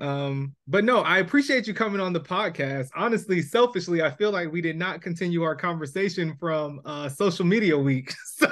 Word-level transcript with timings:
Um, 0.00 0.54
but 0.66 0.84
no, 0.84 1.00
I 1.00 1.18
appreciate 1.18 1.66
you 1.66 1.74
coming 1.74 2.00
on 2.00 2.12
the 2.12 2.20
podcast. 2.20 2.88
Honestly, 2.96 3.42
selfishly, 3.42 4.02
I 4.02 4.10
feel 4.10 4.30
like 4.30 4.50
we 4.50 4.60
did 4.60 4.76
not 4.76 5.02
continue 5.02 5.42
our 5.42 5.54
conversation 5.54 6.34
from 6.40 6.80
uh 6.84 7.08
social 7.08 7.44
media 7.44 7.76
week. 7.76 8.14
So 8.40 8.48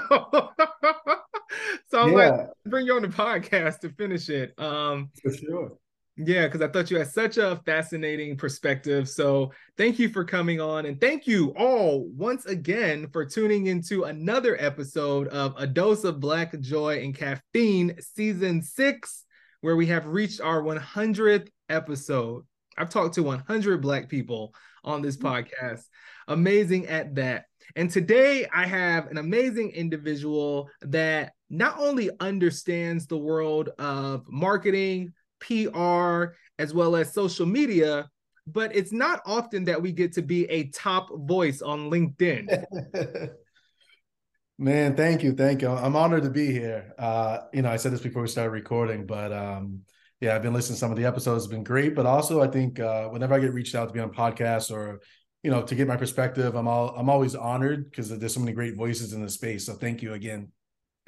so 1.90 2.02
I'm 2.02 2.12
yeah. 2.12 2.14
like 2.14 2.48
bring 2.66 2.84
you 2.86 2.94
on 2.94 3.02
the 3.02 3.08
podcast 3.08 3.80
to 3.80 3.88
finish 3.88 4.28
it. 4.28 4.52
Um 4.58 5.10
for 5.22 5.32
sure. 5.32 5.78
Yeah, 6.18 6.46
because 6.46 6.60
I 6.60 6.68
thought 6.68 6.90
you 6.90 6.98
had 6.98 7.08
such 7.08 7.38
a 7.38 7.62
fascinating 7.64 8.36
perspective. 8.36 9.08
So 9.08 9.52
thank 9.78 9.98
you 9.98 10.08
for 10.08 10.24
coming 10.24 10.60
on. 10.60 10.84
And 10.84 11.00
thank 11.00 11.26
you 11.26 11.54
all 11.56 12.08
once 12.08 12.44
again 12.46 13.08
for 13.12 13.24
tuning 13.24 13.66
into 13.66 14.04
another 14.04 14.56
episode 14.60 15.28
of 15.28 15.54
A 15.56 15.66
Dose 15.66 16.04
of 16.04 16.18
Black 16.20 16.58
Joy 16.60 17.02
and 17.02 17.14
Caffeine, 17.14 17.96
Season 18.00 18.62
6 18.62 19.24
where 19.60 19.76
we 19.76 19.86
have 19.86 20.06
reached 20.06 20.40
our 20.40 20.62
100th 20.62 21.48
episode. 21.68 22.44
I've 22.76 22.90
talked 22.90 23.14
to 23.14 23.22
100 23.22 23.82
Black 23.82 24.08
people 24.08 24.54
on 24.84 25.02
this 25.02 25.16
mm. 25.16 25.22
podcast. 25.22 25.82
Amazing 26.28 26.86
at 26.86 27.14
that. 27.16 27.46
And 27.76 27.90
today 27.90 28.46
I 28.52 28.66
have 28.66 29.08
an 29.08 29.18
amazing 29.18 29.70
individual 29.70 30.70
that 30.82 31.32
not 31.50 31.78
only 31.78 32.10
understands 32.20 33.06
the 33.06 33.18
world 33.18 33.70
of 33.78 34.24
marketing, 34.28 35.12
PR, 35.40 36.34
as 36.58 36.74
well 36.74 36.96
as 36.96 37.12
social 37.12 37.46
media, 37.46 38.08
but 38.46 38.74
it's 38.74 38.92
not 38.92 39.20
often 39.26 39.64
that 39.64 39.80
we 39.80 39.92
get 39.92 40.12
to 40.14 40.22
be 40.22 40.44
a 40.46 40.68
top 40.68 41.08
voice 41.26 41.60
on 41.60 41.90
LinkedIn. 41.90 42.64
Man, 44.60 44.96
thank 44.96 45.22
you, 45.22 45.32
thank 45.34 45.62
you. 45.62 45.68
I'm 45.68 45.94
honored 45.94 46.24
to 46.24 46.30
be 46.30 46.50
here. 46.50 46.92
Uh, 46.98 47.38
you 47.52 47.62
know, 47.62 47.70
I 47.70 47.76
said 47.76 47.92
this 47.92 48.00
before 48.00 48.22
we 48.22 48.28
started 48.28 48.50
recording, 48.50 49.06
but 49.06 49.32
um, 49.32 49.82
yeah, 50.20 50.34
I've 50.34 50.42
been 50.42 50.52
listening 50.52 50.74
to 50.74 50.80
some 50.80 50.90
of 50.90 50.96
the 50.96 51.04
episodes. 51.04 51.44
It's 51.44 51.50
been 51.50 51.62
great, 51.62 51.94
but 51.94 52.06
also 52.06 52.42
I 52.42 52.48
think 52.48 52.80
uh, 52.80 53.06
whenever 53.08 53.34
I 53.34 53.38
get 53.38 53.54
reached 53.54 53.76
out 53.76 53.86
to 53.86 53.94
be 53.94 54.00
on 54.00 54.10
podcasts 54.10 54.72
or 54.72 55.00
you 55.44 55.52
know 55.52 55.62
to 55.62 55.74
get 55.76 55.86
my 55.86 55.96
perspective, 55.96 56.56
I'm 56.56 56.66
all 56.66 56.88
I'm 56.96 57.08
always 57.08 57.36
honored 57.36 57.84
because 57.84 58.08
there's 58.08 58.34
so 58.34 58.40
many 58.40 58.52
great 58.52 58.74
voices 58.74 59.12
in 59.12 59.22
the 59.22 59.30
space. 59.30 59.64
So 59.64 59.74
thank 59.74 60.02
you 60.02 60.14
again. 60.14 60.50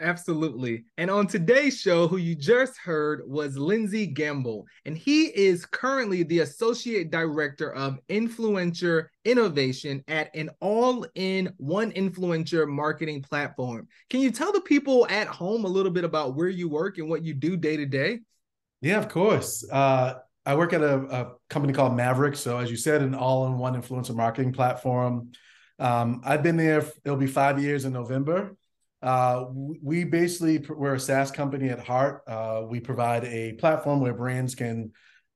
Absolutely. 0.00 0.84
And 0.96 1.10
on 1.10 1.26
today's 1.26 1.78
show, 1.78 2.08
who 2.08 2.16
you 2.16 2.34
just 2.34 2.78
heard 2.78 3.22
was 3.26 3.58
Lindsey 3.58 4.06
Gamble, 4.06 4.66
and 4.86 4.96
he 4.96 5.26
is 5.26 5.66
currently 5.66 6.22
the 6.22 6.38
Associate 6.40 7.10
Director 7.10 7.72
of 7.74 7.98
Influencer 8.08 9.08
Innovation 9.26 10.02
at 10.08 10.34
an 10.34 10.48
all 10.60 11.06
in 11.14 11.52
one 11.58 11.92
influencer 11.92 12.66
marketing 12.66 13.20
platform. 13.22 13.88
Can 14.08 14.20
you 14.20 14.30
tell 14.30 14.52
the 14.52 14.62
people 14.62 15.06
at 15.08 15.26
home 15.26 15.66
a 15.66 15.68
little 15.68 15.92
bit 15.92 16.04
about 16.04 16.34
where 16.34 16.48
you 16.48 16.68
work 16.68 16.96
and 16.96 17.10
what 17.10 17.22
you 17.22 17.34
do 17.34 17.58
day 17.58 17.76
to 17.76 17.84
day? 17.84 18.20
Yeah, 18.80 18.98
of 18.98 19.08
course. 19.08 19.68
Uh, 19.70 20.14
I 20.46 20.54
work 20.54 20.72
at 20.72 20.80
a, 20.80 20.96
a, 20.96 21.32
company 21.50 21.74
called 21.74 21.92
Mavrck. 21.92 22.36
So, 22.36 22.58
as 22.58 22.70
you 22.70 22.78
said, 22.78 23.02
an 23.02 23.14
all 23.14 23.46
in 23.46 23.58
one 23.58 23.80
influencer 23.80 24.14
marketing 24.14 24.54
platform. 24.54 25.32
Um, 25.78 26.22
I've 26.24 26.42
been 26.42 26.56
there, 26.56 26.84
it'll 27.04 27.18
be 27.18 27.26
five 27.26 27.62
years 27.62 27.84
in 27.84 27.92
November. 27.92 28.56
Uh, 29.02 29.46
we 29.82 30.04
basically 30.04 30.58
we're 30.68 30.94
a 30.94 31.00
SaaS 31.00 31.30
company 31.30 31.70
at 31.70 31.78
heart. 31.80 32.22
Uh, 32.26 32.62
we 32.68 32.80
provide 32.80 33.24
a 33.24 33.54
platform 33.54 34.00
where 34.00 34.12
brands 34.12 34.54
can 34.54 34.92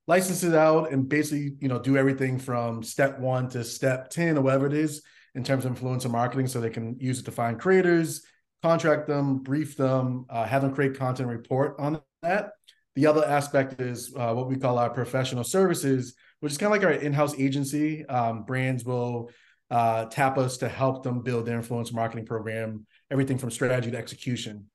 license 0.06 0.42
it 0.44 0.54
out 0.54 0.92
and 0.92 1.08
basically 1.08 1.54
you 1.60 1.68
know 1.68 1.78
do 1.78 1.96
everything 1.96 2.38
from 2.38 2.82
step 2.82 3.18
one 3.18 3.48
to 3.48 3.64
step 3.64 4.10
ten 4.10 4.36
or 4.36 4.42
whatever 4.42 4.66
it 4.66 4.74
is 4.74 5.02
in 5.34 5.42
terms 5.42 5.64
of 5.64 5.72
influencer 5.72 6.10
marketing, 6.10 6.46
so 6.46 6.60
they 6.60 6.70
can 6.70 6.96
use 7.00 7.20
it 7.20 7.24
to 7.24 7.32
find 7.32 7.58
creators, 7.58 8.22
contract 8.62 9.08
them, 9.08 9.38
brief 9.38 9.76
them, 9.76 10.26
uh, 10.30 10.44
have 10.44 10.62
them 10.62 10.74
create 10.74 10.96
content 10.96 11.28
report 11.28 11.74
on 11.78 12.00
that. 12.22 12.50
The 12.94 13.06
other 13.06 13.24
aspect 13.24 13.80
is 13.80 14.14
uh, 14.16 14.32
what 14.34 14.46
we 14.46 14.56
call 14.56 14.78
our 14.78 14.90
professional 14.90 15.42
services, 15.42 16.14
which 16.38 16.52
is 16.52 16.58
kind 16.58 16.72
of 16.72 16.80
like 16.80 16.86
our 16.86 16.92
in-house 16.92 17.34
agency. 17.38 18.06
Um, 18.06 18.44
brands 18.44 18.84
will 18.84 19.30
uh, 19.70 20.04
tap 20.04 20.38
us 20.38 20.58
to 20.58 20.68
help 20.68 21.02
them 21.02 21.22
build 21.22 21.46
their 21.46 21.60
influencer 21.60 21.94
marketing 21.94 22.26
program 22.26 22.86
everything 23.14 23.38
from 23.38 23.50
strategy 23.50 23.90
to 23.92 23.96
execution. 23.96 24.66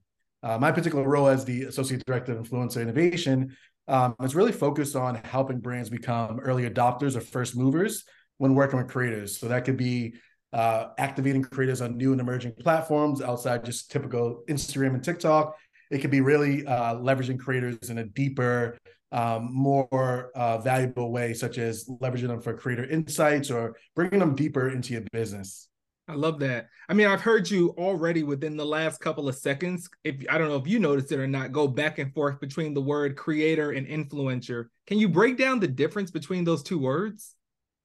Uh, 0.41 0.57
my 0.57 0.71
particular 0.71 1.07
role 1.07 1.27
as 1.27 1.43
the 1.43 1.63
associate 1.63 2.01
director 2.07 2.31
of 2.31 2.47
influencer 2.47 2.81
innovation 2.81 3.55
um, 3.89 4.15
is 4.23 4.33
really 4.33 4.53
focused 4.53 4.95
on 4.95 5.15
helping 5.25 5.59
brands 5.59 5.89
become 5.89 6.39
early 6.39 6.67
adopters 6.67 7.17
or 7.17 7.21
first 7.21 7.57
movers 7.57 8.05
when 8.37 8.55
working 8.55 8.79
with 8.79 8.87
creators. 8.87 9.37
So 9.37 9.49
that 9.49 9.65
could 9.65 9.75
be 9.75 10.15
uh, 10.53 10.87
activating 10.97 11.43
creators 11.43 11.81
on 11.81 11.97
new 11.97 12.13
and 12.13 12.21
emerging 12.21 12.53
platforms 12.59 13.21
outside 13.21 13.65
just 13.65 13.91
typical 13.91 14.43
Instagram 14.47 14.93
and 14.93 15.03
TikTok. 15.03 15.57
It 15.91 15.99
could 15.99 16.11
be 16.11 16.21
really 16.21 16.65
uh, 16.65 16.95
leveraging 16.95 17.39
creators 17.39 17.89
in 17.89 17.97
a 17.97 18.05
deeper, 18.05 18.77
um, 19.11 19.49
more 19.51 20.31
uh, 20.33 20.59
valuable 20.59 21.11
way, 21.11 21.33
such 21.33 21.57
as 21.57 21.89
leveraging 22.01 22.29
them 22.29 22.41
for 22.41 22.53
creator 22.53 22.85
insights 22.85 23.51
or 23.51 23.75
bringing 23.95 24.19
them 24.19 24.33
deeper 24.33 24.69
into 24.69 24.93
your 24.93 25.03
business. 25.11 25.67
I 26.09 26.15
love 26.15 26.39
that. 26.39 26.69
I 26.89 26.95
mean, 26.95 27.05
I've 27.05 27.21
heard 27.21 27.49
you 27.49 27.75
already 27.77 28.23
within 28.23 28.57
the 28.57 28.65
last 28.65 28.99
couple 28.99 29.29
of 29.29 29.35
seconds. 29.35 29.87
If 30.03 30.15
I 30.27 30.39
don't 30.39 30.49
know 30.49 30.55
if 30.55 30.65
you 30.65 30.79
noticed 30.79 31.11
it 31.11 31.19
or 31.19 31.27
not, 31.27 31.51
go 31.51 31.67
back 31.67 31.99
and 31.99 32.11
forth 32.15 32.39
between 32.39 32.73
the 32.73 32.81
word 32.81 33.15
creator 33.15 33.71
and 33.71 33.85
influencer. 33.85 34.65
Can 34.87 34.97
you 34.97 35.07
break 35.07 35.37
down 35.37 35.59
the 35.59 35.67
difference 35.67 36.09
between 36.09 36.43
those 36.43 36.63
two 36.63 36.79
words? 36.79 37.35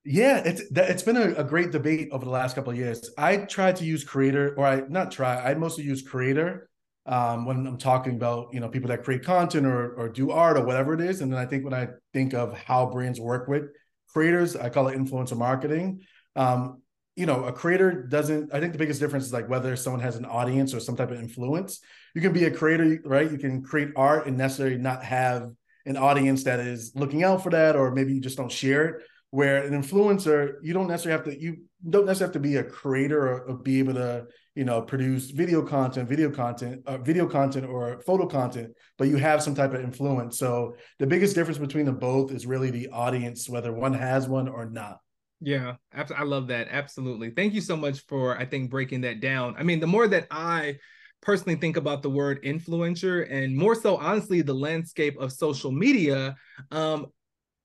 Yeah, 0.06 0.42
it's 0.44 0.62
it's 0.74 1.02
been 1.02 1.18
a, 1.18 1.34
a 1.34 1.44
great 1.44 1.70
debate 1.70 2.08
over 2.12 2.24
the 2.24 2.30
last 2.30 2.54
couple 2.54 2.72
of 2.72 2.78
years. 2.78 3.10
I 3.18 3.36
try 3.38 3.72
to 3.72 3.84
use 3.84 4.04
creator, 4.04 4.54
or 4.56 4.66
I 4.66 4.82
not 4.88 5.10
try. 5.10 5.36
I 5.36 5.54
mostly 5.54 5.84
use 5.84 6.00
creator 6.00 6.70
um, 7.04 7.44
when 7.44 7.66
I'm 7.66 7.78
talking 7.78 8.14
about 8.16 8.54
you 8.54 8.60
know 8.60 8.70
people 8.70 8.88
that 8.88 9.04
create 9.04 9.22
content 9.22 9.66
or 9.66 9.94
or 9.96 10.08
do 10.08 10.30
art 10.30 10.56
or 10.56 10.64
whatever 10.64 10.94
it 10.94 11.02
is. 11.02 11.20
And 11.20 11.30
then 11.30 11.38
I 11.38 11.44
think 11.44 11.62
when 11.64 11.74
I 11.74 11.88
think 12.14 12.32
of 12.32 12.56
how 12.56 12.86
brands 12.86 13.20
work 13.20 13.48
with 13.48 13.64
creators, 14.08 14.56
I 14.56 14.70
call 14.70 14.88
it 14.88 14.98
influencer 14.98 15.36
marketing. 15.36 16.00
Um, 16.36 16.82
you 17.16 17.26
know, 17.26 17.44
a 17.44 17.52
creator 17.52 18.02
doesn't, 18.02 18.52
I 18.52 18.60
think 18.60 18.72
the 18.72 18.78
biggest 18.78 19.00
difference 19.00 19.25
is 19.25 19.32
like 19.32 19.48
whether 19.48 19.76
someone 19.76 20.02
has 20.02 20.16
an 20.16 20.25
audience 20.25 20.75
or 20.75 20.80
some 20.80 20.97
type 20.97 21.10
of 21.12 21.20
influence. 21.20 21.80
You 22.14 22.20
can 22.20 22.32
be 22.32 22.44
a 22.44 22.50
creator, 22.50 23.00
right? 23.04 23.30
You 23.30 23.38
can 23.38 23.62
create 23.62 23.91
art 23.94 24.26
and 24.26 24.36
necessarily 24.36 24.78
not 24.78 25.04
have 25.04 25.50
an 25.86 25.97
audience 25.97 26.44
that 26.44 26.60
is 26.60 26.92
looking 26.97 27.22
out 27.22 27.42
for 27.42 27.50
that, 27.50 27.76
or 27.76 27.92
maybe 27.92 28.14
you 28.14 28.20
just 28.20 28.36
don't 28.36 28.50
share 28.50 28.84
it. 28.86 29.02
Where 29.30 29.64
an 29.64 29.80
influencer, 29.80 30.54
you 30.62 30.72
don't 30.72 30.86
necessarily 30.86 31.19
have 31.19 31.34
to, 31.34 31.42
you 31.42 31.64
don't 31.88 32.06
necessarily 32.06 32.32
have 32.34 32.42
to 32.42 32.48
be 32.48 32.56
a 32.56 32.64
creator 32.64 33.20
or, 33.20 33.41
or 33.48 33.56
be 33.58 33.81
able 33.81 33.94
to, 33.94 34.26
you 34.54 34.64
know, 34.64 34.81
produce 34.82 35.31
video 35.31 35.60
content, 35.62 36.08
video 36.08 36.31
content, 36.31 36.82
uh, 36.86 36.98
video 36.98 37.26
content 37.26 37.66
or 37.66 38.00
photo 38.06 38.26
content, 38.26 38.72
but 38.96 39.08
you 39.08 39.16
have 39.16 39.42
some 39.42 39.56
type 39.56 39.75
of 39.75 39.81
influence. 39.81 40.38
So 40.38 40.76
the 41.00 41.06
biggest 41.08 41.34
difference 41.34 41.58
between 41.58 41.84
them 41.84 41.98
both 41.98 42.31
is 42.31 42.46
really 42.46 42.70
the 42.70 42.91
audience, 42.91 43.48
whether 43.48 43.72
one 43.72 43.94
has 43.94 44.28
one 44.28 44.48
or 44.48 44.70
not. 44.70 44.98
Yeah, 45.44 45.75
I 45.93 46.22
love 46.22 46.49
that. 46.49 46.69
Absolutely. 46.71 47.31
Thank 47.31 47.53
you 47.53 47.60
so 47.60 47.77
much 47.77 48.00
for, 48.06 48.37
I 48.38 48.47
think, 48.47 48.71
breaking 48.71 49.03
that 49.03 49.21
down. 49.21 49.55
I 49.59 49.62
mean, 49.62 49.78
the 49.78 49.87
more 49.87 50.09
that 50.09 50.27
I 50.31 50.78
personally 51.21 51.56
think 51.56 51.77
about 51.77 52.03
the 52.03 52.09
word 52.09 52.43
influencer 52.43 53.31
and 53.31 53.55
more 53.55 53.75
so, 53.75 53.99
honestly, 53.99 54.41
the 54.41 54.55
landscape 54.55 55.19
of 55.20 55.32
social 55.32 55.70
media, 55.70 56.35
um, 56.70 57.06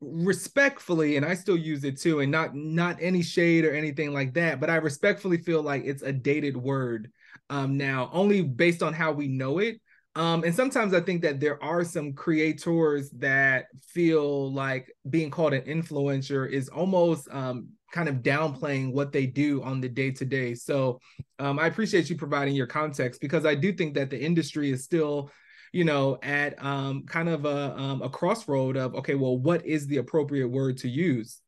respectfully 0.02 1.18
and 1.18 1.26
i 1.26 1.34
still 1.34 1.58
use 1.58 1.84
it 1.84 2.00
too 2.00 2.22
and 2.22 2.32
not 2.32 2.56
not 2.56 2.98
any 3.02 3.22
shade 3.22 3.66
or 3.66 3.74
anything 3.74 4.14
like 4.14 4.34
that 4.34 4.60
but 4.60 4.70
i 4.70 4.78
respectfully 4.78 5.38
feel 5.38 5.62
like 5.62 5.84
it's 5.86 6.04
a 6.04 6.12
dated 6.14 6.56
word 6.56 7.12
um 7.50 7.78
now 7.78 8.10
only 8.14 8.42
based 8.42 8.82
on 8.82 8.94
how 8.94 9.12
we 9.12 9.28
know 9.28 9.60
it 9.60 9.82
um, 10.20 10.44
and 10.44 10.54
sometimes 10.54 10.94
I 10.94 11.00
think 11.00 11.22
that 11.22 11.40
there 11.40 11.64
are 11.64 11.86
some 11.86 12.12
creators 12.12 13.10
that 13.12 13.68
feel 13.82 14.52
like 14.52 14.94
being 15.10 15.32
called 15.32 15.54
an 15.54 15.62
influencer 15.62 16.52
is 16.52 16.68
almost 16.68 17.30
um, 17.32 17.70
kind 17.94 18.10
of 18.10 18.16
downplaying 18.16 18.92
what 18.92 19.14
they 19.14 19.26
do 19.26 19.64
on 19.64 19.80
the 19.80 19.88
day 19.88 20.12
to 20.12 20.26
day. 20.26 20.56
So 20.56 21.00
um, 21.40 21.58
I 21.58 21.68
appreciate 21.68 22.10
you 22.10 22.18
providing 22.18 22.54
your 22.54 22.68
context 22.68 23.22
because 23.22 23.46
I 23.46 23.56
do 23.56 23.72
think 23.72 23.94
that 23.94 24.10
the 24.10 24.22
industry 24.22 24.72
is 24.72 24.84
still, 24.84 25.32
you 25.72 25.86
know, 25.86 26.20
at 26.22 26.62
um, 26.62 27.06
kind 27.06 27.30
of 27.30 27.46
a, 27.46 27.74
um, 27.78 28.02
a 28.02 28.10
crossroad 28.10 28.76
of 28.76 28.96
okay, 28.96 29.16
well, 29.16 29.38
what 29.38 29.66
is 29.66 29.88
the 29.88 29.98
appropriate 29.98 30.50
word 30.50 30.76
to 30.80 30.90
use? 30.90 31.40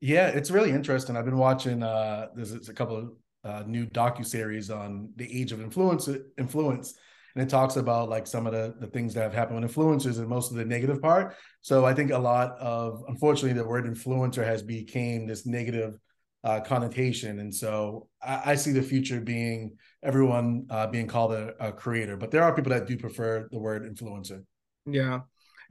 Yeah, 0.00 0.26
it's 0.26 0.50
really 0.50 0.72
interesting. 0.72 1.16
I've 1.16 1.24
been 1.24 1.38
watching. 1.38 1.84
Uh, 1.84 2.30
there's 2.34 2.68
a 2.68 2.74
couple 2.74 2.96
of 2.96 3.12
uh, 3.44 3.62
new 3.64 3.86
docu 3.86 4.26
series 4.26 4.70
on 4.70 5.10
the 5.14 5.40
age 5.40 5.52
of 5.52 5.60
influence. 5.60 6.08
Influence 6.36 6.94
and 7.34 7.42
it 7.42 7.48
talks 7.48 7.76
about 7.76 8.08
like 8.08 8.26
some 8.26 8.46
of 8.46 8.52
the, 8.52 8.74
the 8.78 8.86
things 8.86 9.14
that 9.14 9.22
have 9.22 9.34
happened 9.34 9.60
with 9.60 9.74
influencers 9.74 10.18
and 10.18 10.28
most 10.28 10.50
of 10.50 10.56
the 10.56 10.64
negative 10.64 11.00
part. 11.00 11.36
So 11.60 11.84
i 11.84 11.94
think 11.94 12.10
a 12.10 12.18
lot 12.18 12.56
of 12.58 13.04
unfortunately 13.08 13.52
the 13.52 13.66
word 13.66 13.84
influencer 13.86 14.44
has 14.44 14.62
became 14.62 15.26
this 15.26 15.46
negative 15.46 15.98
uh, 16.44 16.60
connotation. 16.60 17.38
And 17.38 17.54
so 17.54 18.08
I, 18.20 18.42
I, 18.46 18.54
see 18.56 18.72
the 18.72 18.82
future 18.82 19.20
being 19.20 19.76
everyone 20.02 20.66
uh, 20.70 20.88
being 20.88 21.06
called 21.06 21.32
a, 21.32 21.54
a 21.60 21.72
creator 21.72 22.16
but 22.16 22.32
there 22.32 22.42
are 22.42 22.52
people 22.52 22.72
that 22.72 22.88
do 22.88 22.96
prefer 22.96 23.48
the 23.52 23.58
word 23.58 23.82
influencer. 23.84 24.44
Yeah 24.84 25.20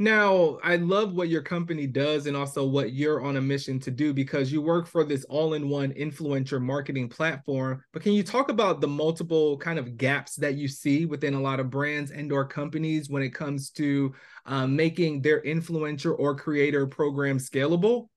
Now, 0.01 0.57
I 0.63 0.77
love 0.77 1.13
what 1.13 1.30
your 1.30 1.44
company 1.44 1.86
does 1.86 2.25
and 2.25 2.36
also 2.36 2.65
what 2.65 2.92
you're 2.92 3.21
on 3.21 3.38
a 3.38 3.42
mission 3.42 3.80
to 3.81 3.92
do 3.92 4.15
because 4.15 4.51
you 4.51 4.59
work 4.59 4.88
for 4.88 5.03
this 5.03 5.25
all-in-one 5.25 5.94
influencer 5.94 6.59
marketing 6.59 7.07
platform. 7.07 7.83
But 7.94 8.01
can 8.01 8.13
you 8.13 8.24
talk 8.24 8.50
about 8.50 8.81
the 8.81 8.88
multiple 8.88 9.59
kind 9.59 9.77
of 9.77 9.98
gaps 9.98 10.38
that 10.38 10.56
you 10.56 10.68
see 10.68 11.06
within 11.06 11.36
a 11.36 11.39
lot 11.39 11.59
of 11.59 11.69
brands 11.69 12.09
and 12.09 12.31
or 12.31 12.48
companies 12.48 13.12
when 13.12 13.21
it 13.21 13.36
comes 13.36 13.69
to 13.74 14.12
um, 14.48 14.75
making 14.75 15.21
their 15.21 15.44
influencer 15.44 16.18
or 16.18 16.36
creator 16.36 16.88
program 16.88 17.38
scalable? 17.38 18.07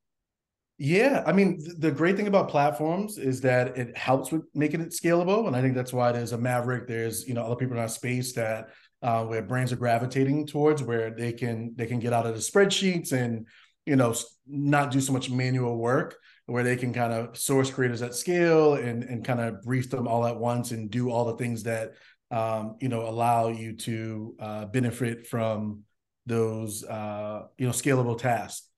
Yeah, 0.77 1.23
I 1.25 1.33
mean, 1.33 1.61
the 1.79 1.93
great 1.93 2.17
thing 2.17 2.27
about 2.27 2.49
platforms 2.49 3.17
is 3.17 3.41
that 3.43 3.79
it 3.79 3.97
helps 3.97 4.33
with 4.33 4.43
making 4.55 4.81
it 4.81 4.89
scalable, 4.89 5.47
and 5.47 5.55
I 5.55 5.61
think 5.61 5.77
that's 5.77 5.93
why 5.93 6.11
there's 6.11 6.33
a 6.33 6.39
Mavrck. 6.39 6.89
There's 6.89 7.29
you 7.29 7.35
know 7.35 7.45
other 7.45 7.55
people 7.55 7.77
in 7.77 7.83
our 7.83 7.89
space 7.89 8.33
that 8.33 8.71
uh, 9.01 9.25
where 9.25 9.41
brands 9.41 9.73
are 9.73 9.77
gravitating 9.77 10.49
towards, 10.49 10.83
where 10.83 11.11
they 11.11 11.33
can 11.33 11.75
they 11.77 11.87
can 11.87 12.01
get 12.01 12.13
out 12.13 12.27
of 12.27 12.35
the 12.35 12.41
spreadsheets 12.41 13.13
and 13.13 13.47
you 13.87 13.95
know 13.95 14.15
not 14.49 14.91
do 14.91 15.01
so 15.01 15.13
much 15.13 15.31
manual 15.31 15.77
work, 15.79 16.17
where 16.47 16.65
they 16.65 16.75
can 16.75 16.93
kind 16.93 17.13
of 17.13 17.39
source 17.39 17.71
creators 17.71 18.03
at 18.03 18.17
scale 18.17 18.75
and 18.75 19.05
and 19.05 19.25
kind 19.25 19.41
of 19.41 19.63
brief 19.63 19.91
them 19.91 20.09
all 20.09 20.27
at 20.27 20.37
once 20.37 20.73
and 20.73 20.91
do 20.91 21.09
all 21.09 21.25
the 21.27 21.37
things 21.37 21.63
that 21.63 21.93
um, 22.33 22.75
you 22.81 22.89
know 22.89 23.09
allow 23.09 23.47
you 23.47 23.77
to 23.77 24.35
uh, 24.41 24.65
benefit 24.67 25.29
from 25.29 25.83
those 26.27 26.83
uh, 26.83 27.43
you 27.59 27.67
know 27.67 27.73
scalable 27.73 28.19
tasks. 28.19 28.69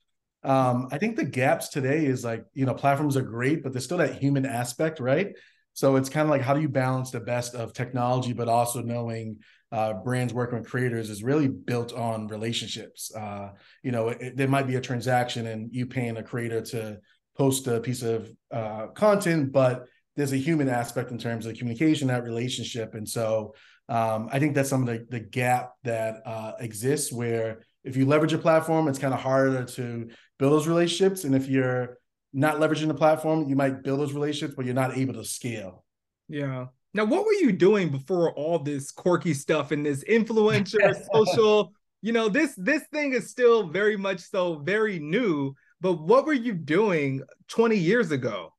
Um, 0.46 0.88
I 0.93 0.98
think 0.98 1.16
the 1.16 1.25
gaps 1.25 1.69
today 1.69 2.06
is 2.06 2.25
like 2.25 2.44
you 2.54 2.64
know 2.66 2.75
platforms 2.75 3.16
are 3.16 3.22
great, 3.22 3.62
but 3.62 3.72
there's 3.72 3.84
still 3.84 3.98
that 3.98 4.14
human 4.14 4.46
aspect, 4.46 5.00
right? 5.00 5.34
So 5.72 5.96
it's 5.96 6.08
kind 6.08 6.25
of 6.25 6.31
like 6.31 6.40
how 6.40 6.54
do 6.54 6.62
you 6.62 6.69
balance 6.69 7.10
the 7.10 7.20
best 7.20 7.54
of 7.54 7.75
technology, 7.75 8.32
but 8.32 8.48
also 8.48 8.81
knowing 8.81 9.40
uh, 9.72 9.93
brands 9.93 10.32
working 10.32 10.58
with 10.58 10.69
creators 10.69 11.10
is 11.10 11.22
really 11.22 11.48
built 11.48 11.93
on 11.93 12.28
relationships. 12.28 13.14
Uh, 13.14 13.50
you 13.82 13.90
know, 13.90 14.08
it, 14.08 14.37
there 14.37 14.48
might 14.48 14.66
be 14.66 14.76
a 14.76 14.81
transaction 14.81 15.46
and 15.46 15.75
you 15.75 15.84
paying 15.84 16.16
a 16.16 16.22
creator 16.22 16.62
to 16.62 16.99
post 17.37 17.66
a 17.66 17.81
piece 17.81 18.02
of 18.02 18.31
uh, 18.50 18.87
content, 18.94 19.52
but 19.52 19.84
there's 20.14 20.32
a 20.32 20.38
human 20.38 20.69
aspect 20.69 21.10
in 21.10 21.19
terms 21.19 21.44
of 21.44 21.58
communication, 21.58 22.08
that 22.08 22.25
relationship. 22.25 22.94
And 22.94 23.06
so 23.06 23.54
um, 23.88 24.28
I 24.32 24.38
think 24.38 24.54
that's 24.54 24.70
some 24.70 24.81
of 24.81 24.88
the, 24.88 25.06
the 25.10 25.20
gap 25.20 25.72
that 25.84 26.22
uh, 26.25 26.52
exists 26.58 27.12
where 27.12 27.64
if 27.86 27.96
you 27.96 28.04
leverage 28.04 28.32
a 28.32 28.38
platform, 28.38 28.88
it's 28.88 28.98
kind 28.98 29.14
of 29.14 29.20
harder 29.20 29.64
to 29.64 30.08
build 30.38 30.52
those 30.52 30.66
relationships. 30.66 31.24
And 31.24 31.34
if 31.34 31.48
you're 31.48 31.98
not 32.32 32.56
leveraging 32.56 32.88
the 32.88 32.94
platform, 32.94 33.48
you 33.48 33.56
might 33.56 33.82
build 33.82 34.00
those 34.00 34.12
relationships, 34.12 34.54
but 34.56 34.64
you're 34.64 34.74
not 34.74 34.98
able 34.98 35.14
to 35.14 35.24
scale. 35.24 35.84
Yeah. 36.28 36.66
Now, 36.92 37.04
what 37.04 37.24
were 37.24 37.32
you 37.32 37.52
doing 37.52 37.90
before 37.90 38.32
all 38.32 38.58
this 38.58 38.90
quirky 38.90 39.34
stuff 39.34 39.70
and 39.70 39.86
this 39.86 40.02
influencer 40.04 40.96
social? 41.14 41.72
You 42.02 42.12
know, 42.12 42.28
this 42.28 42.54
this 42.56 42.82
thing 42.92 43.12
is 43.12 43.30
still 43.30 43.68
very 43.68 43.96
much 43.96 44.20
so 44.20 44.56
very 44.58 44.98
new. 44.98 45.54
But 45.80 46.00
what 46.00 46.26
were 46.26 46.32
you 46.32 46.54
doing 46.54 47.22
20 47.48 47.76
years 47.76 48.10
ago? 48.10 48.52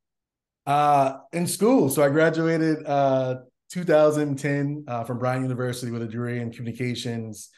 Uh, 0.66 1.18
in 1.34 1.48
school. 1.48 1.90
So 1.90 2.02
I 2.04 2.10
graduated 2.10 2.86
uh 2.86 3.36
2010 3.72 4.86
uh, 4.88 5.04
from 5.04 5.20
Bryant 5.20 5.44
University 5.44 5.92
with 5.92 6.02
a 6.02 6.08
degree 6.08 6.40
in 6.40 6.52
communications. 6.52 7.50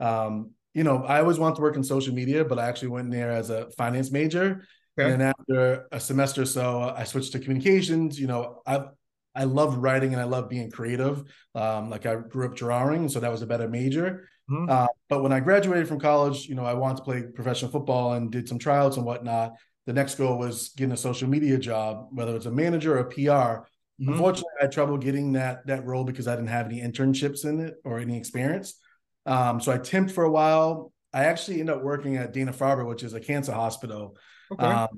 Um, 0.00 0.52
you 0.78 0.84
know, 0.84 1.02
I 1.02 1.18
always 1.18 1.40
wanted 1.40 1.56
to 1.56 1.62
work 1.62 1.74
in 1.74 1.82
social 1.82 2.14
media, 2.14 2.44
but 2.44 2.56
I 2.56 2.68
actually 2.68 2.88
went 2.88 3.10
there 3.10 3.32
as 3.32 3.50
a 3.50 3.68
finance 3.72 4.12
major. 4.12 4.64
Okay. 4.96 5.12
And 5.12 5.20
after 5.20 5.88
a 5.90 5.98
semester 5.98 6.42
or 6.42 6.46
so, 6.46 6.94
I 6.96 7.02
switched 7.02 7.32
to 7.32 7.40
communications. 7.40 8.18
You 8.18 8.28
know, 8.28 8.62
I've 8.64 8.86
I 9.34 9.44
love 9.44 9.76
writing 9.78 10.12
and 10.12 10.20
I 10.20 10.24
love 10.24 10.48
being 10.48 10.70
creative. 10.70 11.24
Um, 11.56 11.90
like 11.90 12.06
I 12.06 12.14
grew 12.14 12.46
up 12.46 12.54
drawing, 12.54 13.08
so 13.08 13.18
that 13.18 13.30
was 13.30 13.42
a 13.42 13.46
better 13.46 13.68
major. 13.68 14.28
Mm-hmm. 14.48 14.70
Uh, 14.70 14.86
but 15.08 15.22
when 15.24 15.32
I 15.32 15.40
graduated 15.40 15.88
from 15.88 15.98
college, 15.98 16.46
you 16.46 16.54
know, 16.54 16.64
I 16.64 16.74
wanted 16.74 16.98
to 16.98 17.02
play 17.02 17.22
professional 17.22 17.72
football 17.72 18.12
and 18.12 18.30
did 18.30 18.48
some 18.48 18.60
tryouts 18.60 18.96
and 18.96 19.04
whatnot. 19.04 19.54
The 19.86 19.92
next 19.92 20.14
goal 20.14 20.38
was 20.38 20.70
getting 20.76 20.92
a 20.92 20.96
social 20.96 21.28
media 21.28 21.58
job, 21.58 22.08
whether 22.12 22.36
it's 22.36 22.46
a 22.46 22.52
manager 22.52 22.96
or 22.96 23.00
a 23.00 23.10
PR. 23.10 23.20
Mm-hmm. 23.20 24.12
Unfortunately, 24.12 24.52
I 24.60 24.64
had 24.64 24.72
trouble 24.72 24.96
getting 24.96 25.32
that 25.32 25.66
that 25.66 25.84
role 25.84 26.04
because 26.04 26.28
I 26.28 26.36
didn't 26.36 26.50
have 26.50 26.66
any 26.66 26.80
internships 26.80 27.44
in 27.44 27.58
it 27.58 27.74
or 27.84 27.98
any 27.98 28.16
experience. 28.16 28.74
Um, 29.28 29.60
so 29.60 29.70
I 29.70 29.78
temped 29.78 30.10
for 30.10 30.24
a 30.24 30.30
while. 30.30 30.92
I 31.12 31.24
actually 31.24 31.60
ended 31.60 31.76
up 31.76 31.82
working 31.82 32.16
at 32.16 32.32
Dana 32.32 32.52
Farber, 32.52 32.86
which 32.86 33.02
is 33.02 33.12
a 33.12 33.20
cancer 33.20 33.52
hospital. 33.52 34.16
Okay. 34.50 34.64
Um, 34.64 34.88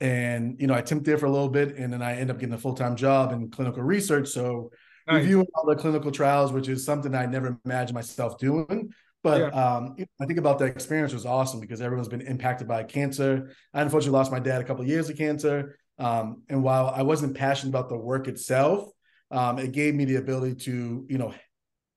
and 0.00 0.60
you 0.60 0.66
know 0.66 0.74
I 0.74 0.82
temped 0.82 1.04
there 1.04 1.18
for 1.18 1.26
a 1.26 1.30
little 1.30 1.48
bit, 1.48 1.76
and 1.76 1.92
then 1.92 2.02
I 2.02 2.16
end 2.16 2.30
up 2.30 2.38
getting 2.38 2.54
a 2.54 2.58
full 2.58 2.74
time 2.74 2.96
job 2.96 3.32
in 3.32 3.50
clinical 3.50 3.82
research. 3.82 4.28
So 4.28 4.70
nice. 5.06 5.22
reviewing 5.22 5.46
all 5.54 5.66
the 5.66 5.76
clinical 5.76 6.10
trials, 6.10 6.52
which 6.52 6.68
is 6.68 6.84
something 6.84 7.14
I 7.14 7.26
never 7.26 7.58
imagined 7.64 7.94
myself 7.94 8.38
doing. 8.38 8.92
But 9.22 9.52
yeah. 9.52 9.76
um, 9.76 9.96
I 10.20 10.26
think 10.26 10.38
about 10.38 10.58
that 10.60 10.66
experience 10.66 11.12
was 11.12 11.26
awesome 11.26 11.60
because 11.60 11.80
everyone's 11.80 12.08
been 12.08 12.20
impacted 12.20 12.68
by 12.68 12.84
cancer. 12.84 13.50
I 13.74 13.82
unfortunately 13.82 14.16
lost 14.16 14.30
my 14.30 14.38
dad 14.38 14.60
a 14.60 14.64
couple 14.64 14.82
of 14.82 14.88
years 14.88 15.10
of 15.10 15.16
cancer, 15.16 15.76
um, 15.98 16.42
and 16.48 16.62
while 16.62 16.88
I 16.94 17.02
wasn't 17.02 17.36
passionate 17.36 17.70
about 17.70 17.88
the 17.88 17.96
work 17.96 18.28
itself, 18.28 18.88
um, 19.30 19.58
it 19.58 19.72
gave 19.72 19.94
me 19.94 20.04
the 20.04 20.16
ability 20.16 20.56
to 20.66 21.06
you 21.08 21.18
know 21.18 21.34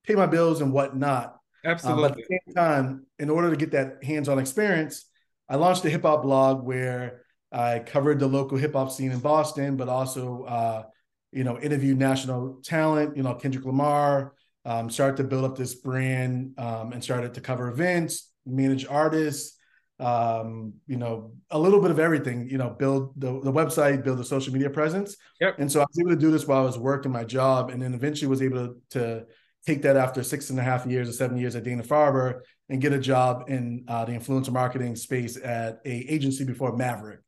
pay 0.06 0.16
my 0.16 0.26
bills 0.26 0.62
and 0.62 0.74
whatnot. 0.74 1.38
Absolutely. 1.64 2.04
Um, 2.04 2.10
but 2.10 2.18
at 2.20 2.28
the 2.28 2.40
same 2.46 2.56
time, 2.56 3.06
in 3.20 3.30
order 3.30 3.50
to 3.50 3.56
get 3.56 3.72
that 3.72 4.04
hands 4.04 4.30
on 4.30 4.40
experience, 4.40 5.06
I 5.50 5.56
launched 5.56 5.86
a 5.86 5.90
hip 5.90 6.04
hop 6.04 6.24
blog 6.24 6.64
where 6.64 7.24
I 7.52 7.80
covered 7.80 8.20
the 8.20 8.28
local 8.28 8.58
hip 8.58 8.74
hop 8.74 8.92
scene 8.92 9.12
in 9.12 9.20
Boston, 9.20 9.76
but 9.76 9.90
also, 9.90 10.44
uh, 10.44 10.84
you 11.32 11.44
know, 11.44 11.60
interviewed 11.60 12.00
national 12.00 12.62
talent, 12.64 13.18
you 13.18 13.24
know, 13.24 13.36
Kendrick 13.36 13.66
Lamar, 13.66 14.34
um, 14.66 14.90
started 14.90 15.18
to 15.18 15.24
build 15.24 15.44
up 15.44 15.58
this 15.58 15.76
brand 15.76 16.54
um, 16.58 16.94
and 16.94 17.04
started 17.04 17.34
to 17.34 17.42
cover 17.42 17.68
events, 17.70 18.32
manage 18.46 18.86
artists, 18.86 19.58
um, 20.00 20.74
you 20.88 20.98
know, 20.98 21.34
a 21.52 21.60
little 21.60 21.80
bit 21.80 21.92
of 21.92 22.00
everything, 22.00 22.50
you 22.50 22.58
know, 22.58 22.70
build 22.70 23.14
the, 23.18 23.40
the 23.42 23.52
website, 23.52 24.04
build 24.04 24.20
a 24.20 24.24
social 24.24 24.52
media 24.52 24.70
presence. 24.70 25.16
Yep. 25.40 25.60
And 25.60 25.72
so 25.72 25.82
I 25.82 25.84
was 25.84 26.00
able 26.00 26.10
to 26.10 26.16
do 26.16 26.32
this 26.32 26.48
while 26.48 26.60
I 26.60 26.66
was 26.66 26.78
working 26.78 27.12
my 27.12 27.24
job 27.24 27.70
and 27.70 27.82
then 27.82 27.94
eventually 27.94 28.28
was 28.28 28.42
able 28.42 28.68
to, 28.68 28.76
to 28.92 29.26
take 29.66 29.82
that 29.84 29.98
after 29.98 30.24
six 30.24 30.50
and 30.50 30.60
a 30.60 30.64
half 30.64 30.86
years 30.86 31.08
or 31.10 31.14
seven 31.14 31.38
years 31.38 31.56
at 31.56 31.64
Dana 31.64 31.84
Farber 31.84 32.42
and 32.70 32.82
get 32.82 32.94
a 32.94 33.00
job 33.00 33.46
in 33.48 33.86
uh, 33.88 34.06
the 34.06 34.14
influencer 34.14 34.52
marketing 34.52 34.96
space 34.96 35.38
at 35.38 35.80
a 35.86 35.92
agency 35.92 36.46
before 36.46 36.76
Mavrck. 36.76 37.20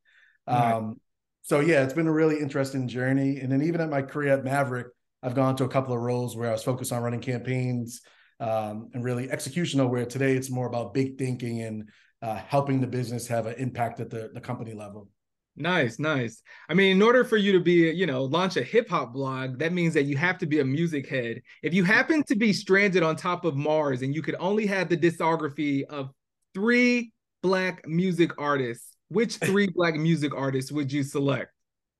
Um, 0.47 0.99
So 1.45 1.59
yeah, 1.59 1.83
it's 1.83 1.93
been 1.93 2.07
a 2.07 2.11
really 2.11 2.39
interesting 2.39 2.87
journey. 2.87 3.39
And 3.41 3.51
then 3.51 3.61
even 3.63 3.81
at 3.81 3.89
my 3.89 4.01
career 4.01 4.33
at 4.33 4.45
Mavrck, 4.45 4.85
I've 5.21 5.35
gone 5.35 5.57
to 5.57 5.65
a 5.65 5.67
couple 5.67 5.93
of 5.93 5.99
roles 5.99 6.37
where 6.37 6.47
I 6.47 6.53
was 6.53 6.63
focused 6.63 6.93
on 6.93 7.03
running 7.03 7.19
campaigns 7.19 8.01
um, 8.39 8.89
and 8.93 9.03
really 9.03 9.27
executional. 9.27 9.89
Where 9.89 10.05
today 10.05 10.37
it's 10.37 10.49
more 10.49 10.67
about 10.67 10.93
big 10.93 11.17
thinking 11.17 11.61
and 11.61 11.89
uh, 12.21 12.35
helping 12.35 12.79
the 12.79 12.87
business 12.87 13.27
have 13.27 13.45
an 13.45 13.55
impact 13.55 13.99
at 13.99 14.09
the, 14.09 14.31
the 14.33 14.39
company 14.39 14.73
level. 14.73 15.09
Nice, 15.55 15.99
nice. 15.99 16.41
I 16.67 16.73
mean, 16.73 16.93
in 16.93 17.01
order 17.01 17.23
for 17.23 17.37
you 17.37 17.51
to 17.51 17.59
be, 17.59 17.91
you 17.91 18.07
know, 18.07 18.23
launch 18.23 18.57
a 18.57 18.63
hip 18.63 18.89
hop 18.89 19.13
blog, 19.13 19.59
that 19.59 19.71
means 19.71 19.93
that 19.93 20.03
you 20.03 20.17
have 20.17 20.39
to 20.39 20.47
be 20.47 20.59
a 20.59 20.65
music 20.65 21.07
head. 21.07 21.41
If 21.61 21.75
you 21.75 21.83
happen 21.83 22.23
to 22.23 22.35
be 22.35 22.53
stranded 22.53 23.03
on 23.03 23.15
top 23.15 23.45
of 23.45 23.55
Mars 23.55 24.01
and 24.01 24.15
you 24.15 24.23
could 24.23 24.35
only 24.39 24.65
have 24.65 24.89
the 24.89 24.97
discography 24.97 25.83
of 25.83 26.09
three 26.55 27.11
black 27.43 27.87
music 27.87 28.31
artists, 28.39 28.95
which 29.09 29.35
three 29.37 29.67
black 29.67 29.95
music 29.95 30.33
artists 30.35 30.71
would 30.71 30.91
you 30.91 31.03
select? 31.03 31.51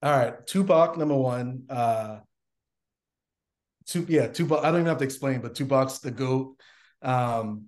All 0.01 0.11
right, 0.11 0.47
Tupac 0.47 0.97
number 0.97 1.15
one. 1.15 1.63
Uh, 1.69 2.19
two, 3.85 4.05
yeah, 4.09 4.27
Tupac. 4.27 4.63
I 4.63 4.71
don't 4.71 4.81
even 4.81 4.87
have 4.87 4.97
to 4.97 5.05
explain, 5.05 5.41
but 5.41 5.53
Tupac's 5.53 5.99
the 5.99 6.11
goat. 6.11 6.55
Um, 7.03 7.67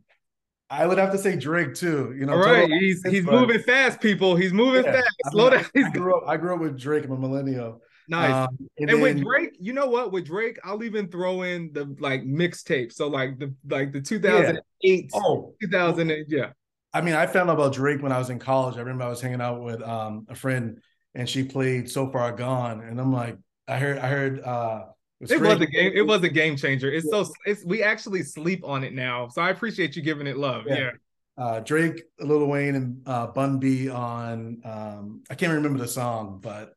I 0.70 0.88
would 0.88 0.98
have 0.98 1.12
to 1.12 1.18
say 1.18 1.36
Drake 1.36 1.76
too. 1.76 2.16
You 2.18 2.26
know, 2.26 2.34
all 2.34 2.40
right, 2.40 2.70
he's 2.70 3.04
he's 3.08 3.24
moving 3.24 3.60
fast, 3.62 4.02
people. 4.02 4.36
He's 4.36 4.52
moving 4.52 4.84
yeah, 4.84 4.94
fast. 4.94 5.16
I 5.26 5.30
Slow 5.32 5.50
down. 5.52 5.66
I, 5.76 5.90
grew 5.92 6.18
up. 6.18 6.24
I 6.28 6.38
grew 6.38 6.56
up 6.56 6.62
with 6.62 6.80
Drake. 6.80 7.06
I'm 7.06 7.12
a 7.12 7.18
millennial. 7.18 7.82
Nice. 8.08 8.32
Um, 8.32 8.58
and, 8.78 8.90
and 8.90 8.90
then, 8.90 9.02
with 9.02 9.24
Drake, 9.24 9.58
you 9.60 9.74
know 9.74 9.88
what? 9.88 10.12
With 10.12 10.26
Drake, 10.26 10.60
I'll 10.64 10.84
even 10.84 11.08
throw 11.08 11.44
in 11.44 11.72
the 11.74 11.96
like 12.00 12.24
mixtape. 12.24 12.92
So 12.92 13.08
like 13.08 13.38
the 13.40 13.54
like 13.68 13.92
the 13.92 14.02
2008, 14.02 14.60
yeah. 14.82 15.20
oh, 15.20 15.54
2000, 15.62 16.26
yeah. 16.28 16.52
I 16.94 17.02
mean, 17.02 17.14
I 17.14 17.28
found 17.28 17.50
out 17.50 17.56
about 17.56 17.74
Drake 17.74 18.02
when 18.02 18.12
I 18.12 18.18
was 18.18 18.30
in 18.30 18.40
college. 18.40 18.78
I 18.78 18.80
remember 18.80 19.04
I 19.04 19.10
was 19.10 19.22
hanging 19.22 19.42
out 19.42 19.62
with 19.62 19.82
um, 19.82 20.26
a 20.30 20.36
friend 20.36 20.80
and 21.14 21.28
she 21.28 21.44
played 21.44 21.90
So 21.90 22.10
Far 22.10 22.32
Gone. 22.32 22.82
And 22.82 23.00
I'm 23.00 23.12
like, 23.12 23.38
I 23.68 23.78
heard, 23.78 23.98
I 23.98 24.08
heard, 24.08 24.42
uh, 24.42 24.86
it, 25.22 25.32
it 25.32 25.42
was 25.42 25.62
a 25.62 25.66
game. 25.66 25.92
It 25.96 26.02
was 26.02 26.24
a 26.24 26.30
game 26.30 26.58
changer. 26.58 26.92
It's 26.92 27.06
yeah. 27.12 27.24
so 27.24 27.34
it's 27.46 27.64
we 27.66 27.84
actually 27.84 28.24
sleep 28.24 28.64
on 28.64 28.84
it 28.84 28.94
now. 28.94 29.28
So 29.30 29.42
I 29.42 29.50
appreciate 29.50 29.96
you 29.96 30.02
giving 30.02 30.28
it 30.28 30.38
love. 30.38 30.64
Yeah. 30.68 30.78
yeah. 30.78 30.92
Uh, 31.38 31.60
Drake, 31.60 32.02
Lil 32.20 32.46
Wayne, 32.46 32.76
and 32.76 33.02
uh, 33.06 33.28
Bun 33.28 33.60
B 33.60 33.90
on. 33.90 34.62
Um, 34.64 35.24
I 35.30 35.36
can't 35.36 35.54
remember 35.54 35.80
the 35.80 35.88
song, 35.88 36.40
but 36.42 36.74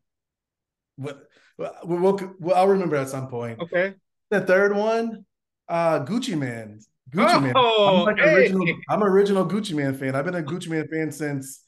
what 0.97 1.29
we'll, 1.57 1.73
we'll, 1.85 2.35
we'll, 2.41 2.55
I'll 2.57 2.69
remember 2.69 2.97
at 2.97 3.09
some 3.09 3.29
point. 3.29 3.61
Okay. 3.61 3.95
The 4.31 4.41
third 4.41 4.75
one, 4.75 5.25
uh, 5.69 6.05
Gucci 6.05 6.37
Mane. 6.37 6.81
Gucci 7.11 7.43
Mane. 7.43 7.53
oh, 7.57 7.89
Mane. 7.89 7.99
I'm 7.99 8.17
like 8.17 8.19
hey. 8.19 8.35
original. 8.35 8.67
I'm 8.89 9.03
original 9.03 9.47
Gucci 9.47 9.75
Mane 9.75 9.95
fan. 9.95 10.15
I've 10.15 10.25
been 10.25 10.35
a 10.35 10.43
Gucci 10.43 10.69
Mane 10.69 10.89
fan 10.89 11.13
since 11.13 11.65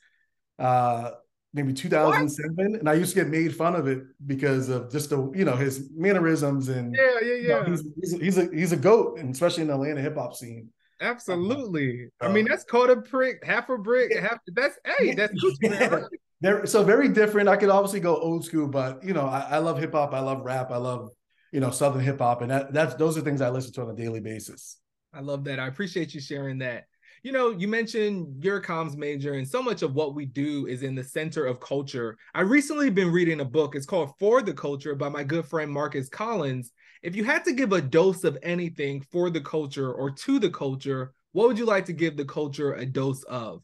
uh 0.59 1.13
maybe 1.53 1.73
2007, 1.73 2.55
what? 2.55 2.81
and 2.81 2.89
I 2.89 2.95
used 2.95 3.15
to 3.15 3.23
get 3.23 3.29
made 3.29 3.55
fun 3.55 3.75
of 3.75 3.87
it 3.87 4.03
because 4.27 4.69
of 4.69 4.91
just 4.91 5.11
the 5.11 5.31
you 5.35 5.45
know 5.45 5.57
his 5.57 5.91
mannerisms 5.97 6.69
and 6.69 6.95
yeah 6.95 7.19
yeah 7.23 7.35
yeah. 7.35 7.41
You 7.41 7.49
know, 7.49 7.65
he's, 7.65 7.85
he's, 8.01 8.13
a, 8.15 8.19
he's 8.19 8.39
a 8.39 8.51
he's 8.55 8.73
a 8.73 8.77
goat, 8.77 9.19
and 9.19 9.35
especially 9.35 9.63
in 9.63 9.69
the 9.69 9.75
Atlanta 9.75 10.01
hip 10.01 10.17
hop 10.17 10.35
scene. 10.35 10.69
Absolutely. 11.01 12.09
I 12.21 12.27
um, 12.27 12.35
mean, 12.35 12.47
that's 12.47 12.65
quarter 12.65 12.97
brick, 12.97 13.45
half 13.45 13.71
a 13.71 13.79
brick, 13.79 14.17
half. 14.17 14.39
That's 14.49 14.79
hey, 14.99 15.15
that's 15.15 15.33
yeah. 15.63 16.03
They're 16.43 16.65
so 16.67 16.83
very 16.83 17.09
different. 17.09 17.49
I 17.49 17.57
could 17.57 17.69
obviously 17.69 18.01
go 18.01 18.17
old 18.17 18.45
school, 18.45 18.67
but 18.67 19.05
you 19.05 19.13
know, 19.13 19.27
I, 19.27 19.41
I 19.41 19.59
love 19.59 19.79
hip 19.79 19.93
hop. 19.93 20.15
I 20.15 20.21
love 20.21 20.45
rap. 20.45 20.71
I 20.71 20.77
love 20.77 21.11
you 21.53 21.61
know 21.61 21.71
southern 21.71 22.03
hip 22.03 22.19
hop, 22.19 22.43
and 22.43 22.51
that, 22.51 22.73
that's 22.73 22.95
those 22.95 23.19
are 23.19 23.23
things 23.23 23.41
I 23.41 23.51
listen 23.51 23.73
to 23.75 23.83
on 23.83 23.91
a 23.91 23.95
daily 23.95 24.21
basis. 24.21 24.79
I 25.13 25.21
love 25.21 25.45
that. 25.45 25.59
I 25.59 25.67
appreciate 25.67 26.15
you 26.15 26.21
sharing 26.21 26.59
that. 26.59 26.85
You 27.23 27.33
know, 27.33 27.51
you 27.51 27.69
mentioned 27.69 28.43
your 28.43 28.63
comms 28.63 28.97
major, 28.97 29.35
and 29.35 29.47
so 29.47 29.63
much 29.63 29.83
of 29.83 29.95
what 29.95 30.15
we 30.15 30.25
do 30.25 30.67
is 30.67 30.83
in 30.83 30.95
the 30.95 31.05
center 31.05 31.45
of 31.45 31.61
culture. 31.61 32.17
I 32.35 32.41
recently 32.41 32.89
been 32.89 33.13
reading 33.13 33.41
a 33.41 33.45
book. 33.45 33.75
It's 33.75 33.85
called 33.85 34.13
For 34.19 34.41
the 34.41 34.55
Culture 34.55 34.95
by 34.95 35.11
my 35.11 35.23
good 35.23 35.45
friend 35.45 35.71
Marcus 35.71 36.09
Collins. 36.09 36.73
If 37.03 37.15
you 37.15 37.25
had 37.25 37.45
to 37.45 37.53
give 37.53 37.73
a 37.73 37.83
dose 37.83 38.25
of 38.25 38.39
anything 38.43 39.05
for 39.13 39.29
the 39.29 39.41
culture 39.43 39.93
or 39.93 40.11
to 40.11 40.39
the 40.39 40.49
culture, 40.49 41.13
what 41.33 41.49
would 41.49 41.59
you 41.59 41.67
like 41.67 41.85
to 41.87 41.93
give 41.93 42.17
the 42.17 42.25
culture 42.25 42.73
a 42.73 42.87
dose 42.87 43.23
of? 43.25 43.63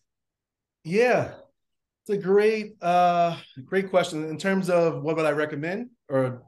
Yeah, 0.84 1.32
it's 2.02 2.10
a 2.10 2.18
great, 2.18 2.74
uh, 2.82 3.38
great 3.64 3.88
question. 3.88 4.28
In 4.28 4.36
terms 4.36 4.68
of 4.68 5.02
what 5.02 5.16
would 5.16 5.24
I 5.24 5.32
recommend, 5.32 5.88
or 6.10 6.42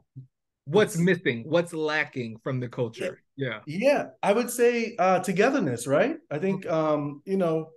what's 0.65 0.95
missing, 0.95 1.43
what's 1.47 1.73
lacking 1.73 2.37
from 2.43 2.59
the 2.59 2.69
culture? 2.69 3.23
Yeah, 3.39 3.59
yeah, 3.65 4.07
I 4.21 4.33
would 4.33 4.49
say 4.49 4.95
uh, 4.99 5.19
togetherness. 5.19 5.87
Right. 5.87 6.17
I 6.29 6.39
think 6.39 6.65
um, 6.67 7.21
you 7.25 7.37
know, 7.37 7.69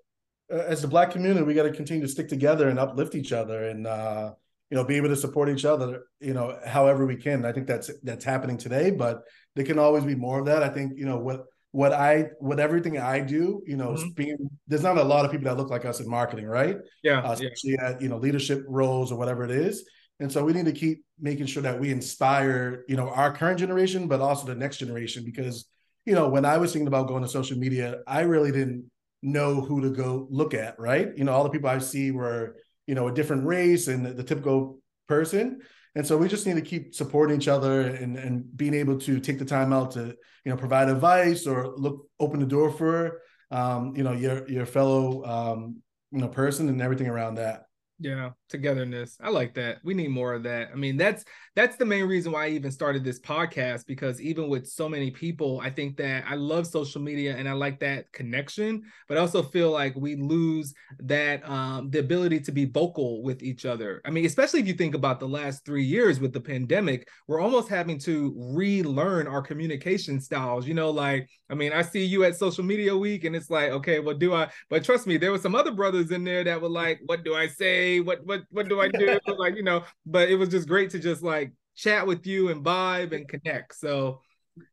as 0.50 0.82
the 0.82 0.88
Black 0.88 1.12
community, 1.12 1.44
we 1.44 1.54
got 1.54 1.62
to 1.62 1.72
continue 1.72 2.02
to 2.02 2.08
stick 2.08 2.28
together 2.28 2.68
and 2.68 2.80
uplift 2.80 3.14
each 3.14 3.32
other, 3.32 3.68
and 3.68 3.86
uh, 3.86 4.32
you 4.70 4.76
know, 4.76 4.84
be 4.84 4.96
able 4.96 5.10
to 5.10 5.16
support 5.16 5.48
each 5.48 5.64
other. 5.64 6.02
You 6.20 6.34
know, 6.34 6.58
however 6.66 7.06
we 7.06 7.16
can. 7.16 7.44
I 7.44 7.52
think 7.52 7.68
that's 7.68 7.92
that's 8.02 8.24
happening 8.24 8.58
today, 8.58 8.90
but 8.90 9.22
there 9.54 9.64
can 9.64 9.78
always 9.78 10.04
be 10.04 10.16
more 10.16 10.40
of 10.40 10.46
that. 10.46 10.64
I 10.64 10.68
think 10.68 10.94
you 10.96 11.06
know 11.06 11.18
what 11.18 11.44
what 11.70 11.92
I 11.92 12.30
what 12.40 12.58
everything 12.58 12.98
I 12.98 13.20
do, 13.20 13.62
you 13.64 13.76
know, 13.76 13.90
mm-hmm. 13.90 14.10
being 14.10 14.50
there's 14.66 14.82
not 14.82 14.98
a 14.98 15.04
lot 15.04 15.24
of 15.24 15.30
people 15.30 15.44
that 15.44 15.56
look 15.56 15.70
like 15.70 15.84
us 15.84 16.00
in 16.00 16.08
marketing, 16.08 16.46
right? 16.46 16.76
Yeah, 17.04 17.20
uh, 17.20 17.32
especially 17.32 17.72
yeah. 17.72 17.90
at 17.90 18.02
you 18.02 18.08
know 18.08 18.18
leadership 18.18 18.64
roles 18.66 19.12
or 19.12 19.18
whatever 19.18 19.44
it 19.44 19.52
is. 19.52 19.84
And 20.22 20.32
so 20.32 20.44
we 20.44 20.52
need 20.52 20.64
to 20.66 20.72
keep 20.72 21.04
making 21.20 21.46
sure 21.46 21.62
that 21.62 21.78
we 21.78 21.90
inspire, 21.90 22.84
you 22.88 22.96
know, 22.96 23.10
our 23.10 23.32
current 23.32 23.58
generation, 23.58 24.08
but 24.08 24.20
also 24.20 24.46
the 24.46 24.54
next 24.54 24.78
generation. 24.78 25.24
Because 25.24 25.66
you 26.04 26.14
know, 26.14 26.28
when 26.28 26.44
I 26.44 26.58
was 26.58 26.72
thinking 26.72 26.88
about 26.88 27.08
going 27.08 27.22
to 27.22 27.28
social 27.28 27.58
media, 27.58 28.00
I 28.06 28.22
really 28.22 28.50
didn't 28.50 28.90
know 29.22 29.60
who 29.60 29.82
to 29.82 29.90
go 29.90 30.26
look 30.30 30.54
at, 30.54 30.78
right? 30.78 31.08
You 31.16 31.24
know, 31.24 31.32
all 31.32 31.44
the 31.44 31.50
people 31.50 31.70
I 31.70 31.78
see 31.78 32.10
were, 32.10 32.56
you 32.86 32.94
know, 32.94 33.08
a 33.08 33.14
different 33.14 33.46
race 33.46 33.88
and 33.88 34.04
the, 34.04 34.24
typical 34.24 34.80
person. 35.06 35.60
And 35.94 36.06
so 36.06 36.16
we 36.16 36.26
just 36.26 36.46
need 36.46 36.56
to 36.56 36.62
keep 36.62 36.94
supporting 36.94 37.36
each 37.36 37.48
other 37.48 37.82
and, 37.82 38.16
and 38.16 38.56
being 38.56 38.74
able 38.74 38.98
to 39.00 39.20
take 39.20 39.38
the 39.38 39.44
time 39.44 39.72
out 39.72 39.92
to, 39.92 40.16
you 40.44 40.50
know, 40.50 40.56
provide 40.56 40.88
advice 40.88 41.46
or 41.46 41.68
look, 41.76 42.06
open 42.18 42.40
the 42.40 42.46
door 42.46 42.70
for, 42.72 43.20
um, 43.52 43.94
you 43.94 44.02
know, 44.02 44.12
your, 44.12 44.48
your 44.48 44.66
fellow, 44.66 45.24
um, 45.24 45.82
you 46.10 46.18
know, 46.18 46.28
person 46.28 46.68
and 46.68 46.82
everything 46.82 47.06
around 47.06 47.36
that. 47.36 47.64
Yeah, 48.00 48.30
togetherness. 48.52 49.16
I 49.20 49.30
like 49.30 49.54
that. 49.54 49.78
We 49.82 49.94
need 49.94 50.10
more 50.10 50.34
of 50.34 50.44
that. 50.44 50.68
I 50.72 50.76
mean, 50.76 50.96
that's 50.96 51.24
that's 51.56 51.76
the 51.76 51.84
main 51.84 52.04
reason 52.04 52.32
why 52.32 52.46
I 52.46 52.50
even 52.50 52.70
started 52.70 53.02
this 53.02 53.18
podcast 53.20 53.86
because 53.86 54.20
even 54.20 54.48
with 54.48 54.66
so 54.66 54.88
many 54.88 55.10
people, 55.10 55.60
I 55.60 55.70
think 55.70 55.96
that 55.96 56.24
I 56.28 56.36
love 56.36 56.66
social 56.66 57.02
media 57.02 57.36
and 57.36 57.48
I 57.48 57.52
like 57.52 57.80
that 57.80 58.12
connection, 58.12 58.82
but 59.08 59.18
I 59.18 59.20
also 59.20 59.42
feel 59.42 59.70
like 59.70 59.94
we 59.96 60.14
lose 60.14 60.72
that 61.00 61.46
um 61.48 61.90
the 61.90 61.98
ability 61.98 62.40
to 62.40 62.52
be 62.52 62.66
vocal 62.66 63.22
with 63.22 63.42
each 63.42 63.66
other. 63.66 64.00
I 64.04 64.10
mean, 64.10 64.26
especially 64.26 64.60
if 64.60 64.66
you 64.68 64.74
think 64.74 64.94
about 64.94 65.18
the 65.18 65.28
last 65.28 65.64
3 65.64 65.82
years 65.82 66.20
with 66.20 66.32
the 66.32 66.40
pandemic, 66.40 67.08
we're 67.26 67.40
almost 67.40 67.68
having 67.68 67.98
to 68.00 68.34
relearn 68.36 69.26
our 69.26 69.42
communication 69.42 70.20
styles. 70.20 70.68
You 70.68 70.74
know, 70.74 70.90
like 70.90 71.28
I 71.50 71.54
mean, 71.54 71.72
I 71.72 71.82
see 71.82 72.04
you 72.04 72.24
at 72.24 72.36
social 72.36 72.64
media 72.64 72.96
week 72.96 73.24
and 73.24 73.34
it's 73.34 73.50
like, 73.50 73.70
okay, 73.70 73.98
what 73.98 74.18
do 74.18 74.34
I 74.34 74.50
but 74.68 74.84
trust 74.84 75.06
me, 75.06 75.16
there 75.16 75.32
were 75.32 75.38
some 75.38 75.54
other 75.54 75.72
brothers 75.72 76.10
in 76.10 76.22
there 76.22 76.44
that 76.44 76.60
were 76.60 76.68
like, 76.68 77.00
what 77.06 77.24
do 77.24 77.34
I 77.34 77.48
say? 77.48 78.02
what 78.02 78.24
what 78.26 78.41
what 78.50 78.68
do 78.68 78.80
I 78.80 78.88
do? 78.88 79.18
like, 79.38 79.56
you 79.56 79.62
know, 79.62 79.84
but 80.06 80.28
it 80.28 80.36
was 80.36 80.48
just 80.48 80.68
great 80.68 80.90
to 80.90 80.98
just 80.98 81.22
like 81.22 81.52
chat 81.76 82.06
with 82.06 82.26
you 82.26 82.48
and 82.48 82.64
vibe 82.64 83.14
and 83.14 83.28
connect. 83.28 83.74
So 83.76 84.20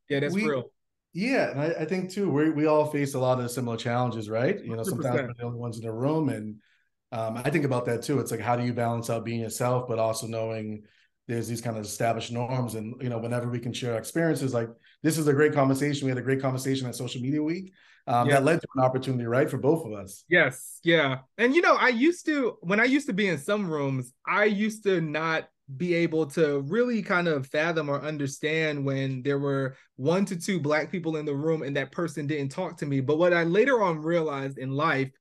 yeah, 0.10 0.20
that's 0.20 0.34
we, 0.34 0.48
real. 0.48 0.72
Yeah, 1.14 1.52
and 1.52 1.62
I, 1.62 1.66
I, 1.82 1.86
think 1.86 2.12
too, 2.12 2.30
we 2.30 2.52
we 2.52 2.66
all 2.68 2.86
face 2.86 3.16
a 3.16 3.20
lot 3.20 3.40
of 3.40 3.50
similar 3.50 3.78
challenges, 3.78 4.30
right? 4.30 4.64
You 4.64 4.76
know, 4.76 4.84
sometimes 4.84 5.22
we're 5.22 5.34
the 5.34 5.44
only 5.44 5.60
ones 5.60 5.78
in 5.78 5.86
the 5.86 5.92
room. 5.92 6.30
And 6.30 6.58
um, 7.12 7.38
I 7.38 7.50
think 7.50 7.66
about 7.66 7.86
that 7.86 8.04
too. 8.04 8.20
It's 8.20 8.32
like 8.32 8.40
how 8.40 8.56
do 8.56 8.64
you 8.64 8.74
balance 8.74 9.10
out 9.10 9.26
being 9.26 9.40
yourself, 9.40 9.88
but 9.88 9.98
also 9.98 10.28
knowing 10.28 10.84
there's 11.30 11.48
these 11.48 11.62
kind 11.62 11.78
of 11.78 11.86
established 11.86 12.32
norms 12.32 12.76
and 12.76 12.96
you 13.02 13.08
know 13.08 13.20
whenever 13.20 13.48
we 13.48 13.60
can 13.60 13.72
share 13.72 13.98
experiences 13.98 14.54
like 14.54 14.68
this 15.04 15.18
is 15.18 15.28
a 15.28 15.34
great 15.34 15.54
conversation 15.54 16.06
we 16.06 16.10
had 16.10 16.18
a 16.18 16.24
great 16.24 16.42
conversation 16.42 16.88
at 16.88 16.96
social 16.96 17.22
media 17.22 17.42
week 17.42 17.72
um, 18.08 18.28
yeah. 18.28 18.36
that 18.36 18.44
led 18.44 18.62
to 18.62 18.68
an 18.76 18.84
opportunity, 18.84 19.26
right, 19.26 19.48
for 19.48 19.60
both 19.60 19.86
of 19.86 19.94
us. 19.94 20.24
Yes, 20.28 20.80
yeah, 20.84 21.20
and 21.38 21.54
you 21.54 21.62
know, 21.62 21.76
I 21.76 21.90
used 21.90 22.26
to 22.26 22.58
when 22.62 22.80
I 22.80 22.86
used 22.86 23.06
to 23.06 23.14
be 23.14 23.28
in 23.28 23.38
some 23.38 23.70
rooms, 23.70 24.14
I 24.28 24.46
used 24.46 24.82
to 24.84 25.00
not 25.00 25.48
be 25.78 25.94
able 25.94 26.26
to 26.26 26.62
really 26.62 27.04
kind 27.04 27.28
of 27.28 27.46
fathom 27.46 27.90
or 27.90 28.02
understand 28.02 28.84
when 28.84 29.22
there 29.22 29.38
were 29.38 29.76
one 29.98 30.26
to 30.26 30.36
two 30.36 30.60
black 30.60 30.92
people 30.92 31.18
in 31.18 31.26
the 31.26 31.36
room 31.36 31.62
and 31.62 31.78
that 31.78 31.92
person 31.92 32.26
didn't 32.26 32.50
talk 32.50 32.78
to 32.78 32.88
me. 32.88 33.02
But 33.02 33.20
what 33.20 33.34
I 33.34 33.44
later 33.44 33.84
on 33.84 34.00
realized 34.00 34.58
in 34.58 34.72
life 34.72 35.12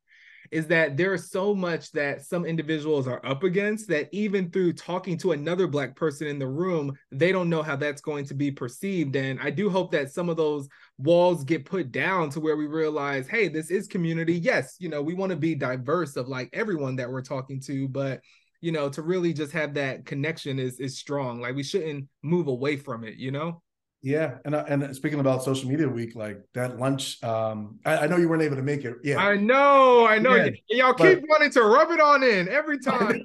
is 0.50 0.67
that 0.67 0.97
there 0.97 1.14
is 1.14 1.31
so 1.31 1.55
much 1.55 1.93
that 1.93 2.25
some 2.25 2.45
individuals 2.45 3.07
are 3.07 3.25
up 3.25 3.43
against 3.43 3.88
that 3.88 4.09
even 4.12 4.50
through 4.50 4.73
talking 4.73 5.17
to 5.19 5.33
another 5.33 5.67
black 5.67 5.95
person 5.97 6.26
in 6.26 6.38
the 6.38 6.47
room 6.47 6.93
they 7.11 7.33
don't 7.33 7.50
know 7.50 7.62
how 7.62 7.76
that's 7.76 8.00
going 8.00 8.25
to 8.25 8.35
be 8.35 8.50
perceived. 8.50 9.17
And 9.17 9.40
i 9.40 9.50
do 9.50 9.69
hope 9.71 9.90
that 9.93 10.11
some 10.11 10.28
of 10.28 10.37
those 10.37 10.69
walls 10.99 11.45
get 11.45 11.64
put 11.64 11.93
down 11.93 12.31
to 12.31 12.40
where 12.40 12.57
we 12.57 12.67
realize 12.67 13.28
hey 13.28 13.49
this 13.49 13.71
is 13.71 13.87
community. 13.87 14.35
Yes 14.35 14.76
you 14.78 14.88
know 14.88 15.02
we 15.02 15.14
want 15.14 15.31
to 15.31 15.37
be 15.37 15.55
diverse 15.55 16.17
of 16.17 16.28
like 16.28 16.49
everyone 16.52 16.97
that 16.97 17.11
we're 17.11 17.23
talking 17.23 17.61
to 17.62 17.88
but 17.88 18.21
you 18.61 18.73
know 18.73 18.88
to 18.88 19.02
really 19.02 19.33
just 19.33 19.52
have 19.52 19.75
that 19.75 20.05
connection 20.07 20.59
is 20.59 20.81
is 20.81 20.99
strong. 20.99 21.40
Like 21.40 21.55
we 21.55 21.62
shouldn't 21.62 22.09
move 22.23 22.49
away 22.49 22.76
from 22.76 23.05
it 23.05 23.17
you 23.17 23.31
know 23.31 23.62
yeah, 24.00 24.37
and 24.45 24.55
uh, 24.55 24.64
and 24.69 24.95
speaking 24.95 25.19
about 25.19 25.43
social 25.43 25.69
media 25.69 25.88
week, 25.88 26.14
like 26.14 26.40
that 26.55 26.78
lunch, 26.78 27.21
um, 27.25 27.81
I, 27.85 27.99
I, 27.99 28.07
know 28.07 28.17
you 28.17 28.28
weren't 28.28 28.43
able 28.43 28.55
to 28.55 28.62
make 28.62 28.85
it. 28.85 28.95
Yeah, 29.02 29.19
I 29.19 29.35
know, 29.37 30.07
I 30.07 30.19
know. 30.21 30.37
Yeah, 30.37 30.50
y'all 30.69 30.95
but, 30.97 31.17
keep 31.17 31.25
wanting 31.28 31.50
to 31.50 31.62
rub 31.62 31.90
it 31.90 32.00
on 32.00 32.23
in 32.23 32.49
every 32.49 32.78
time. 32.85 33.25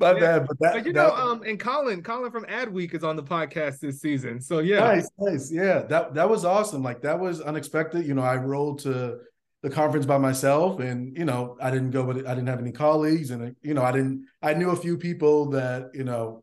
My 0.00 0.12
bad, 0.18 0.48
but 0.48 0.58
that, 0.58 0.74
but 0.74 0.86
you 0.86 0.92
know, 0.92 1.14
um, 1.14 1.42
and 1.44 1.60
Colin, 1.60 2.02
Colin 2.02 2.32
from 2.32 2.46
Adweek 2.46 2.94
is 2.94 3.04
on 3.04 3.14
the 3.14 3.22
podcast 3.22 3.78
this 3.78 4.00
season, 4.00 4.40
so 4.40 4.58
yeah, 4.58 4.80
nice, 4.80 5.08
nice, 5.18 5.52
yeah, 5.52 5.82
that 5.82 6.14
that 6.14 6.28
was 6.28 6.44
awesome. 6.44 6.82
Like 6.82 7.02
that 7.02 7.20
was 7.20 7.40
unexpected. 7.40 8.04
You 8.04 8.14
know, 8.14 8.22
I 8.22 8.36
rolled 8.36 8.80
to 8.80 9.20
the 9.62 9.70
conference 9.70 10.04
by 10.04 10.18
myself, 10.18 10.80
and 10.80 11.16
you 11.16 11.24
know, 11.24 11.56
I 11.62 11.70
didn't 11.70 11.92
go, 11.92 12.04
but 12.04 12.26
I 12.26 12.34
didn't 12.34 12.48
have 12.48 12.60
any 12.60 12.72
colleagues, 12.72 13.30
and 13.30 13.54
you 13.62 13.74
know, 13.74 13.84
I 13.84 13.92
didn't. 13.92 14.26
I 14.42 14.52
knew 14.52 14.70
a 14.70 14.76
few 14.76 14.98
people 14.98 15.50
that 15.50 15.90
you 15.94 16.02
know 16.02 16.42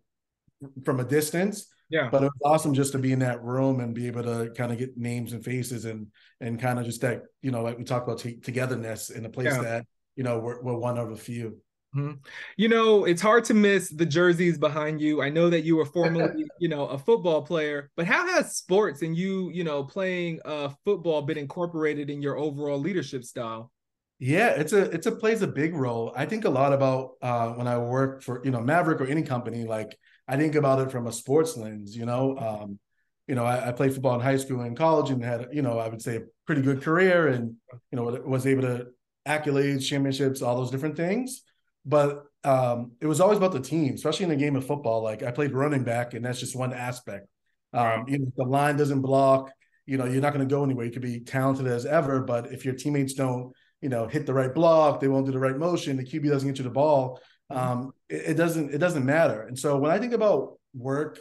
from 0.85 1.01
a 1.01 1.03
distance 1.03 1.67
yeah. 1.89 2.09
But 2.11 2.23
it 2.23 2.31
was 2.39 2.53
awesome 2.53 2.73
just 2.73 2.91
to 2.93 2.97
be 2.97 3.11
in 3.11 3.19
that 3.19 3.43
room 3.43 3.79
and 3.79 3.93
be 3.93 4.07
able 4.07 4.23
to 4.23 4.51
kind 4.55 4.71
of 4.71 4.77
get 4.77 4.97
names 4.97 5.33
and 5.33 5.43
faces 5.43 5.85
and 5.85 6.07
and 6.41 6.59
kind 6.59 6.79
of 6.79 6.85
just 6.85 7.01
that, 7.01 7.23
you 7.41 7.51
know, 7.51 7.63
like 7.63 7.77
we 7.77 7.83
talked 7.83 8.07
about 8.07 8.19
t- 8.19 8.37
togetherness 8.37 9.09
in 9.09 9.25
a 9.25 9.29
place 9.29 9.53
yeah. 9.53 9.61
that, 9.61 9.85
you 10.15 10.23
know, 10.23 10.39
we're, 10.39 10.61
we're 10.61 10.77
one 10.77 10.97
of 10.97 11.11
a 11.11 11.15
few. 11.15 11.57
Mm-hmm. 11.95 12.15
You 12.57 12.67
know, 12.67 13.05
it's 13.05 13.21
hard 13.21 13.45
to 13.45 13.53
miss 13.53 13.89
the 13.89 14.05
jerseys 14.05 14.57
behind 14.57 14.99
you. 14.99 15.21
I 15.21 15.29
know 15.29 15.49
that 15.49 15.63
you 15.63 15.77
were 15.77 15.85
formerly, 15.85 16.45
you 16.59 16.67
know, 16.67 16.87
a 16.87 16.97
football 16.97 17.41
player, 17.41 17.89
but 17.95 18.05
how 18.05 18.27
has 18.27 18.57
sports 18.57 19.01
and 19.01 19.15
you, 19.15 19.49
you 19.53 19.63
know, 19.63 19.83
playing 19.83 20.41
uh, 20.43 20.69
football 20.83 21.21
been 21.21 21.37
incorporated 21.37 22.09
in 22.09 22.21
your 22.21 22.37
overall 22.37 22.77
leadership 22.77 23.23
style? 23.23 23.71
Yeah, 24.19 24.49
it's 24.49 24.73
a 24.73 24.89
it's 24.89 25.05
a 25.05 25.11
plays 25.11 25.43
a 25.43 25.47
big 25.47 25.75
role. 25.75 26.11
I 26.15 26.25
think 26.25 26.45
a 26.45 26.49
lot 26.49 26.73
about 26.73 27.11
uh, 27.21 27.49
when 27.51 27.67
I 27.67 27.77
work 27.77 28.23
for 28.23 28.43
you 28.43 28.49
know 28.49 28.59
Mavrck 28.59 28.99
or 28.99 29.05
any 29.05 29.21
company. 29.21 29.63
Like 29.63 29.95
I 30.27 30.37
think 30.37 30.55
about 30.55 30.79
it 30.79 30.91
from 30.91 31.07
a 31.07 31.11
sports 31.11 31.55
lens. 31.57 31.95
You 31.95 32.05
know, 32.05 32.37
um, 32.37 32.79
you 33.27 33.35
know, 33.35 33.45
I, 33.45 33.69
I, 33.69 33.71
played 33.71 33.93
football 33.93 34.15
in 34.15 34.21
high 34.21 34.37
school 34.37 34.61
and 34.61 34.75
college, 34.75 35.09
and 35.09 35.23
had 35.23 35.49
you 35.51 35.61
know, 35.61 35.79
I 35.79 35.87
would 35.87 36.01
say 36.01 36.17
a 36.17 36.21
pretty 36.45 36.61
good 36.61 36.81
career, 36.81 37.27
and 37.27 37.55
you 37.91 37.95
know, 37.95 38.03
was 38.25 38.45
able 38.45 38.63
to 38.63 38.87
accolades, 39.27 39.85
championships, 39.85 40.41
all 40.41 40.57
those 40.57 40.71
different 40.71 40.97
things. 40.97 41.43
But 41.85 42.23
um, 42.43 42.93
it 43.01 43.07
was 43.07 43.21
always 43.21 43.37
about 43.37 43.53
the 43.53 43.61
team, 43.61 43.93
especially 43.93 44.25
in 44.25 44.29
the 44.29 44.35
game 44.35 44.55
of 44.55 44.65
football. 44.65 45.01
Like 45.01 45.23
I 45.23 45.31
played 45.31 45.53
running 45.53 45.83
back, 45.83 46.13
and 46.13 46.23
that's 46.23 46.39
just 46.39 46.55
one 46.55 46.73
aspect. 46.73 47.27
Um, 47.73 48.05
you 48.07 48.19
know, 48.19 48.31
the 48.35 48.43
line 48.43 48.77
doesn't 48.77 49.01
block. 49.01 49.51
You 49.85 49.97
know, 49.97 50.05
you're 50.05 50.21
not 50.21 50.33
going 50.33 50.47
to 50.47 50.53
go 50.53 50.63
anywhere. 50.63 50.85
You 50.85 50.91
could 50.91 51.01
be 51.01 51.21
talented 51.21 51.67
as 51.67 51.85
ever, 51.85 52.21
but 52.21 52.51
if 52.51 52.65
your 52.65 52.73
teammates 52.73 53.13
don't, 53.13 53.53
you 53.81 53.87
know, 53.87 54.07
hit 54.07 54.25
the 54.25 54.33
right 54.33 54.53
block, 54.53 54.99
they 54.99 55.07
won't 55.07 55.25
do 55.25 55.31
the 55.31 55.39
right 55.39 55.57
motion, 55.57 55.95
the 55.95 56.03
QB 56.03 56.27
doesn't 56.27 56.47
get 56.47 56.57
you 56.57 56.63
the 56.63 56.69
ball 56.69 57.21
um, 57.49 57.93
it, 58.09 58.35
doesn't 58.35 58.73
it 58.73 58.77
doesn't 58.77 59.05
matter. 59.05 59.41
And 59.41 59.57
so 59.57 59.77
when 59.77 59.91
I 59.91 59.99
think 59.99 60.13
about 60.13 60.59
work, 60.73 61.19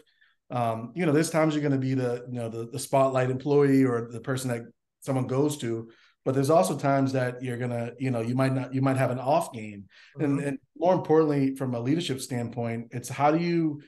um, 0.50 0.92
you 0.94 1.06
know, 1.06 1.12
there's 1.12 1.30
times 1.30 1.54
you're 1.54 1.62
going 1.62 1.72
to 1.72 1.78
be 1.78 1.94
the 1.94 2.24
you 2.30 2.38
know 2.38 2.48
the, 2.48 2.68
the 2.70 2.78
spotlight 2.78 3.30
employee 3.30 3.84
or 3.84 4.08
the 4.10 4.20
person 4.20 4.50
that 4.50 4.62
someone 5.00 5.26
goes 5.26 5.56
to, 5.58 5.90
but 6.24 6.34
there's 6.34 6.50
also 6.50 6.76
times 6.76 7.12
that 7.12 7.42
you're 7.42 7.58
gonna 7.58 7.92
you 7.98 8.10
know 8.10 8.20
you 8.20 8.34
might 8.34 8.52
not 8.52 8.74
you 8.74 8.80
might 8.80 8.96
have 8.96 9.10
an 9.10 9.18
off 9.18 9.52
game, 9.52 9.84
mm-hmm. 10.16 10.24
and 10.24 10.40
and 10.40 10.58
more 10.76 10.94
importantly 10.94 11.56
from 11.56 11.74
a 11.74 11.80
leadership 11.80 12.20
standpoint, 12.20 12.88
it's 12.92 13.08
how 13.08 13.30
do 13.30 13.38
you 13.38 13.80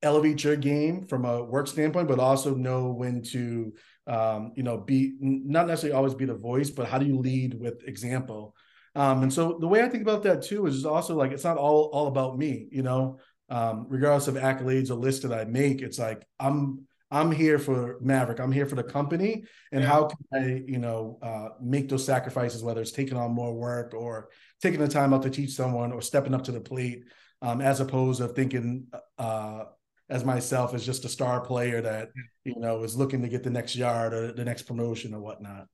elevate 0.00 0.44
your 0.44 0.54
game 0.54 1.06
from 1.08 1.24
a 1.24 1.42
work 1.42 1.66
standpoint, 1.66 2.06
but 2.06 2.20
also 2.20 2.54
know 2.54 2.92
when 2.92 3.20
to 3.20 3.72
um, 4.08 4.52
you 4.56 4.62
know, 4.62 4.78
be 4.78 5.14
not 5.20 5.66
necessarily 5.66 5.96
always 5.96 6.14
be 6.14 6.24
the 6.24 6.34
voice, 6.34 6.70
but 6.70 6.88
how 6.88 6.98
do 6.98 7.06
you 7.06 7.18
lead 7.18 7.60
with 7.60 7.86
example? 7.86 8.54
Um, 8.98 9.22
and 9.22 9.32
so 9.32 9.58
the 9.60 9.68
way 9.68 9.80
I 9.82 9.88
think 9.88 10.02
about 10.02 10.24
that 10.24 10.42
too 10.42 10.66
is 10.66 10.84
also 10.84 11.14
like 11.14 11.30
it's 11.30 11.44
not 11.44 11.56
all 11.56 11.84
all 11.92 12.08
about 12.08 12.36
me, 12.36 12.66
you 12.72 12.82
know. 12.82 13.18
Um, 13.48 13.86
regardless 13.88 14.28
of 14.28 14.34
accolades 14.34 14.90
or 14.90 14.94
lists 14.94 15.22
that 15.22 15.32
I 15.32 15.44
make, 15.44 15.80
it's 15.82 16.00
like 16.00 16.26
I'm 16.40 16.86
I'm 17.10 17.30
here 17.30 17.60
for 17.60 18.00
Mavrck. 18.00 18.40
I'm 18.40 18.50
here 18.50 18.66
for 18.66 18.74
the 18.74 18.82
company, 18.82 19.44
and 19.70 19.82
yeah. 19.82 19.88
how 19.88 20.08
can 20.08 20.18
I, 20.34 20.64
you 20.66 20.78
know, 20.78 21.18
uh, 21.22 21.50
make 21.62 21.88
those 21.88 22.04
sacrifices, 22.04 22.62
whether 22.62 22.80
it's 22.80 22.90
taking 22.90 23.16
on 23.16 23.30
more 23.30 23.54
work 23.54 23.94
or 23.94 24.30
taking 24.60 24.80
the 24.80 24.88
time 24.88 25.14
out 25.14 25.22
to 25.22 25.30
teach 25.30 25.52
someone 25.52 25.92
or 25.92 26.02
stepping 26.02 26.34
up 26.34 26.42
to 26.44 26.52
the 26.52 26.60
plate, 26.60 27.04
um, 27.40 27.60
as 27.60 27.78
opposed 27.78 28.20
to 28.20 28.26
thinking 28.26 28.88
uh, 29.16 29.64
as 30.10 30.24
myself 30.24 30.74
as 30.74 30.84
just 30.84 31.04
a 31.04 31.08
star 31.08 31.40
player 31.40 31.80
that 31.80 32.08
you 32.44 32.58
know 32.58 32.82
is 32.82 32.96
looking 32.96 33.22
to 33.22 33.28
get 33.28 33.44
the 33.44 33.50
next 33.50 33.76
yard 33.76 34.12
or 34.12 34.32
the 34.32 34.44
next 34.44 34.62
promotion 34.62 35.14
or 35.14 35.20
whatnot. 35.20 35.68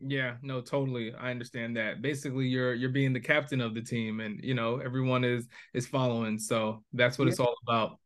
Yeah, 0.00 0.34
no, 0.42 0.60
totally. 0.60 1.14
I 1.14 1.30
understand 1.30 1.76
that. 1.76 2.02
Basically, 2.02 2.46
you're 2.46 2.74
you're 2.74 2.90
being 2.90 3.12
the 3.12 3.20
captain 3.20 3.60
of 3.60 3.74
the 3.74 3.80
team, 3.80 4.20
and 4.20 4.40
you 4.42 4.54
know 4.54 4.78
everyone 4.78 5.24
is 5.24 5.46
is 5.72 5.86
following. 5.86 6.38
So 6.38 6.82
that's 6.92 7.18
what 7.18 7.26
yeah. 7.26 7.30
it's 7.30 7.40
all 7.40 7.54
about. 7.66 7.98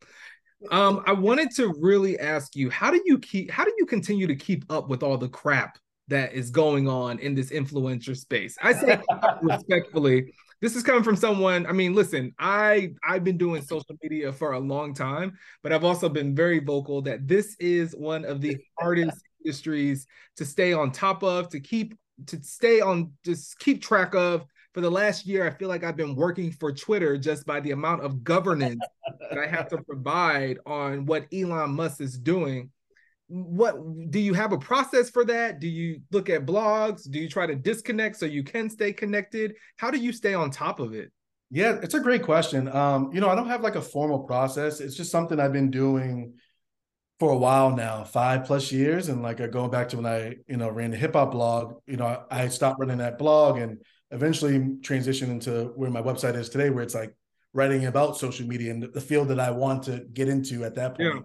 Um, 0.71 1.03
I 1.07 1.13
wanted 1.13 1.51
to 1.57 1.75
really 1.81 2.19
ask 2.19 2.55
you, 2.55 2.71
how 2.71 2.91
do 2.91 3.03
you 3.05 3.19
keep 3.19 3.51
how 3.51 3.65
do 3.65 3.73
you 3.77 3.87
continue 3.87 4.27
to 4.29 4.37
keep 4.37 4.71
up 4.71 4.89
with 4.89 5.03
all 5.03 5.17
the 5.17 5.29
crap 5.29 5.79
that 6.09 6.33
is 6.33 6.51
going 6.51 6.87
on 6.87 7.19
in 7.19 7.35
this 7.35 7.51
influencer 7.51 8.17
space? 8.17 8.57
I 8.63 8.73
say 8.73 9.01
respectfully, 9.43 10.33
this 10.61 10.77
is 10.77 10.83
coming 10.83 11.03
from 11.03 11.17
someone 11.17 11.67
i 11.67 11.73
mean 11.73 11.95
listen 11.95 12.35
i 12.39 12.91
i've 13.09 13.25
been 13.25 13.39
doing 13.39 13.63
social 13.63 13.97
media 14.03 14.33
for 14.33 14.53
a 14.53 14.59
long 14.59 14.95
time 14.95 15.33
but 15.63 15.73
i've 15.73 15.85
also 15.85 16.09
been 16.09 16.35
very 16.35 16.59
vocal 16.59 17.01
that 17.03 17.27
this 17.27 17.57
is 17.59 17.95
one 17.97 18.25
of 18.25 18.41
the 18.41 18.57
hardest 18.79 19.23
industries 19.45 20.07
to 20.37 20.45
stay 20.45 20.73
on 20.73 20.93
top 20.93 21.23
of 21.23 21.49
to 21.51 21.61
keep 21.61 21.95
to 22.27 22.43
stay 22.43 22.81
on 22.81 23.13
just 23.25 23.59
keep 23.59 23.83
track 23.83 24.15
of. 24.15 24.45
For 24.73 24.81
the 24.81 24.91
last 24.91 25.27
year 25.27 25.45
i 25.45 25.51
feel 25.51 25.69
like 25.69 25.83
i've 25.83 25.97
been 25.97 26.15
working 26.15 26.53
for 26.53 26.73
twitter 26.73 27.19
just 27.19 27.45
by 27.45 27.59
the 27.59 27.73
amount 27.73 28.05
of 28.05 28.23
governance 28.23 28.81
that 29.29 29.37
i 29.37 29.45
have 29.45 29.69
to 29.71 29.79
provide 29.89 30.59
on 30.65 31.07
what 31.07 31.27
elon 31.33 31.73
musk 31.73 32.01
is 32.01 32.17
doing. 32.17 32.71
What 33.27 33.77
do 34.11 34.19
you 34.19 34.33
have 34.35 34.53
a 34.53 34.59
process 34.59 35.11
for 35.11 35.25
that? 35.25 35.61
Do 35.61 35.69
you 35.69 36.01
look 36.11 36.29
at 36.29 36.47
blogs? 36.47 37.09
Do 37.09 37.19
you 37.21 37.29
try 37.29 37.47
to 37.47 37.55
disconnect 37.55 38.17
so 38.17 38.27
you 38.27 38.43
can 38.43 38.69
stay 38.69 38.93
connected? 38.93 39.55
How 39.77 39.91
do 39.91 39.99
you 39.99 40.13
stay 40.13 40.35
on 40.35 40.51
top 40.51 40.81
of 40.81 40.95
it? 40.95 41.11
Yeah 41.51 41.79
it's 41.83 41.95
a 41.95 42.01
great 42.01 42.23
question. 42.23 42.69
Um 42.69 43.11
you 43.13 43.21
know 43.21 43.29
i 43.29 43.35
don't 43.35 43.49
have 43.49 43.63
like 43.63 43.77
a 43.77 43.83
formal 43.83 44.21
process. 44.21 44.81
It's 44.81 44.95
just 44.95 45.11
something 45.11 45.41
i've 45.41 45.53
been 45.53 45.71
doing 45.71 46.35
for 47.21 47.31
a 47.31 47.37
while 47.37 47.71
now 47.77 48.03
five 48.03 48.45
plus 48.45 48.73
years 48.73 49.09
and 49.09 49.23
like 49.23 49.39
going 49.53 49.71
back 49.71 49.89
to 49.91 49.97
when 49.97 50.07
i 50.07 50.35
you 50.49 50.57
know 50.57 50.71
ran 50.71 50.91
the 50.91 50.97
hip 50.97 51.13
hop 51.13 51.31
blog 51.31 51.75
you 51.87 51.97
know 51.97 52.25
i 52.31 52.49
stopped 52.49 52.81
running 52.81 52.99
that 52.99 53.19
blog 53.19 53.59
and 53.59 53.79
eventually 54.11 54.59
transitioned 54.81 55.29
into 55.29 55.67
where 55.77 55.91
my 55.91 56.03
website 56.03 56.35
is 56.35 56.49
today 56.49 56.71
where 56.71 56.83
it's 56.83 56.95
like 56.95 57.15
writing 57.53 57.87
about 57.87 58.17
social 58.17 58.47
media 58.47 58.73
and 58.73 58.83
the 58.83 59.01
field 59.01 59.29
that 59.29 59.39
i 59.39 59.51
want 59.51 59.83
to 59.83 60.01
get 60.13 60.29
into 60.29 60.65
at 60.65 60.75
that 60.75 60.97
point 60.97 61.15
yeah 61.15 61.21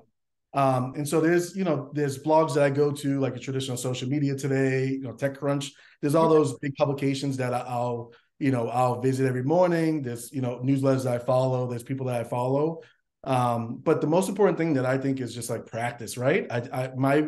um, 0.56 0.94
and 0.96 1.08
so 1.08 1.20
there's, 1.20 1.54
you 1.54 1.66
know, 1.66 1.92
there's 1.94 2.18
blogs 2.18 2.54
that 2.54 2.64
I 2.64 2.70
go 2.70 2.90
to, 2.90 3.20
like 3.20 3.36
a 3.36 3.40
traditional 3.40 3.76
social 3.76 4.08
media 4.08 4.36
today, 4.36 4.88
you 4.88 5.02
know, 5.02 5.12
TechCrunch. 5.12 5.72
There's 6.02 6.16
all 6.16 6.30
those 6.30 6.58
big 6.60 6.74
publications 6.76 7.36
that 7.38 7.54
I'll, 7.54 8.14
you 8.40 8.52
know, 8.52 8.70
I'll 8.70 9.02
visit 9.02 9.28
every 9.28 9.44
morning. 9.44 10.02
There's, 10.02 10.32
you 10.32 10.40
know, 10.40 10.62
newsletters 10.64 11.04
that 11.04 11.14
I 11.14 11.20
follow. 11.20 11.68
There's 11.68 11.84
people 11.84 12.06
that 12.06 12.22
I 12.22 12.24
follow. 12.24 12.80
Um, 13.26 13.82
but 13.84 14.02
the 14.02 14.08
most 14.08 14.30
important 14.30 14.58
thing 14.58 14.74
that 14.76 14.86
I 14.86 14.98
think 14.98 15.20
is 15.20 15.34
just 15.34 15.50
like 15.50 15.66
practice, 15.66 16.18
right? 16.18 16.46
I, 16.52 16.58
I 16.72 16.92
my 16.96 17.26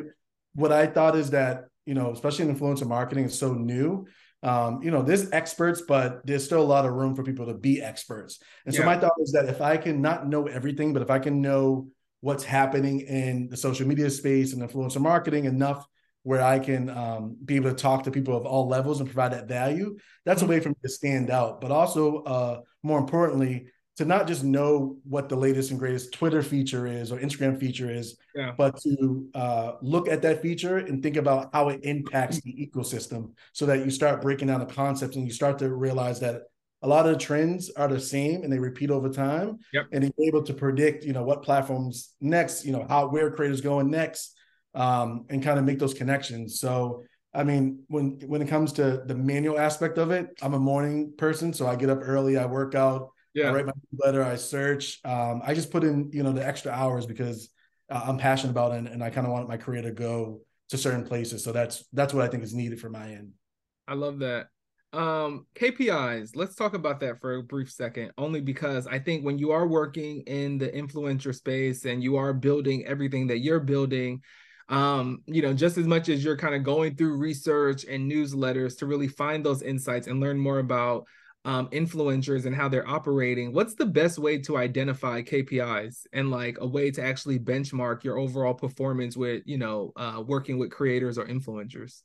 what 0.53 0.71
I 0.71 0.87
thought 0.87 1.15
is 1.15 1.31
that, 1.31 1.65
you 1.85 1.93
know, 1.93 2.11
especially 2.11 2.47
in 2.47 2.55
influencer 2.55 2.87
marketing, 2.87 3.25
is 3.25 3.37
so 3.37 3.53
new. 3.53 4.07
Um, 4.43 4.81
you 4.83 4.91
know, 4.91 5.01
there's 5.01 5.31
experts, 5.31 5.81
but 5.81 6.25
there's 6.25 6.45
still 6.45 6.61
a 6.61 6.63
lot 6.63 6.85
of 6.85 6.93
room 6.93 7.15
for 7.15 7.23
people 7.23 7.47
to 7.47 7.55
be 7.55 7.81
experts. 7.81 8.39
And 8.65 8.73
so 8.73 8.81
yeah. 8.81 8.85
my 8.85 8.97
thought 8.97 9.13
is 9.19 9.31
that 9.31 9.49
if 9.49 9.61
I 9.61 9.77
can 9.77 10.01
not 10.01 10.27
know 10.27 10.47
everything, 10.47 10.93
but 10.93 11.01
if 11.01 11.09
I 11.09 11.19
can 11.19 11.41
know 11.41 11.87
what's 12.21 12.43
happening 12.43 13.01
in 13.01 13.49
the 13.49 13.57
social 13.57 13.87
media 13.87 14.09
space 14.09 14.53
and 14.53 14.61
influencer 14.61 15.01
marketing 15.01 15.45
enough 15.45 15.85
where 16.23 16.41
I 16.41 16.59
can 16.59 16.89
um, 16.89 17.37
be 17.43 17.55
able 17.55 17.69
to 17.69 17.75
talk 17.75 18.03
to 18.03 18.11
people 18.11 18.35
of 18.35 18.45
all 18.45 18.67
levels 18.67 18.99
and 18.99 19.07
provide 19.07 19.31
that 19.31 19.47
value. 19.47 19.97
That's 20.25 20.41
mm-hmm. 20.41 20.51
a 20.51 20.55
way 20.55 20.59
for 20.59 20.69
me 20.69 20.75
to 20.83 20.89
stand 20.89 21.29
out, 21.29 21.61
but 21.61 21.71
also 21.71 22.23
uh, 22.23 22.61
more 22.83 22.99
importantly, 22.99 23.67
to 23.97 24.05
not 24.05 24.27
just 24.27 24.43
know 24.43 24.95
what 25.03 25.27
the 25.27 25.35
latest 25.35 25.71
and 25.71 25.79
greatest 25.79 26.13
Twitter 26.13 26.43
feature 26.43 26.85
is 26.85 27.11
or 27.11 27.17
Instagram 27.17 27.59
feature 27.59 27.89
is, 27.89 28.15
yeah. 28.35 28.53
but 28.55 28.79
to 28.81 29.27
uh, 29.33 29.73
look 29.81 30.07
at 30.07 30.21
that 30.21 30.41
feature 30.41 30.77
and 30.77 31.01
think 31.01 31.17
about 31.17 31.49
how 31.51 31.69
it 31.69 31.79
impacts 31.83 32.39
the 32.41 32.53
ecosystem 32.53 33.31
so 33.53 33.65
that 33.65 33.83
you 33.83 33.89
start 33.89 34.21
breaking 34.21 34.47
down 34.47 34.59
the 34.59 34.67
concepts 34.67 35.15
and 35.15 35.25
you 35.25 35.33
start 35.33 35.57
to 35.57 35.73
realize 35.73 36.19
that 36.19 36.43
a 36.83 36.87
lot 36.87 37.07
of 37.07 37.13
the 37.13 37.19
trends 37.19 37.71
are 37.71 37.87
the 37.87 37.99
same 37.99 38.43
and 38.43 38.53
they 38.53 38.59
repeat 38.59 38.91
over 38.91 39.09
time. 39.09 39.57
Yep. 39.73 39.87
And 39.91 40.15
be 40.15 40.27
able 40.27 40.43
to 40.43 40.53
predict, 40.53 41.03
you 41.03 41.13
know, 41.13 41.23
what 41.23 41.41
platforms 41.41 42.13
next, 42.21 42.65
you 42.65 42.71
know, 42.71 42.85
how 42.87 43.07
where 43.07 43.31
creators 43.31 43.61
going 43.61 43.89
next, 43.89 44.35
um, 44.75 45.25
and 45.29 45.41
kind 45.41 45.57
of 45.57 45.65
make 45.65 45.79
those 45.79 45.95
connections. 45.95 46.59
So 46.59 47.03
I 47.33 47.43
mean, 47.43 47.83
when 47.87 48.19
when 48.27 48.41
it 48.41 48.47
comes 48.47 48.73
to 48.73 49.03
the 49.05 49.15
manual 49.15 49.59
aspect 49.59 49.97
of 49.97 50.11
it, 50.11 50.27
I'm 50.41 50.53
a 50.53 50.59
morning 50.59 51.13
person, 51.17 51.51
so 51.51 51.67
I 51.67 51.75
get 51.75 51.89
up 51.89 51.99
early, 52.01 52.37
I 52.37 52.45
work 52.45 52.73
out, 52.73 53.09
yeah. 53.37 53.49
I 53.49 53.53
write 53.53 53.65
my 53.67 53.73
letter, 53.93 54.23
I 54.23 54.35
search. 54.35 54.99
Um, 55.05 55.41
I 55.45 55.53
just 55.53 55.71
put 55.71 55.83
in, 55.83 56.09
you 56.11 56.23
know, 56.23 56.31
the 56.31 56.45
extra 56.45 56.71
hours 56.71 57.05
because 57.05 57.49
uh, 57.89 58.01
I'm 58.05 58.17
passionate 58.17 58.51
about 58.51 58.73
it, 58.73 58.79
and, 58.79 58.87
and 58.87 59.03
I 59.03 59.09
kind 59.09 59.27
of 59.27 59.33
want 59.33 59.47
my 59.47 59.57
career 59.57 59.83
to 59.83 59.91
go 59.91 60.41
to 60.69 60.77
certain 60.77 61.05
places. 61.05 61.43
So 61.43 61.51
that's 61.51 61.85
that's 61.93 62.13
what 62.13 62.25
I 62.25 62.27
think 62.27 62.43
is 62.43 62.53
needed 62.53 62.79
for 62.79 62.89
my 62.89 63.11
end. 63.11 63.33
I 63.87 63.93
love 63.93 64.19
that. 64.19 64.47
Um, 64.93 65.45
KPIs, 65.55 66.31
let's 66.35 66.55
talk 66.55 66.73
about 66.73 66.99
that 67.01 67.21
for 67.21 67.35
a 67.35 67.43
brief 67.43 67.69
second, 67.69 68.11
only 68.17 68.41
because 68.41 68.87
I 68.87 68.99
think 68.99 69.23
when 69.23 69.37
you 69.37 69.51
are 69.51 69.67
working 69.67 70.21
in 70.21 70.57
the 70.57 70.69
influencer 70.69 71.35
space 71.35 71.85
and 71.85 72.01
you 72.01 72.15
are 72.15 72.33
building 72.33 72.85
everything 72.85 73.27
that 73.27 73.39
you're 73.39 73.59
building, 73.59 74.21
um, 74.69 75.21
you 75.25 75.41
know, 75.41 75.53
just 75.53 75.77
as 75.77 75.85
much 75.85 76.09
as 76.09 76.23
you're 76.23 76.37
kind 76.37 76.55
of 76.55 76.63
going 76.63 76.95
through 76.95 77.17
research 77.17 77.83
and 77.85 78.11
newsletters 78.11 78.77
to 78.79 78.85
really 78.85 79.07
find 79.07 79.45
those 79.45 79.61
insights 79.61 80.07
and 80.07 80.19
learn 80.19 80.39
more 80.39 80.59
about 80.59 81.05
um, 81.45 81.67
influencers 81.69 82.45
and 82.45 82.55
how 82.55 82.67
they're 82.67 82.87
operating, 82.87 83.53
what's 83.53 83.75
the 83.75 83.85
best 83.85 84.19
way 84.19 84.37
to 84.39 84.57
identify 84.57 85.21
KPIs 85.21 86.05
and 86.13 86.29
like 86.29 86.57
a 86.59 86.67
way 86.67 86.91
to 86.91 87.03
actually 87.03 87.39
benchmark 87.39 88.03
your 88.03 88.17
overall 88.17 88.53
performance 88.53 89.15
with, 89.15 89.43
you 89.45 89.57
know, 89.57 89.93
uh, 89.95 90.23
working 90.25 90.57
with 90.57 90.71
creators 90.71 91.17
or 91.17 91.25
influencers? 91.25 92.01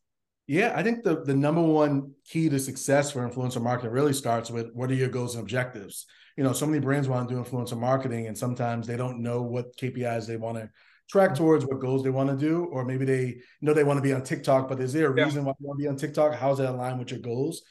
Yeah, 0.46 0.72
I 0.74 0.82
think 0.82 1.04
the 1.04 1.22
the 1.22 1.34
number 1.34 1.62
one 1.62 2.12
key 2.24 2.48
to 2.48 2.58
success 2.58 3.12
for 3.12 3.28
influencer 3.28 3.62
marketing 3.62 3.92
really 3.92 4.12
starts 4.12 4.50
with 4.50 4.70
what 4.74 4.90
are 4.90 4.94
your 4.94 5.08
goals 5.08 5.34
and 5.34 5.42
objectives. 5.42 6.06
You 6.36 6.44
know, 6.44 6.52
so 6.52 6.66
many 6.66 6.80
brands 6.80 7.08
want 7.08 7.28
to 7.28 7.34
do 7.34 7.40
influencer 7.40 7.78
marketing, 7.78 8.26
and 8.26 8.36
sometimes 8.36 8.86
they 8.86 8.96
don't 8.96 9.22
know 9.22 9.42
what 9.42 9.76
KPIs 9.76 10.26
they 10.26 10.36
want 10.36 10.58
to 10.58 10.68
track 11.08 11.34
towards, 11.34 11.64
what 11.64 11.78
goals 11.80 12.02
they 12.02 12.10
want 12.10 12.30
to 12.30 12.36
do, 12.36 12.64
or 12.64 12.84
maybe 12.84 13.04
they 13.04 13.40
know 13.60 13.72
they 13.72 13.84
want 13.84 13.98
to 13.98 14.02
be 14.02 14.12
on 14.12 14.22
TikTok, 14.22 14.68
but 14.68 14.80
is 14.80 14.92
there 14.92 15.08
a 15.08 15.10
reason 15.10 15.42
yeah. 15.42 15.48
why 15.48 15.54
you 15.60 15.66
want 15.66 15.78
to 15.78 15.82
be 15.84 15.88
on 15.88 15.96
TikTok? 15.96 16.34
How's 16.34 16.58
that 16.58 16.70
align 16.70 16.98
with 16.98 17.10
your 17.10 17.20
goals? 17.20 17.62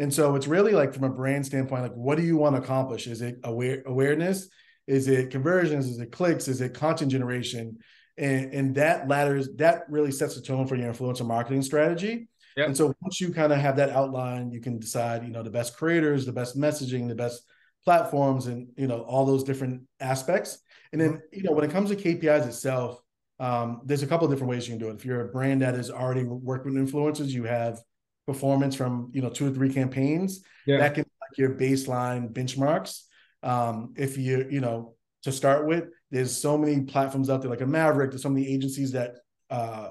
And 0.00 0.12
so 0.12 0.34
it's 0.34 0.48
really 0.48 0.72
like 0.72 0.92
from 0.92 1.04
a 1.04 1.10
brand 1.10 1.46
standpoint, 1.46 1.82
like 1.82 1.92
what 1.92 2.16
do 2.16 2.24
you 2.24 2.36
want 2.36 2.56
to 2.56 2.62
accomplish? 2.62 3.06
Is 3.06 3.22
it 3.22 3.38
aware 3.44 3.84
awareness? 3.86 4.48
Is 4.88 5.06
it 5.06 5.30
conversions? 5.30 5.86
Is 5.86 6.00
it 6.00 6.10
clicks? 6.10 6.48
Is 6.48 6.60
it 6.60 6.74
content 6.74 7.12
generation? 7.12 7.78
and, 8.20 8.52
and 8.52 8.74
that 8.74 9.08
ladders 9.08 9.48
that 9.56 9.84
really 9.88 10.12
sets 10.12 10.34
the 10.34 10.42
tone 10.42 10.66
for 10.66 10.76
your 10.76 10.92
influencer 10.92 11.26
marketing 11.26 11.62
strategy 11.62 12.28
yep. 12.56 12.66
and 12.66 12.76
so 12.76 12.94
once 13.00 13.20
you 13.20 13.32
kind 13.32 13.52
of 13.52 13.58
have 13.58 13.76
that 13.76 13.90
outline 13.90 14.52
you 14.52 14.60
can 14.60 14.78
decide 14.78 15.24
you 15.24 15.30
know 15.30 15.42
the 15.42 15.50
best 15.50 15.76
creators 15.76 16.26
the 16.26 16.32
best 16.32 16.56
messaging 16.56 17.08
the 17.08 17.14
best 17.14 17.42
platforms 17.84 18.46
and 18.46 18.68
you 18.76 18.86
know 18.86 19.00
all 19.02 19.24
those 19.24 19.42
different 19.42 19.82
aspects 20.00 20.58
and 20.92 21.00
then 21.00 21.20
you 21.32 21.42
know 21.42 21.52
when 21.52 21.64
it 21.64 21.70
comes 21.70 21.88
to 21.88 21.96
kpis 21.96 22.46
itself 22.46 23.00
um, 23.38 23.80
there's 23.86 24.02
a 24.02 24.06
couple 24.06 24.26
of 24.26 24.30
different 24.30 24.50
ways 24.50 24.68
you 24.68 24.72
can 24.72 24.78
do 24.78 24.90
it 24.90 24.96
if 24.96 25.04
you're 25.04 25.22
a 25.22 25.32
brand 25.32 25.62
that 25.62 25.74
is 25.74 25.90
already 25.90 26.24
working 26.24 26.74
with 26.74 26.92
influencers 26.92 27.28
you 27.28 27.44
have 27.44 27.80
performance 28.26 28.74
from 28.74 29.10
you 29.12 29.22
know 29.22 29.30
two 29.30 29.46
or 29.46 29.50
three 29.50 29.72
campaigns 29.72 30.44
yeah. 30.66 30.78
that 30.78 30.94
can 30.94 31.04
like 31.20 31.38
your 31.38 31.50
baseline 31.50 32.32
benchmarks 32.32 33.02
um, 33.42 33.94
if 33.96 34.16
you 34.16 34.46
you 34.50 34.60
know 34.60 34.94
to 35.22 35.32
start 35.32 35.66
with 35.66 35.84
there's 36.10 36.36
so 36.36 36.58
many 36.58 36.82
platforms 36.82 37.30
out 37.30 37.40
there, 37.40 37.50
like 37.50 37.60
a 37.60 37.66
Mavrck. 37.66 38.10
There's 38.10 38.22
so 38.22 38.28
many 38.28 38.46
agencies 38.48 38.92
that 38.92 39.16
uh, 39.48 39.90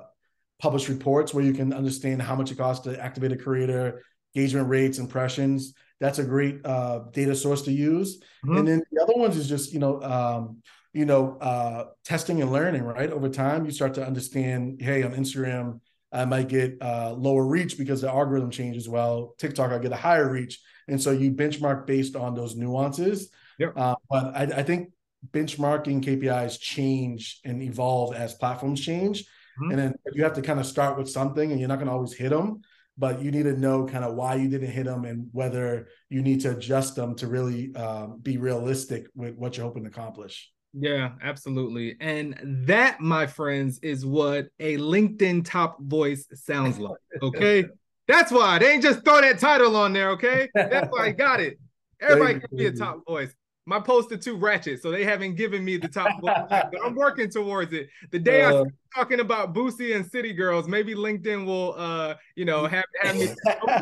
publish 0.61 0.89
reports 0.89 1.33
where 1.33 1.43
you 1.43 1.53
can 1.53 1.73
understand 1.73 2.21
how 2.21 2.35
much 2.35 2.51
it 2.51 2.57
costs 2.57 2.83
to 2.85 3.01
activate 3.01 3.31
a 3.31 3.37
creator, 3.37 4.03
engagement 4.35 4.67
rates, 4.67 4.99
impressions. 4.99 5.73
That's 5.99 6.19
a 6.19 6.23
great 6.23 6.65
uh, 6.65 7.03
data 7.11 7.35
source 7.35 7.61
to 7.63 7.71
use. 7.71 8.19
Mm-hmm. 8.45 8.57
And 8.57 8.67
then 8.67 8.83
the 8.91 9.01
other 9.01 9.13
ones 9.15 9.37
is 9.37 9.47
just 9.47 9.73
you 9.73 9.79
know 9.79 10.01
um, 10.01 10.61
you 10.93 11.05
know 11.05 11.37
uh, 11.39 11.85
testing 12.03 12.41
and 12.41 12.51
learning. 12.51 12.83
Right 12.83 13.11
over 13.11 13.29
time, 13.29 13.65
you 13.65 13.71
start 13.71 13.93
to 13.95 14.05
understand. 14.05 14.81
Hey, 14.81 15.03
on 15.03 15.13
Instagram, 15.13 15.79
I 16.11 16.25
might 16.25 16.47
get 16.47 16.77
uh, 16.81 17.13
lower 17.13 17.45
reach 17.45 17.77
because 17.77 18.01
the 18.01 18.09
algorithm 18.09 18.49
changes. 18.49 18.89
Well, 18.89 19.35
TikTok, 19.37 19.71
I 19.71 19.77
get 19.77 19.91
a 19.91 19.97
higher 19.97 20.31
reach, 20.31 20.59
and 20.87 21.01
so 21.01 21.11
you 21.11 21.31
benchmark 21.31 21.85
based 21.85 22.15
on 22.15 22.33
those 22.33 22.55
nuances. 22.55 23.29
Yep. 23.59 23.73
Uh, 23.75 23.95
but 24.09 24.35
I, 24.35 24.43
I, 24.43 24.63
think 24.63 24.91
benchmarking 25.31 26.03
KPIs 26.03 26.59
change 26.59 27.41
and 27.43 27.61
evolve 27.61 28.15
as 28.15 28.33
platforms 28.35 28.79
change. 28.79 29.25
Mm-hmm. 29.61 29.71
And 29.71 29.79
then 29.79 29.95
you 30.13 30.23
have 30.23 30.33
to 30.33 30.41
kind 30.41 30.59
of 30.59 30.65
start 30.65 30.97
with 30.97 31.09
something 31.09 31.51
and 31.51 31.59
you're 31.59 31.67
not 31.67 31.75
going 31.75 31.87
to 31.87 31.93
always 31.93 32.13
hit 32.13 32.29
them, 32.29 32.61
but 32.97 33.21
you 33.21 33.31
need 33.31 33.43
to 33.43 33.57
know 33.57 33.85
kind 33.85 34.05
of 34.05 34.15
why 34.15 34.35
you 34.35 34.47
didn't 34.47 34.71
hit 34.71 34.85
them 34.85 35.03
and 35.03 35.27
whether 35.33 35.89
you 36.09 36.21
need 36.21 36.41
to 36.41 36.51
adjust 36.51 36.95
them 36.95 37.15
to 37.15 37.27
really 37.27 37.75
um, 37.75 38.19
be 38.21 38.37
realistic 38.37 39.07
with 39.13 39.35
what 39.35 39.57
you're 39.57 39.65
hoping 39.65 39.83
to 39.83 39.89
accomplish. 39.89 40.49
Yeah, 40.73 41.11
absolutely. 41.23 41.95
And 41.99 42.65
that, 42.67 43.01
my 43.01 43.25
friends, 43.27 43.79
is 43.79 44.05
what 44.05 44.49
a 44.59 44.77
LinkedIn 44.77 45.45
top 45.45 45.81
voice 45.81 46.27
sounds 46.33 46.79
like. 46.79 46.99
Okay. 47.21 47.65
That's 48.07 48.31
why 48.31 48.57
they 48.57 48.71
ain't 48.71 48.83
just 48.83 49.03
throw 49.05 49.21
that 49.21 49.39
title 49.39 49.75
on 49.75 49.93
there. 49.93 50.09
Okay. 50.11 50.49
That's 50.55 50.87
why 50.89 51.07
I 51.07 51.11
got 51.11 51.39
it. 51.39 51.59
Everybody 52.01 52.39
can 52.39 52.57
be 52.57 52.65
a 52.65 52.71
top 52.71 53.05
voice. 53.07 53.33
My 53.65 53.79
poster 53.79 54.17
too 54.17 54.35
ratchet, 54.35 54.81
so 54.81 54.89
they 54.89 55.03
haven't 55.03 55.35
given 55.35 55.63
me 55.63 55.77
the 55.77 55.87
top 55.87 56.19
voice, 56.21 56.33
but 56.49 56.73
I'm 56.83 56.95
working 56.95 57.29
towards 57.29 57.71
it. 57.71 57.87
The 58.09 58.17
day 58.17 58.41
uh, 58.41 58.61
I'm 58.61 58.71
talking 58.95 59.19
about 59.19 59.53
Boosie 59.53 59.95
and 59.95 60.03
City 60.09 60.33
Girls, 60.33 60.67
maybe 60.67 60.95
LinkedIn 60.95 61.45
will, 61.45 61.75
uh, 61.77 62.15
you 62.35 62.45
know, 62.45 62.65
have 62.65 62.85
have 63.01 63.15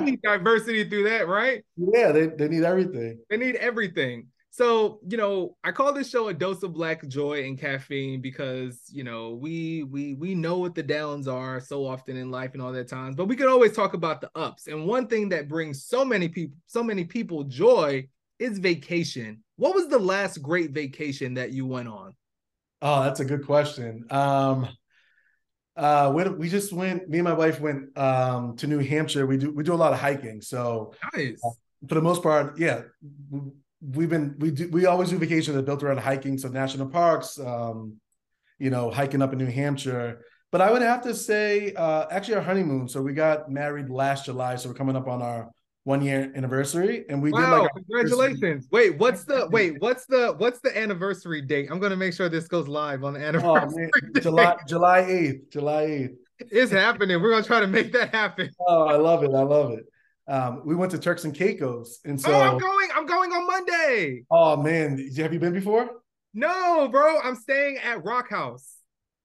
me 0.03 0.17
diversity 0.23 0.89
through 0.89 1.09
that, 1.09 1.29
right? 1.29 1.63
Yeah, 1.77 2.11
they, 2.11 2.27
they 2.27 2.49
need 2.49 2.63
everything. 2.63 3.19
They 3.29 3.37
need 3.37 3.55
everything. 3.55 4.27
So, 4.57 4.99
you 5.07 5.17
know, 5.17 5.55
I 5.63 5.71
call 5.71 5.93
this 5.93 6.09
show 6.09 6.29
a 6.29 6.33
dose 6.33 6.63
of 6.63 6.73
black 6.73 7.07
joy 7.07 7.43
and 7.43 7.59
caffeine 7.59 8.21
because, 8.21 8.81
you 8.91 9.03
know, 9.03 9.35
we 9.35 9.83
we 9.83 10.15
we 10.15 10.33
know 10.33 10.57
what 10.57 10.73
the 10.73 10.81
downs 10.81 11.27
are 11.27 11.59
so 11.59 11.85
often 11.85 12.17
in 12.17 12.31
life 12.31 12.53
and 12.53 12.61
all 12.63 12.71
that 12.71 12.87
times, 12.87 13.15
but 13.15 13.27
we 13.27 13.35
can 13.35 13.45
always 13.45 13.73
talk 13.73 13.93
about 13.93 14.19
the 14.19 14.31
ups. 14.33 14.65
And 14.65 14.87
one 14.87 15.05
thing 15.05 15.29
that 15.29 15.47
brings 15.47 15.85
so 15.85 16.03
many 16.03 16.27
people 16.27 16.57
so 16.65 16.81
many 16.81 17.03
people 17.03 17.43
joy 17.43 18.07
is 18.39 18.57
vacation. 18.57 19.43
What 19.57 19.75
was 19.75 19.89
the 19.89 19.99
last 19.99 20.41
great 20.41 20.71
vacation 20.71 21.35
that 21.35 21.51
you 21.51 21.67
went 21.67 21.89
on? 21.89 22.15
Oh, 22.81 23.03
that's 23.03 23.19
a 23.19 23.25
good 23.25 23.45
question. 23.45 24.07
Um 24.09 24.69
uh 25.75 26.11
we, 26.15 26.23
we 26.29 26.49
just 26.49 26.73
went 26.73 27.07
me 27.07 27.19
and 27.19 27.25
my 27.25 27.33
wife 27.33 27.59
went 27.59 27.95
um 27.95 28.55
to 28.55 28.65
New 28.65 28.79
Hampshire. 28.79 29.27
We 29.27 29.37
do 29.37 29.51
we 29.51 29.63
do 29.63 29.75
a 29.75 29.75
lot 29.75 29.93
of 29.93 29.99
hiking. 29.99 30.41
So 30.41 30.95
nice. 31.13 31.39
Uh, 31.45 31.51
for 31.87 31.93
the 31.93 32.01
most 32.01 32.23
part, 32.23 32.57
yeah 32.57 32.81
we've 33.93 34.09
been 34.09 34.35
we 34.39 34.51
do 34.51 34.69
we 34.69 34.85
always 34.85 35.09
do 35.09 35.17
vacations 35.17 35.55
that 35.55 35.65
built 35.65 35.83
around 35.83 35.99
hiking, 35.99 36.37
so 36.37 36.49
national 36.49 36.87
parks, 36.87 37.39
um, 37.39 37.95
you 38.59 38.69
know, 38.69 38.89
hiking 38.89 39.21
up 39.21 39.33
in 39.33 39.39
New 39.39 39.45
Hampshire. 39.45 40.21
But 40.51 40.61
I 40.61 40.71
would 40.71 40.81
have 40.81 41.01
to 41.03 41.13
say, 41.13 41.73
uh, 41.73 42.05
actually, 42.09 42.35
our 42.35 42.41
honeymoon. 42.41 42.87
So 42.87 43.01
we 43.01 43.13
got 43.13 43.51
married 43.51 43.89
last 43.89 44.25
July, 44.25 44.55
so 44.55 44.69
we're 44.69 44.75
coming 44.75 44.95
up 44.95 45.07
on 45.07 45.21
our 45.21 45.49
one 45.83 46.01
year 46.01 46.31
anniversary, 46.35 47.05
and 47.09 47.21
we 47.21 47.31
wow, 47.31 47.39
did 47.39 47.61
like 47.61 47.71
congratulations. 47.73 48.67
Wait, 48.71 48.97
what's 48.97 49.23
the 49.23 49.47
wait? 49.51 49.79
What's 49.79 50.05
the 50.05 50.33
what's 50.37 50.59
the 50.59 50.77
anniversary 50.77 51.41
date? 51.41 51.69
I'm 51.71 51.79
gonna 51.79 51.95
make 51.95 52.13
sure 52.13 52.29
this 52.29 52.47
goes 52.47 52.67
live 52.67 53.03
on 53.03 53.13
the 53.13 53.23
oh, 53.23 53.27
anniversary. 53.27 53.89
Oh, 53.95 54.19
July 54.19 54.57
July 54.67 54.99
eighth. 54.99 55.51
July 55.51 55.81
eighth. 55.83 56.15
It's 56.39 56.71
happening. 56.71 57.21
We're 57.21 57.31
gonna 57.31 57.43
try 57.43 57.61
to 57.61 57.67
make 57.67 57.91
that 57.93 58.13
happen. 58.13 58.49
Oh, 58.59 58.85
I 58.85 58.95
love 58.95 59.23
it. 59.23 59.33
I 59.33 59.43
love 59.43 59.71
it 59.71 59.85
um, 60.27 60.61
we 60.65 60.75
went 60.75 60.91
to 60.91 60.97
Turks 60.97 61.23
and 61.23 61.33
Caicos, 61.33 61.99
and 62.05 62.19
so 62.19 62.31
oh, 62.33 62.41
I'm 62.41 62.57
going. 62.57 62.89
I'm 62.95 63.05
going 63.05 63.31
on 63.31 63.47
Monday. 63.47 64.23
Oh 64.29 64.57
man, 64.57 65.09
have 65.17 65.33
you 65.33 65.39
been 65.39 65.53
before? 65.53 65.89
No, 66.33 66.87
bro. 66.89 67.19
I'm 67.21 67.35
staying 67.35 67.77
at 67.77 68.03
Rock 68.03 68.29
House. 68.29 68.75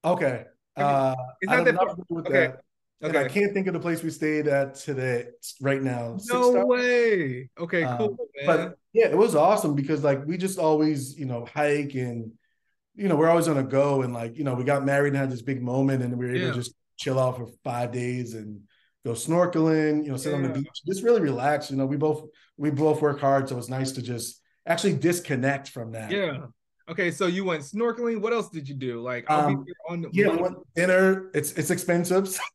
Okay. 0.04 0.44
Uh, 0.76 1.14
Is 1.42 1.50
that 1.50 1.64
the 1.64 2.04
with 2.08 2.26
okay. 2.26 2.32
That. 2.32 2.60
Okay. 3.04 3.18
And 3.18 3.26
I 3.26 3.28
can't 3.28 3.52
think 3.52 3.66
of 3.66 3.72
the 3.72 3.80
place 3.80 4.02
we 4.02 4.10
stayed 4.10 4.46
at 4.46 4.76
today, 4.76 5.26
right 5.60 5.82
now. 5.82 6.18
No 6.30 6.64
way. 6.64 7.50
Okay, 7.58 7.82
um, 7.82 7.98
cool. 7.98 8.16
but 8.46 8.78
yeah, 8.92 9.06
it 9.06 9.16
was 9.16 9.34
awesome 9.34 9.74
because 9.74 10.04
like 10.04 10.24
we 10.24 10.36
just 10.36 10.58
always, 10.58 11.18
you 11.18 11.26
know, 11.26 11.44
hike 11.52 11.94
and 11.94 12.32
you 12.94 13.08
know, 13.08 13.16
we're 13.16 13.28
always 13.28 13.48
on 13.48 13.58
a 13.58 13.62
go. 13.62 14.02
And 14.02 14.12
like, 14.12 14.36
you 14.36 14.44
know, 14.44 14.54
we 14.54 14.64
got 14.64 14.84
married 14.84 15.14
and 15.14 15.16
had 15.16 15.30
this 15.30 15.42
big 15.42 15.62
moment 15.62 16.02
and 16.02 16.16
we 16.16 16.26
were 16.26 16.32
able 16.32 16.46
yeah. 16.46 16.52
to 16.52 16.54
just 16.54 16.74
chill 16.96 17.18
out 17.18 17.36
for 17.36 17.48
five 17.64 17.90
days 17.90 18.34
and 18.34 18.60
go 19.04 19.12
snorkeling, 19.12 20.04
you 20.04 20.10
know, 20.10 20.16
sit 20.16 20.30
yeah. 20.30 20.36
on 20.36 20.42
the 20.42 20.48
beach, 20.48 20.82
just 20.86 21.02
really 21.02 21.20
relax. 21.20 21.70
You 21.70 21.76
know, 21.76 21.86
we 21.86 21.96
both 21.96 22.24
we 22.56 22.70
both 22.70 23.00
work 23.00 23.20
hard, 23.20 23.48
so 23.48 23.58
it's 23.58 23.68
nice 23.68 23.92
to 23.92 24.02
just 24.02 24.40
actually 24.66 24.94
disconnect 24.94 25.68
from 25.68 25.92
that. 25.92 26.10
Yeah. 26.10 26.46
Okay, 26.88 27.10
so 27.10 27.26
you 27.26 27.44
went 27.44 27.62
snorkeling. 27.62 28.20
What 28.20 28.32
else 28.32 28.50
did 28.50 28.68
you 28.68 28.74
do? 28.74 29.00
Like, 29.00 29.30
um, 29.30 29.64
on 29.88 30.06
yeah, 30.12 30.28
we 30.28 30.36
went 30.36 30.56
dinner. 30.74 31.30
It's 31.34 31.52
it's 31.52 31.70
expensive. 31.70 32.38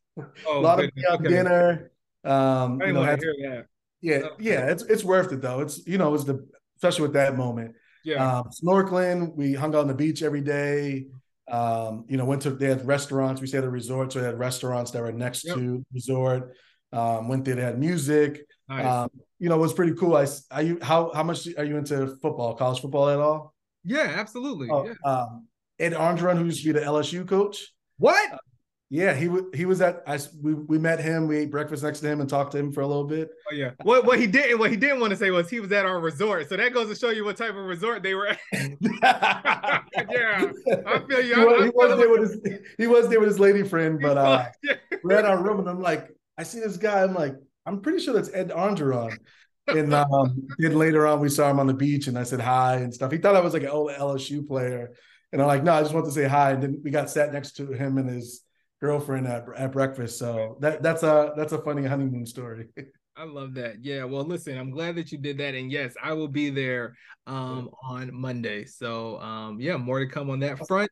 Oh, 0.48 0.58
a 0.58 0.60
lot 0.60 0.78
goodness. 0.78 1.04
of 1.10 1.20
okay. 1.20 1.28
dinner. 1.28 1.92
Um, 2.24 2.80
you 2.82 2.92
know, 2.92 3.04
had, 3.04 3.20
to, 3.20 3.64
yeah, 4.00 4.22
oh. 4.24 4.36
yeah, 4.40 4.66
it's 4.66 4.82
it's 4.82 5.04
worth 5.04 5.32
it 5.32 5.40
though. 5.40 5.60
It's 5.60 5.86
you 5.86 5.96
know, 5.96 6.12
it's 6.12 6.24
the 6.24 6.44
especially 6.76 7.02
with 7.02 7.12
that 7.12 7.36
moment. 7.36 7.76
Yeah, 8.04 8.38
um, 8.38 8.50
snorkeling. 8.50 9.36
We 9.36 9.54
hung 9.54 9.76
out 9.76 9.82
on 9.82 9.86
the 9.86 9.94
beach 9.94 10.24
every 10.24 10.40
day. 10.40 11.06
Um, 11.50 12.04
you 12.08 12.16
know, 12.16 12.24
went 12.24 12.42
to 12.42 12.50
they 12.50 12.68
had 12.68 12.86
restaurants. 12.86 13.40
We 13.40 13.46
stayed 13.46 13.58
at 13.58 13.64
a 13.64 13.70
resort, 13.70 14.12
so 14.12 14.20
they 14.20 14.26
had 14.26 14.38
restaurants 14.38 14.90
that 14.92 15.02
were 15.02 15.12
next 15.12 15.44
yep. 15.44 15.56
to 15.56 15.84
resort. 15.92 16.54
Um, 16.92 17.28
went 17.28 17.44
there, 17.44 17.54
they 17.54 17.62
had 17.62 17.78
music. 17.78 18.40
Nice. 18.68 18.84
Um, 18.84 19.10
you 19.38 19.48
know, 19.48 19.56
it 19.56 19.60
was 19.60 19.72
pretty 19.72 19.94
cool. 19.94 20.16
I 20.16 20.26
are 20.50 20.62
you 20.62 20.78
how 20.82 21.12
how 21.14 21.22
much 21.22 21.46
are 21.56 21.64
you 21.64 21.76
into 21.76 22.16
football, 22.22 22.54
college 22.54 22.80
football 22.80 23.08
at 23.08 23.18
all? 23.18 23.54
Yeah, 23.84 24.14
absolutely. 24.16 24.68
Oh, 24.70 24.84
yeah. 24.84 25.10
Um, 25.10 25.46
Ed 25.78 25.92
Orgeron, 25.92 26.36
who 26.38 26.46
used 26.46 26.62
to 26.62 26.72
be 26.72 26.78
the 26.78 26.84
LSU 26.84 27.26
coach. 27.26 27.72
What? 27.98 28.38
Yeah, 28.90 29.12
he 29.12 29.28
he 29.54 29.66
was 29.66 29.82
at 29.82 30.02
I 30.06 30.18
we, 30.40 30.54
we 30.54 30.78
met 30.78 30.98
him, 30.98 31.28
we 31.28 31.36
ate 31.36 31.50
breakfast 31.50 31.82
next 31.82 32.00
to 32.00 32.08
him 32.08 32.20
and 32.20 32.28
talked 32.28 32.52
to 32.52 32.58
him 32.58 32.72
for 32.72 32.80
a 32.80 32.86
little 32.86 33.04
bit. 33.04 33.30
Oh 33.50 33.54
yeah. 33.54 33.72
What 33.82 34.06
what 34.06 34.18
he 34.18 34.26
didn't 34.26 34.58
what 34.58 34.70
he 34.70 34.78
didn't 34.78 35.00
want 35.00 35.10
to 35.10 35.16
say 35.16 35.30
was 35.30 35.50
he 35.50 35.60
was 35.60 35.70
at 35.72 35.84
our 35.84 36.00
resort. 36.00 36.48
So 36.48 36.56
that 36.56 36.72
goes 36.72 36.88
to 36.88 36.94
show 36.94 37.10
you 37.10 37.22
what 37.22 37.36
type 37.36 37.50
of 37.50 37.56
resort 37.56 38.02
they 38.02 38.14
were 38.14 38.28
at. 38.28 38.38
yeah. 38.52 40.50
I 40.86 41.02
feel 41.06 41.20
you. 41.20 41.34
He, 41.34 41.44
was, 41.44 41.64
he 41.64 41.70
was 41.74 41.98
there 41.98 42.08
with 42.08 42.20
his 42.20 42.60
he 42.78 42.86
was 42.86 43.08
there 43.10 43.20
with 43.20 43.28
his 43.28 43.38
lady 43.38 43.62
friend, 43.62 43.98
but 44.00 44.16
uh 44.16 44.46
we're 45.04 45.16
at 45.16 45.26
our 45.26 45.42
room 45.42 45.60
and 45.60 45.68
I'm 45.68 45.82
like, 45.82 46.08
I 46.38 46.44
see 46.44 46.60
this 46.60 46.78
guy, 46.78 47.02
I'm 47.02 47.14
like, 47.14 47.34
I'm 47.66 47.82
pretty 47.82 48.02
sure 48.02 48.14
that's 48.14 48.32
Ed 48.32 48.50
Orgeron. 48.50 49.18
And 49.66 49.92
um, 49.92 50.48
then 50.56 50.78
later 50.78 51.06
on, 51.06 51.20
we 51.20 51.28
saw 51.28 51.50
him 51.50 51.60
on 51.60 51.66
the 51.66 51.74
beach, 51.74 52.06
and 52.06 52.18
I 52.18 52.22
said 52.22 52.40
hi 52.40 52.76
and 52.76 52.94
stuff. 52.94 53.12
He 53.12 53.18
thought 53.18 53.36
I 53.36 53.40
was 53.40 53.52
like 53.52 53.64
an 53.64 53.68
old 53.68 53.90
LSU 53.90 54.46
player, 54.46 54.92
and 55.30 55.42
I'm 55.42 55.48
like, 55.48 55.62
no, 55.62 55.74
I 55.74 55.82
just 55.82 55.92
want 55.92 56.06
to 56.06 56.12
say 56.12 56.24
hi. 56.24 56.52
And 56.52 56.62
then 56.62 56.80
we 56.82 56.90
got 56.90 57.10
sat 57.10 57.34
next 57.34 57.56
to 57.56 57.70
him 57.72 57.98
and 57.98 58.08
his 58.08 58.42
girlfriend 58.80 59.26
at, 59.26 59.46
at 59.56 59.72
breakfast. 59.72 60.18
So 60.18 60.56
that 60.60 60.82
that's 60.82 61.02
a 61.02 61.32
that's 61.36 61.52
a 61.52 61.58
funny 61.62 61.84
honeymoon 61.84 62.26
story. 62.26 62.66
I 63.16 63.24
love 63.24 63.54
that. 63.54 63.84
Yeah. 63.84 64.04
Well, 64.04 64.22
listen, 64.22 64.56
I'm 64.56 64.70
glad 64.70 64.94
that 64.94 65.10
you 65.10 65.18
did 65.18 65.38
that. 65.38 65.54
And 65.54 65.72
yes, 65.72 65.94
I 66.00 66.12
will 66.12 66.28
be 66.28 66.50
there 66.50 66.94
um 67.26 67.68
on 67.82 68.14
Monday. 68.14 68.64
So 68.64 69.18
um 69.20 69.60
yeah, 69.60 69.76
more 69.76 69.98
to 69.98 70.06
come 70.06 70.30
on 70.30 70.40
that 70.40 70.66
front. 70.66 70.90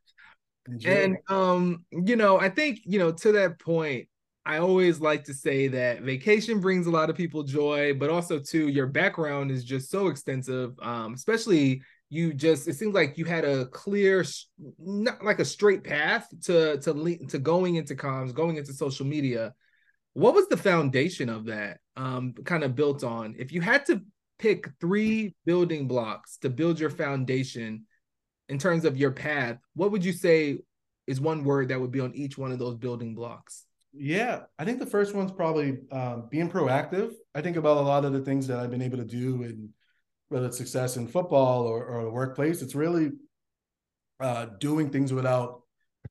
Enjoy. 0.69 0.91
And 0.91 1.17
um, 1.29 1.85
you 1.93 2.17
know, 2.17 2.41
I 2.41 2.49
think, 2.49 2.81
you 2.85 2.99
know, 2.99 3.13
to 3.13 3.33
that 3.33 3.59
point, 3.59 4.09
I 4.45 4.59
always 4.59 5.01
like 5.01 5.25
to 5.25 5.35
say 5.35 5.69
that 5.69 6.03
vacation 6.03 6.61
brings 6.61 6.87
a 6.87 6.91
lot 6.91 7.11
of 7.11 7.17
people 7.17 7.43
joy, 7.43 7.95
but 7.95 8.11
also 8.11 8.39
too, 8.39 8.69
your 8.69 8.87
background 8.87 9.51
is 9.51 9.65
just 9.65 9.91
so 9.91 10.07
extensive, 10.07 10.79
um, 10.81 11.15
especially 11.15 11.83
you 12.09 12.33
just 12.33 12.69
it 12.69 12.75
seems 12.75 12.95
like 12.95 13.19
you 13.19 13.25
had 13.25 13.45
a 13.45 13.67
clear 13.67 14.25
not 14.79 15.25
like 15.25 15.41
a 15.41 15.45
straight 15.45 15.83
path 15.83 16.29
to 16.45 16.79
to 16.79 17.27
to 17.29 17.39
going 17.39 17.77
into 17.77 17.95
comms 17.95 18.33
going 18.33 18.57
into 18.57 18.73
social 18.73 19.07
media. 19.07 19.55
What 20.13 20.35
was 20.35 20.49
the 20.49 20.57
foundation 20.57 21.29
of 21.29 21.47
that 21.47 21.79
um 21.97 22.35
kind 22.45 22.63
of 22.63 22.75
built 22.75 23.03
on? 23.03 23.35
If 23.39 23.53
you 23.53 23.61
had 23.61 23.87
to 23.87 24.03
pick 24.39 24.69
three 24.81 25.35
building 25.45 25.89
blocks 25.89 26.37
to 26.39 26.51
build 26.51 26.79
your 26.79 26.91
foundation 26.91 27.87
in 28.49 28.59
terms 28.59 28.85
of 28.85 28.97
your 28.97 29.11
path 29.11 29.59
what 29.75 29.91
would 29.91 30.05
you 30.05 30.13
say 30.13 30.59
is 31.07 31.21
one 31.21 31.45
word 31.45 31.69
that 31.69 31.81
would 31.81 31.91
be 31.91 32.01
on 32.01 32.15
each 32.15 32.37
one 32.37 32.53
of 32.53 32.59
those 32.59 32.75
building 32.75 33.15
blocks? 33.15 33.65
Yeah 33.93 34.41
i 34.59 34.65
think 34.65 34.79
the 34.79 34.87
first 34.87 35.15
one's 35.15 35.33
probably 35.33 35.79
um, 35.91 36.29
being 36.31 36.51
proactive. 36.51 37.15
I 37.35 37.41
think 37.41 37.57
about 37.57 37.79
a 37.79 37.81
lot 37.81 38.05
of 38.05 38.13
the 38.13 38.21
things 38.21 38.47
that 38.47 38.59
i've 38.59 38.71
been 38.71 38.83
able 38.83 38.99
to 38.99 39.05
do 39.05 39.43
and 39.43 39.71
whether 40.29 40.47
it's 40.47 40.59
success 40.59 40.97
in 40.97 41.07
football 41.07 41.67
or, 41.67 41.85
or 41.85 42.05
the 42.05 42.11
workplace, 42.11 42.63
it's 42.63 42.75
really 42.75 43.11
uh, 44.21 44.47
doing 44.59 44.91
things 44.91 45.13
without 45.13 45.63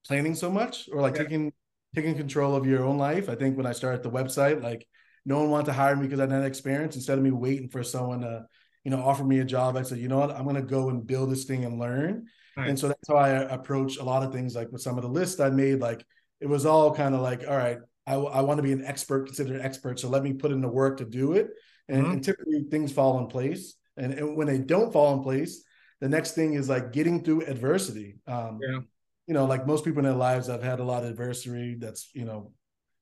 planning 0.08 0.36
so 0.36 0.52
much 0.52 0.90
or 0.92 1.02
like 1.02 1.16
yeah. 1.16 1.24
taking 1.24 1.54
taking 1.96 2.16
control 2.16 2.56
of 2.56 2.66
your 2.66 2.84
own 2.84 2.98
life. 2.98 3.30
I 3.30 3.36
think 3.36 3.58
when 3.58 3.66
I 3.66 3.72
started 3.72 4.04
the 4.04 4.12
website, 4.12 4.62
like 4.62 4.86
no 5.26 5.40
one 5.40 5.50
wanted 5.50 5.68
to 5.68 5.74
hire 5.74 5.96
me 5.96 6.04
because 6.04 6.20
I 6.20 6.24
had 6.24 6.32
that 6.32 6.46
experience. 6.46 6.96
Instead 6.96 7.18
of 7.18 7.24
me 7.24 7.32
waiting 7.32 7.70
for 7.70 7.84
someone 7.84 8.22
to, 8.22 8.46
you 8.84 8.92
know, 8.92 9.02
offer 9.02 9.24
me 9.24 9.40
a 9.40 9.46
job, 9.46 9.78
I 9.78 9.82
said, 9.82 10.00
you 10.00 10.08
know 10.08 10.20
what, 10.20 10.32
I'm 10.32 10.44
going 10.44 10.56
to 10.56 10.62
go 10.62 10.90
and 10.90 11.08
build 11.08 11.32
this 11.32 11.46
thing 11.46 11.64
and 11.66 11.80
learn. 11.80 12.26
Nice. 12.58 12.70
And 12.70 12.80
so 12.80 12.88
that's 12.90 13.08
how 13.08 13.16
I 13.16 13.30
approach 13.30 13.98
a 13.98 14.04
lot 14.04 14.24
of 14.24 14.34
things. 14.34 14.56
Like 14.56 14.72
with 14.72 14.82
some 14.82 14.98
of 14.98 15.04
the 15.04 15.10
lists 15.10 15.40
I 15.40 15.50
made, 15.50 15.80
like 15.80 16.06
it 16.42 16.48
was 16.48 16.66
all 16.66 16.94
kind 16.94 17.16
of 17.16 17.22
like, 17.22 17.44
all 17.48 17.58
right, 17.58 17.78
I, 18.06 18.16
I 18.16 18.42
want 18.42 18.58
to 18.58 18.64
be 18.64 18.74
an 18.74 18.86
expert, 18.86 19.28
considered 19.28 19.56
an 19.56 19.66
expert. 19.66 20.00
So 20.00 20.10
let 20.10 20.22
me 20.24 20.34
put 20.34 20.52
in 20.52 20.62
the 20.62 20.68
work 20.68 20.98
to 20.98 21.06
do 21.06 21.34
it. 21.34 21.50
And, 21.88 22.04
mm-hmm. 22.04 22.12
and 22.14 22.24
typically 22.24 22.64
things 22.70 22.92
fall 22.92 23.20
in 23.20 23.28
place. 23.28 23.76
And, 23.98 24.14
and 24.14 24.36
when 24.36 24.48
they 24.48 24.58
don't 24.58 24.92
fall 24.92 25.14
in 25.14 25.24
place, 25.24 25.64
the 26.02 26.10
next 26.10 26.32
thing 26.32 26.54
is 26.54 26.70
like 26.70 26.92
getting 26.92 27.24
through 27.24 27.46
adversity. 27.46 28.20
Um, 28.28 28.60
yeah. 28.62 28.80
You 29.28 29.34
know, 29.34 29.46
like 29.46 29.66
most 29.66 29.86
people 29.86 30.00
in 30.00 30.06
their 30.06 30.14
lives, 30.14 30.50
I've 30.50 30.62
had 30.62 30.80
a 30.80 30.84
lot 30.84 31.04
of 31.04 31.10
adversity. 31.10 31.76
That's 31.76 32.10
you 32.14 32.26
know, 32.26 32.52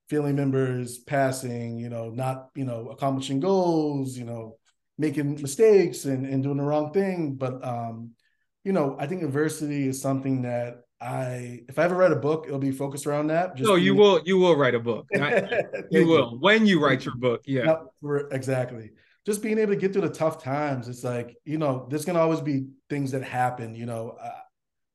family 0.10 0.32
members 0.32 1.00
passing. 1.00 1.78
You 1.78 1.90
know, 1.90 2.10
not 2.10 2.50
you 2.56 2.64
know 2.64 2.90
accomplishing 2.90 3.42
goals. 3.42 4.18
You 4.18 4.24
know, 4.24 4.58
making 4.98 5.42
mistakes 5.42 6.06
and, 6.06 6.26
and 6.26 6.44
doing 6.44 6.58
the 6.58 6.64
wrong 6.64 6.94
thing. 6.94 7.36
But 7.36 7.66
um, 7.66 8.12
you 8.64 8.72
know, 8.72 8.96
I 9.00 9.08
think 9.08 9.24
adversity 9.24 9.88
is 9.88 10.02
something 10.02 10.44
that 10.44 10.84
I 11.02 11.64
if 11.68 11.78
I 11.78 11.84
ever 11.84 11.96
write 11.96 12.12
a 12.12 12.18
book, 12.18 12.46
it'll 12.48 12.60
be 12.60 12.72
focused 12.72 13.06
around 13.06 13.28
that. 13.28 13.56
Just 13.56 13.68
no, 13.68 13.76
you 13.76 13.96
will 13.96 14.22
you 14.26 14.38
will 14.38 14.56
write 14.56 14.76
a 14.76 14.80
book. 14.80 15.08
you 15.92 16.08
will 16.08 16.40
when 16.40 16.66
you 16.66 16.84
write 16.84 17.04
your 17.04 17.16
book. 17.16 17.42
Yeah, 17.46 17.76
exactly. 18.32 18.92
Just 19.26 19.42
being 19.42 19.58
able 19.58 19.74
to 19.74 19.80
get 19.80 19.94
through 19.94 20.02
the 20.02 20.10
tough 20.10 20.44
times. 20.44 20.88
It's 20.88 21.04
like 21.04 21.36
you 21.46 21.58
know, 21.58 21.88
there's 21.90 22.06
gonna 22.06 22.20
always 22.20 22.42
be 22.42 22.68
things 22.90 23.12
that 23.12 23.24
happen. 23.24 23.76
You 23.76 23.86
know, 23.86 24.18
uh, 24.22 24.30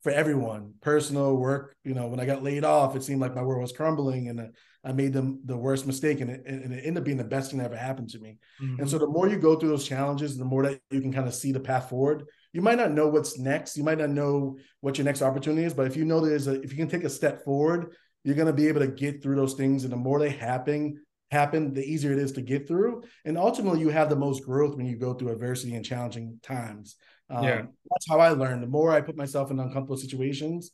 for 0.02 0.12
everyone, 0.12 0.74
personal 0.80 1.36
work. 1.36 1.74
You 1.84 1.94
know, 1.94 2.06
when 2.06 2.20
I 2.20 2.26
got 2.26 2.42
laid 2.42 2.64
off, 2.64 2.94
it 2.94 3.02
seemed 3.02 3.20
like 3.20 3.34
my 3.34 3.42
world 3.42 3.62
was 3.62 3.72
crumbling, 3.72 4.28
and 4.28 4.52
I 4.84 4.92
made 4.92 5.12
them 5.12 5.40
the 5.44 5.56
worst 5.56 5.86
mistake, 5.86 6.20
and 6.20 6.30
it, 6.30 6.42
and 6.46 6.72
it 6.72 6.84
ended 6.84 6.98
up 6.98 7.04
being 7.04 7.16
the 7.16 7.24
best 7.24 7.50
thing 7.50 7.58
that 7.58 7.66
ever 7.66 7.76
happened 7.76 8.10
to 8.10 8.18
me. 8.18 8.38
Mm-hmm. 8.62 8.80
And 8.80 8.90
so, 8.90 8.98
the 8.98 9.06
more 9.06 9.28
you 9.28 9.38
go 9.38 9.56
through 9.56 9.70
those 9.70 9.88
challenges, 9.88 10.36
the 10.36 10.44
more 10.44 10.62
that 10.64 10.80
you 10.90 11.00
can 11.00 11.12
kind 11.12 11.26
of 11.26 11.34
see 11.34 11.52
the 11.52 11.60
path 11.60 11.88
forward. 11.88 12.24
You 12.52 12.62
might 12.62 12.78
not 12.78 12.92
know 12.92 13.08
what's 13.08 13.38
next. 13.38 13.76
You 13.76 13.84
might 13.84 13.98
not 13.98 14.10
know 14.10 14.56
what 14.80 14.96
your 14.96 15.04
next 15.04 15.20
opportunity 15.20 15.64
is, 15.64 15.74
but 15.74 15.86
if 15.86 15.96
you 15.96 16.04
know 16.04 16.20
there's 16.20 16.46
a, 16.46 16.60
if 16.62 16.70
you 16.70 16.78
can 16.78 16.88
take 16.88 17.04
a 17.04 17.10
step 17.10 17.44
forward, 17.44 17.92
you're 18.24 18.34
going 18.34 18.46
to 18.46 18.52
be 18.52 18.68
able 18.68 18.80
to 18.80 18.88
get 18.88 19.22
through 19.22 19.36
those 19.36 19.54
things. 19.54 19.84
And 19.84 19.92
the 19.92 19.96
more 19.96 20.18
they 20.18 20.30
happen, 20.30 21.00
happen, 21.30 21.74
the 21.74 21.84
easier 21.84 22.12
it 22.12 22.18
is 22.18 22.32
to 22.32 22.40
get 22.40 22.66
through. 22.66 23.02
And 23.24 23.36
ultimately, 23.36 23.80
you 23.80 23.90
have 23.90 24.08
the 24.08 24.16
most 24.16 24.44
growth 24.44 24.76
when 24.76 24.86
you 24.86 24.96
go 24.96 25.14
through 25.14 25.32
adversity 25.32 25.74
and 25.74 25.84
challenging 25.84 26.40
times. 26.42 26.96
Um, 27.30 27.44
yeah. 27.44 27.62
That's 27.90 28.08
how 28.08 28.18
I 28.20 28.30
learned. 28.30 28.62
The 28.62 28.68
more 28.68 28.92
I 28.92 29.00
put 29.00 29.16
myself 29.16 29.50
in 29.50 29.58
uncomfortable 29.58 29.96
situations, 29.96 30.70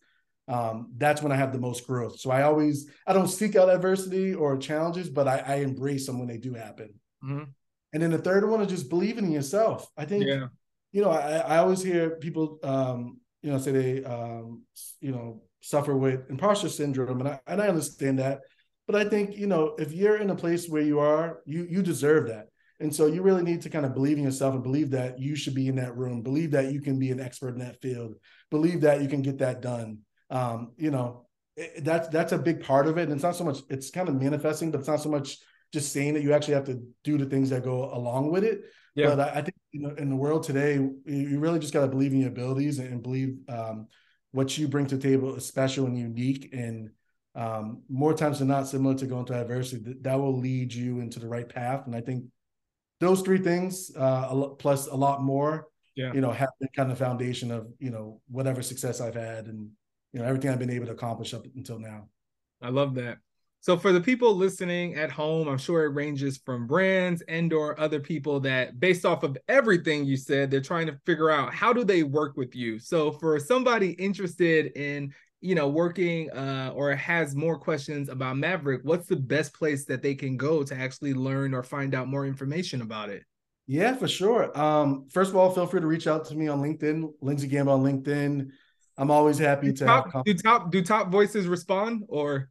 um, 0.46 0.92
that's 0.96 1.22
when 1.22 1.32
I 1.32 1.36
have 1.36 1.52
the 1.52 1.58
most 1.58 1.86
growth. 1.86 2.20
So 2.20 2.30
I 2.30 2.42
always, 2.42 2.88
I 3.06 3.12
don't 3.12 3.28
seek 3.28 3.56
out 3.56 3.68
adversity 3.68 4.34
or 4.34 4.56
challenges, 4.56 5.08
but 5.08 5.26
I, 5.26 5.38
I 5.38 5.54
embrace 5.56 6.06
them 6.06 6.18
when 6.18 6.28
they 6.28 6.38
do 6.38 6.54
happen. 6.54 6.94
Mm-hmm. 7.24 7.44
And 7.92 8.02
then 8.02 8.10
the 8.10 8.18
third 8.18 8.48
one 8.48 8.60
is 8.60 8.68
just 8.68 8.88
believing 8.88 9.24
in 9.24 9.32
yourself. 9.32 9.88
I 9.96 10.04
think, 10.04 10.24
yeah. 10.26 10.46
you 10.92 11.02
know, 11.02 11.10
I, 11.10 11.38
I 11.38 11.56
always 11.58 11.82
hear 11.82 12.10
people, 12.10 12.58
um, 12.62 13.18
you 13.42 13.50
know, 13.50 13.58
say 13.58 13.72
they, 13.72 14.04
um, 14.04 14.62
you 15.00 15.12
know, 15.12 15.42
suffer 15.60 15.96
with 15.96 16.28
imposter 16.28 16.68
syndrome, 16.68 17.20
and 17.20 17.28
I 17.28 17.40
and 17.46 17.60
I 17.60 17.68
understand 17.68 18.18
that. 18.18 18.40
But 18.86 18.96
I 18.96 19.04
think 19.04 19.36
you 19.36 19.46
know, 19.46 19.74
if 19.78 19.92
you're 19.92 20.16
in 20.16 20.30
a 20.30 20.36
place 20.36 20.68
where 20.68 20.82
you 20.82 21.00
are, 21.00 21.40
you 21.46 21.66
you 21.68 21.82
deserve 21.82 22.28
that. 22.28 22.48
And 22.80 22.94
so 22.94 23.06
you 23.06 23.22
really 23.22 23.42
need 23.42 23.62
to 23.62 23.70
kind 23.70 23.86
of 23.86 23.94
believe 23.94 24.18
in 24.18 24.24
yourself 24.24 24.54
and 24.54 24.62
believe 24.62 24.90
that 24.90 25.18
you 25.18 25.36
should 25.36 25.54
be 25.54 25.68
in 25.68 25.76
that 25.76 25.96
room, 25.96 26.22
believe 26.22 26.50
that 26.50 26.72
you 26.72 26.80
can 26.80 26.98
be 26.98 27.10
an 27.12 27.20
expert 27.20 27.54
in 27.54 27.60
that 27.60 27.80
field, 27.80 28.16
believe 28.50 28.80
that 28.80 29.00
you 29.00 29.08
can 29.08 29.22
get 29.22 29.38
that 29.38 29.62
done. 29.62 29.98
Um, 30.28 30.72
you 30.76 30.90
know, 30.90 31.26
it, 31.56 31.84
that's 31.84 32.08
that's 32.08 32.32
a 32.32 32.38
big 32.38 32.62
part 32.62 32.86
of 32.86 32.98
it. 32.98 33.04
And 33.04 33.12
it's 33.12 33.22
not 33.22 33.36
so 33.36 33.44
much, 33.44 33.60
it's 33.70 33.90
kind 33.90 34.08
of 34.08 34.20
manifesting, 34.20 34.70
but 34.70 34.80
it's 34.80 34.88
not 34.88 35.00
so 35.00 35.08
much 35.08 35.38
just 35.72 35.92
saying 35.92 36.14
that 36.14 36.22
you 36.22 36.32
actually 36.32 36.54
have 36.54 36.66
to 36.66 36.82
do 37.04 37.16
the 37.16 37.26
things 37.26 37.50
that 37.50 37.64
go 37.64 37.92
along 37.92 38.30
with 38.30 38.44
it. 38.44 38.62
Yeah. 38.94 39.08
But 39.08 39.20
I, 39.20 39.28
I 39.30 39.42
think 39.42 39.54
you 39.72 39.80
know, 39.80 39.94
in 39.96 40.08
the 40.08 40.16
world 40.16 40.42
today, 40.42 40.74
you 40.74 41.38
really 41.38 41.58
just 41.58 41.72
got 41.72 41.82
to 41.82 41.88
believe 41.88 42.12
in 42.12 42.20
your 42.20 42.28
abilities 42.28 42.78
and, 42.78 42.88
and 42.92 43.02
believe 43.02 43.38
um, 43.48 43.88
what 44.32 44.56
you 44.56 44.68
bring 44.68 44.86
to 44.86 44.96
the 44.96 45.02
table 45.02 45.34
is 45.36 45.46
special 45.46 45.86
and 45.86 45.98
unique. 45.98 46.50
And 46.52 46.90
um, 47.34 47.82
more 47.88 48.14
times 48.14 48.38
than 48.38 48.48
not, 48.48 48.68
similar 48.68 48.94
to 48.94 49.06
going 49.06 49.26
through 49.26 49.36
adversity, 49.36 49.82
that, 49.84 50.02
that 50.02 50.18
will 50.18 50.38
lead 50.38 50.72
you 50.72 51.00
into 51.00 51.18
the 51.18 51.28
right 51.28 51.48
path. 51.48 51.86
And 51.86 51.94
I 51.94 52.00
think 52.00 52.24
those 53.00 53.22
three 53.22 53.38
things 53.38 53.90
uh, 53.96 54.48
plus 54.58 54.86
a 54.86 54.94
lot 54.94 55.22
more 55.22 55.68
yeah. 55.94 56.12
you 56.12 56.20
know 56.20 56.30
have 56.30 56.50
been 56.60 56.68
kind 56.74 56.90
of 56.90 56.98
foundation 56.98 57.50
of 57.50 57.68
you 57.78 57.90
know 57.90 58.20
whatever 58.28 58.62
success 58.62 59.00
i've 59.00 59.14
had 59.14 59.46
and 59.46 59.70
you 60.12 60.20
know 60.20 60.26
everything 60.26 60.50
i've 60.50 60.58
been 60.58 60.70
able 60.70 60.86
to 60.86 60.92
accomplish 60.92 61.34
up 61.34 61.46
until 61.56 61.78
now 61.78 62.08
i 62.62 62.68
love 62.68 62.94
that 62.94 63.18
so 63.60 63.76
for 63.78 63.92
the 63.92 64.00
people 64.00 64.34
listening 64.34 64.94
at 64.96 65.10
home 65.10 65.48
i'm 65.48 65.58
sure 65.58 65.84
it 65.84 65.94
ranges 65.94 66.40
from 66.44 66.66
brands 66.66 67.22
and 67.28 67.52
or 67.52 67.78
other 67.80 68.00
people 68.00 68.40
that 68.40 68.80
based 68.80 69.04
off 69.04 69.22
of 69.22 69.36
everything 69.48 70.04
you 70.04 70.16
said 70.16 70.50
they're 70.50 70.60
trying 70.60 70.86
to 70.86 70.98
figure 71.06 71.30
out 71.30 71.54
how 71.54 71.72
do 71.72 71.84
they 71.84 72.02
work 72.02 72.36
with 72.36 72.54
you 72.54 72.78
so 72.78 73.12
for 73.12 73.38
somebody 73.38 73.90
interested 73.92 74.76
in 74.76 75.12
you 75.44 75.54
know 75.54 75.68
working 75.68 76.30
uh, 76.30 76.72
or 76.74 76.94
has 76.94 77.36
more 77.36 77.58
questions 77.58 78.08
about 78.08 78.36
Mavrck, 78.36 78.82
what's 78.82 79.06
the 79.06 79.16
best 79.16 79.52
place 79.52 79.84
that 79.84 80.02
they 80.02 80.14
can 80.14 80.38
go 80.38 80.62
to 80.62 80.74
actually 80.74 81.12
learn 81.12 81.52
or 81.52 81.62
find 81.62 81.94
out 81.94 82.08
more 82.08 82.26
information 82.26 82.80
about 82.80 83.10
it? 83.10 83.22
Yeah, 83.66 83.94
for 83.94 84.08
sure. 84.08 84.58
Um, 84.58 85.06
first 85.10 85.30
of 85.30 85.36
all, 85.36 85.50
feel 85.50 85.66
free 85.66 85.82
to 85.82 85.86
reach 85.86 86.06
out 86.06 86.24
to 86.26 86.34
me 86.34 86.48
on 86.48 86.62
LinkedIn, 86.62 87.12
Lindsey 87.20 87.46
Gamble 87.46 87.74
on 87.74 87.82
LinkedIn. 87.82 88.48
I'm 88.96 89.10
always 89.10 89.36
happy 89.36 89.66
do 89.66 89.72
to 89.74 89.84
top, 89.84 90.24
do 90.24 90.34
top 90.34 90.70
do 90.70 90.82
top 90.82 91.10
voices 91.10 91.46
respond 91.46 92.04
or 92.08 92.48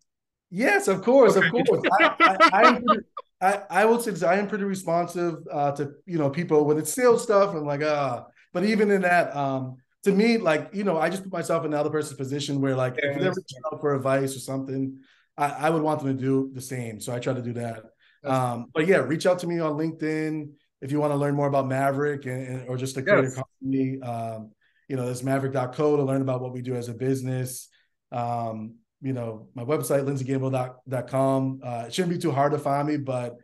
yes, 0.52 0.88
of 0.88 1.02
course, 1.02 1.36
okay. 1.36 1.48
of 1.48 1.52
course. 1.52 1.82
I, 2.00 2.16
I, 2.20 2.38
I, 2.54 2.68
am 2.68 2.84
pretty, 2.84 3.06
I, 3.42 3.62
I 3.72 3.86
will 3.86 4.00
say 4.00 4.28
I 4.28 4.36
am 4.36 4.48
pretty 4.48 4.66
responsive 4.66 5.38
uh, 5.52 5.72
to 5.72 5.94
you 6.06 6.20
know 6.20 6.30
people 6.30 6.64
when 6.66 6.78
it's 6.78 6.94
sales 6.94 7.24
stuff. 7.24 7.56
I'm 7.56 7.66
like 7.66 7.82
ah, 7.84 7.88
uh, 7.88 8.24
but 8.54 8.66
even 8.66 8.92
in 8.92 9.02
that, 9.02 9.36
um, 9.36 9.78
to 10.04 10.12
me, 10.12 10.38
like, 10.38 10.70
you 10.74 10.84
know, 10.84 10.98
I 10.98 11.10
just 11.10 11.24
put 11.24 11.32
myself 11.32 11.66
in 11.66 11.72
the 11.72 11.80
other 11.80 11.90
person's 11.90 12.18
position 12.18 12.62
where, 12.62 12.76
like, 12.76 12.96
yeah, 13.02 13.12
if 13.12 13.20
they're 13.20 13.30
reaching 13.30 13.60
out 13.72 13.80
for 13.80 13.96
advice 13.96 14.36
or 14.36 14.40
something, 14.40 15.00
I, 15.38 15.50
I, 15.50 15.70
would 15.70 15.82
want 15.82 16.02
them 16.02 16.16
to 16.16 16.22
do 16.22 16.52
the 16.54 16.62
same. 16.62 17.00
So 17.00 17.14
I 17.14 17.20
try 17.20 17.34
to 17.34 17.42
do 17.42 17.54
that. 17.54 17.84
Um, 18.24 18.68
but 18.74 18.88
yeah, 18.88 18.98
reach 18.98 19.26
out 19.26 19.40
to 19.40 19.48
me 19.48 19.60
on 19.60 19.74
LinkedIn 19.74 20.50
if 20.82 20.92
you 20.92 21.00
want 21.00 21.12
to 21.12 21.18
learn 21.18 21.36
more 21.36 21.48
about 21.48 21.66
Mavrck 21.66 22.26
and, 22.26 22.48
and 22.48 22.70
or 22.70 22.78
just 22.78 22.96
to 22.96 23.02
create 23.02 23.24
yes. 23.24 23.38
a 23.38 23.44
company. 23.44 24.02
Um, 24.02 24.52
you 24.88 24.96
know, 24.96 25.06
there's 25.06 25.22
mavrck.co 25.22 25.98
to 25.98 26.04
learn 26.04 26.22
about 26.22 26.42
what 26.42 26.54
we 26.54 26.62
do 26.62 26.76
as 26.76 26.90
a 26.90 26.94
business. 26.94 27.70
Um, 28.12 28.76
you 29.02 29.14
know, 29.14 29.48
my 29.56 29.64
website, 29.64 30.06
lindseygamble.com. 30.06 31.62
Uh, 31.64 31.84
it 31.88 31.94
shouldn't 31.94 32.14
be 32.14 32.20
too 32.20 32.32
hard 32.32 32.52
to 32.52 32.60
find 32.60 32.88
me, 32.88 32.98
but 32.98 33.36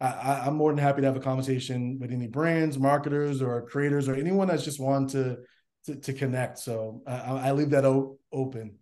I, 0.00 0.42
I'm 0.46 0.56
more 0.56 0.70
than 0.70 0.78
happy 0.78 1.00
to 1.00 1.06
have 1.06 1.16
a 1.16 1.20
conversation 1.20 1.98
with 1.98 2.12
any 2.12 2.26
brands, 2.26 2.78
marketers, 2.78 3.40
or 3.40 3.62
creators, 3.62 4.08
or 4.08 4.14
anyone 4.14 4.48
that's 4.48 4.64
just 4.64 4.80
want 4.80 5.10
to 5.10 5.38
to, 5.86 5.96
to 5.96 6.12
connect. 6.12 6.58
So 6.58 7.02
I, 7.06 7.48
I 7.48 7.52
leave 7.52 7.70
that 7.70 7.84
o- 7.84 8.18
open. 8.32 8.78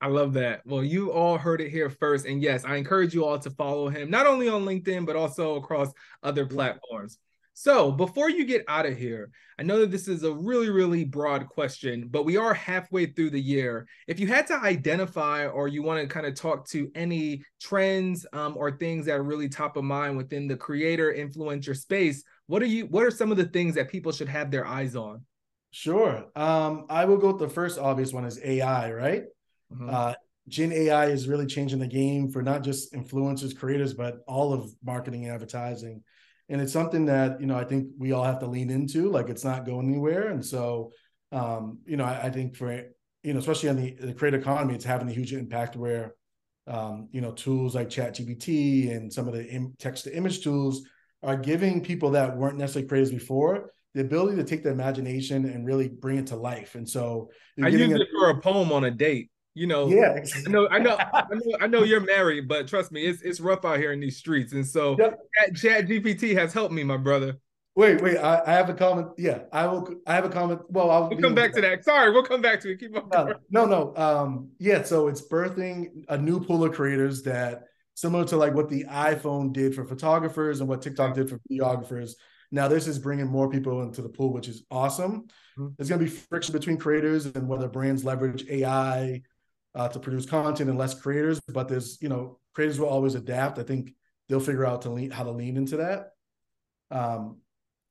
I 0.00 0.06
love 0.08 0.34
that. 0.34 0.62
Well, 0.64 0.84
you 0.84 1.10
all 1.10 1.38
heard 1.38 1.60
it 1.60 1.70
here 1.70 1.90
first. 1.90 2.24
And 2.24 2.40
yes, 2.40 2.64
I 2.64 2.76
encourage 2.76 3.14
you 3.14 3.24
all 3.24 3.38
to 3.38 3.50
follow 3.50 3.88
him, 3.88 4.10
not 4.10 4.26
only 4.26 4.48
on 4.48 4.64
LinkedIn, 4.64 5.06
but 5.06 5.16
also 5.16 5.56
across 5.56 5.92
other 6.22 6.46
platforms. 6.46 7.18
So 7.54 7.90
before 7.90 8.30
you 8.30 8.44
get 8.44 8.64
out 8.68 8.86
of 8.86 8.96
here, 8.96 9.32
I 9.58 9.64
know 9.64 9.80
that 9.80 9.90
this 9.90 10.06
is 10.06 10.22
a 10.22 10.32
really, 10.32 10.70
really 10.70 11.04
broad 11.04 11.48
question, 11.48 12.06
but 12.08 12.24
we 12.24 12.36
are 12.36 12.54
halfway 12.54 13.06
through 13.06 13.30
the 13.30 13.40
year. 13.40 13.88
If 14.06 14.20
you 14.20 14.28
had 14.28 14.46
to 14.46 14.62
identify 14.62 15.48
or 15.48 15.66
you 15.66 15.82
want 15.82 16.00
to 16.00 16.06
kind 16.06 16.24
of 16.24 16.36
talk 16.36 16.68
to 16.68 16.88
any 16.94 17.42
trends 17.60 18.24
um, 18.32 18.56
or 18.56 18.70
things 18.70 19.06
that 19.06 19.16
are 19.16 19.24
really 19.24 19.48
top 19.48 19.76
of 19.76 19.82
mind 19.82 20.16
within 20.16 20.46
the 20.46 20.56
creator 20.56 21.12
influencer 21.12 21.76
space, 21.76 22.22
what 22.46 22.62
are 22.62 22.66
you 22.66 22.86
what 22.86 23.02
are 23.02 23.10
some 23.10 23.32
of 23.32 23.36
the 23.36 23.46
things 23.46 23.74
that 23.74 23.90
people 23.90 24.12
should 24.12 24.28
have 24.28 24.52
their 24.52 24.64
eyes 24.64 24.94
on? 24.94 25.24
Sure. 25.70 26.26
Um, 26.34 26.86
I 26.88 27.04
will 27.04 27.18
go 27.18 27.28
with 27.28 27.38
the 27.38 27.48
first 27.48 27.78
obvious 27.78 28.12
one 28.12 28.24
is 28.24 28.40
AI, 28.42 28.92
right? 28.92 29.22
Mm-hmm. 29.72 29.90
Uh, 29.90 30.14
Gen 30.48 30.72
AI 30.72 31.06
is 31.06 31.28
really 31.28 31.46
changing 31.46 31.78
the 31.78 31.86
game 31.86 32.30
for 32.30 32.42
not 32.42 32.62
just 32.62 32.94
influencers, 32.94 33.56
creators, 33.56 33.92
but 33.92 34.20
all 34.26 34.54
of 34.54 34.72
marketing 34.82 35.24
and 35.24 35.34
advertising. 35.34 36.02
And 36.48 36.60
it's 36.60 36.72
something 36.72 37.04
that, 37.06 37.40
you 37.40 37.46
know, 37.46 37.56
I 37.56 37.64
think 37.64 37.88
we 37.98 38.12
all 38.12 38.24
have 38.24 38.38
to 38.40 38.46
lean 38.46 38.70
into, 38.70 39.10
like 39.10 39.28
it's 39.28 39.44
not 39.44 39.66
going 39.66 39.86
anywhere. 39.88 40.28
And 40.28 40.44
so, 40.44 40.92
um, 41.32 41.80
you 41.84 41.98
know, 41.98 42.04
I, 42.04 42.22
I, 42.24 42.30
think 42.30 42.56
for, 42.56 42.72
you 43.22 43.34
know, 43.34 43.38
especially 43.38 43.68
on 43.68 43.76
the, 43.76 43.90
the 44.00 44.14
creator 44.14 44.38
economy, 44.38 44.74
it's 44.74 44.86
having 44.86 45.10
a 45.10 45.12
huge 45.12 45.34
impact 45.34 45.76
where, 45.76 46.14
um, 46.66 47.08
you 47.12 47.20
know, 47.20 47.32
tools 47.32 47.74
like 47.74 47.90
ChatGPT 47.90 48.96
and 48.96 49.12
some 49.12 49.28
of 49.28 49.34
the 49.34 49.46
Im- 49.46 49.74
text 49.78 50.04
to 50.04 50.16
image 50.16 50.42
tools 50.42 50.86
are 51.22 51.36
giving 51.36 51.82
people 51.82 52.12
that 52.12 52.34
weren't 52.34 52.56
necessarily 52.56 52.88
creators 52.88 53.10
before 53.10 53.72
the 53.94 54.00
ability 54.00 54.36
to 54.36 54.44
take 54.44 54.62
the 54.62 54.70
imagination 54.70 55.46
and 55.46 55.66
really 55.66 55.88
bring 55.88 56.18
it 56.18 56.28
to 56.28 56.36
life. 56.36 56.74
And 56.74 56.88
so 56.88 57.30
I 57.62 57.68
use 57.68 57.92
it 57.92 58.08
for 58.12 58.30
a 58.30 58.40
poem 58.40 58.72
on 58.72 58.84
a 58.84 58.90
date. 58.90 59.30
You 59.54 59.66
know, 59.66 59.88
yeah. 59.88 60.20
I 60.46 60.50
know, 60.50 60.68
I 60.70 60.78
know, 60.78 60.96
I 60.96 61.24
know, 61.32 61.56
I 61.62 61.66
know 61.66 61.82
you're 61.82 62.00
married, 62.00 62.46
but 62.46 62.68
trust 62.68 62.92
me, 62.92 63.04
it's 63.04 63.22
it's 63.22 63.40
rough 63.40 63.64
out 63.64 63.78
here 63.78 63.90
in 63.92 63.98
these 63.98 64.16
streets. 64.16 64.52
And 64.52 64.64
so 64.64 64.96
yep. 64.98 65.18
Chat 65.56 65.86
GPT 65.86 66.36
has 66.36 66.52
helped 66.52 66.72
me, 66.72 66.84
my 66.84 66.96
brother. 66.96 67.38
Wait, 67.74 68.00
wait, 68.00 68.18
I, 68.18 68.42
I, 68.44 68.52
have 68.52 68.68
a 68.68 68.74
comment. 68.74 69.08
Yeah, 69.18 69.42
I 69.52 69.66
will. 69.66 69.88
I 70.06 70.14
have 70.14 70.24
a 70.24 70.28
comment. 70.28 70.60
Well, 70.68 70.90
I'll 70.90 71.08
we'll 71.08 71.20
come 71.20 71.34
back 71.34 71.52
to 71.54 71.60
that. 71.60 71.84
Sorry, 71.84 72.10
we'll 72.12 72.24
come 72.24 72.40
back 72.40 72.60
to 72.60 72.72
it. 72.72 72.80
Keep 72.80 72.96
on. 72.96 73.34
No, 73.50 73.64
no, 73.64 73.66
no. 73.66 73.96
Um, 73.96 74.50
yeah. 74.58 74.82
So 74.82 75.08
it's 75.08 75.22
birthing 75.22 76.04
a 76.08 76.18
new 76.18 76.40
pool 76.40 76.64
of 76.64 76.72
creators 76.72 77.22
that 77.22 77.64
similar 77.94 78.24
to 78.26 78.36
like 78.36 78.54
what 78.54 78.68
the 78.68 78.84
iPhone 78.84 79.52
did 79.52 79.74
for 79.74 79.84
photographers 79.84 80.60
and 80.60 80.68
what 80.68 80.82
TikTok 80.82 81.14
did 81.14 81.28
for 81.28 81.40
videographers 81.50 82.12
now 82.50 82.68
this 82.68 82.86
is 82.86 82.98
bringing 82.98 83.26
more 83.26 83.50
people 83.50 83.82
into 83.82 84.02
the 84.02 84.08
pool, 84.08 84.32
which 84.32 84.48
is 84.48 84.64
awesome. 84.70 85.28
Mm-hmm. 85.58 85.68
There's 85.76 85.88
going 85.88 86.00
to 86.00 86.04
be 86.04 86.10
friction 86.10 86.52
between 86.52 86.78
creators 86.78 87.26
and 87.26 87.48
whether 87.48 87.68
brands 87.68 88.04
leverage 88.04 88.48
AI 88.48 89.22
uh, 89.74 89.88
to 89.88 89.98
produce 89.98 90.26
content 90.26 90.70
and 90.70 90.78
less 90.78 90.98
creators. 90.98 91.40
But 91.40 91.68
there's, 91.68 91.98
you 92.00 92.08
know, 92.08 92.38
creators 92.54 92.80
will 92.80 92.88
always 92.88 93.14
adapt. 93.14 93.58
I 93.58 93.62
think 93.62 93.92
they'll 94.28 94.40
figure 94.40 94.66
out 94.66 94.82
to 94.82 94.90
lean, 94.90 95.10
how 95.10 95.24
to 95.24 95.30
lean 95.30 95.56
into 95.56 95.78
that. 95.78 96.12
Um, 96.90 97.38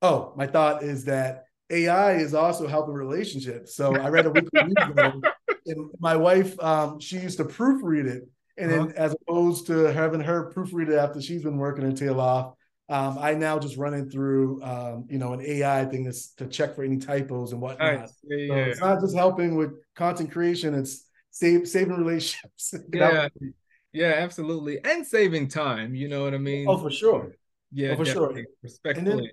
oh, 0.01 0.33
my 0.35 0.47
thought 0.47 0.83
is 0.83 1.05
that 1.05 1.45
AI 1.69 2.13
is 2.15 2.33
also 2.33 2.67
helping 2.67 2.93
relationships. 2.93 3.75
So 3.75 3.95
I 3.95 4.09
read 4.09 4.25
a 4.25 4.31
weekly 4.31 4.63
newsletter, 4.63 5.19
and 5.65 5.89
my 5.99 6.15
wife, 6.15 6.59
um, 6.61 6.99
she 6.99 7.19
used 7.19 7.37
to 7.37 7.45
proofread 7.45 8.07
it, 8.07 8.23
and 8.57 8.71
uh-huh. 8.71 8.85
then 8.85 8.95
as 8.95 9.15
opposed 9.21 9.67
to 9.67 9.91
having 9.91 10.21
her 10.21 10.51
proofread 10.51 10.89
it 10.89 10.97
after 10.97 11.21
she's 11.21 11.43
been 11.43 11.57
working 11.57 11.83
her 11.83 11.91
tail 11.91 12.19
off, 12.21 12.53
um, 12.89 13.17
I 13.19 13.33
now 13.33 13.59
just 13.59 13.75
run 13.75 13.93
it 13.93 14.11
through, 14.11 14.63
um, 14.63 15.05
you 15.09 15.17
know, 15.17 15.33
an 15.33 15.41
AI 15.41 15.85
thing 15.85 16.05
to, 16.05 16.35
to 16.37 16.47
check 16.47 16.75
for 16.75 16.83
any 16.83 16.97
typos 16.97 17.51
and 17.51 17.59
whatnot. 17.59 17.99
Nice. 17.99 18.13
Yeah, 18.23 18.37
yeah. 18.37 18.47
So 18.47 18.69
it's 18.69 18.79
not 18.79 19.01
just 19.01 19.15
helping 19.15 19.55
with 19.55 19.73
content 19.95 20.31
creation; 20.31 20.73
it's 20.73 21.05
save 21.31 21.67
saving 21.67 21.97
relationships. 21.97 22.73
Yeah, 22.93 23.27
yeah, 23.91 24.13
absolutely, 24.17 24.79
and 24.83 25.05
saving 25.05 25.49
time. 25.49 25.95
You 25.95 26.07
know 26.07 26.23
what 26.23 26.33
I 26.33 26.37
mean? 26.37 26.67
Oh, 26.67 26.77
for 26.77 26.91
sure. 26.91 27.35
Yeah, 27.71 27.89
oh, 27.89 27.97
for 27.97 28.05
sure. 28.05 28.41
Respectfully. 28.63 29.31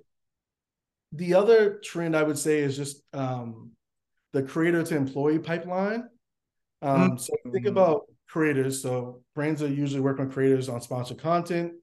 the 1.13 1.35
other 1.35 1.79
trend 1.85 2.17
I 2.17 2.25
would 2.25 2.39
say 2.39 2.59
is 2.59 2.77
just 2.77 3.03
um, 3.13 3.71
the 4.33 4.43
creator 4.43 4.83
to 4.83 4.97
employee 4.97 5.39
pipeline. 5.39 6.09
Um, 6.83 7.13
mm-hmm. 7.13 7.17
So 7.19 7.35
think 7.53 7.67
about 7.67 8.03
creators. 8.29 8.83
So 8.83 9.23
brands 9.35 9.63
are 9.63 9.69
usually 9.69 10.01
working 10.01 10.25
with 10.25 10.35
creators 10.35 10.69
on 10.69 10.81
sponsored 10.81 11.19
content. 11.19 11.75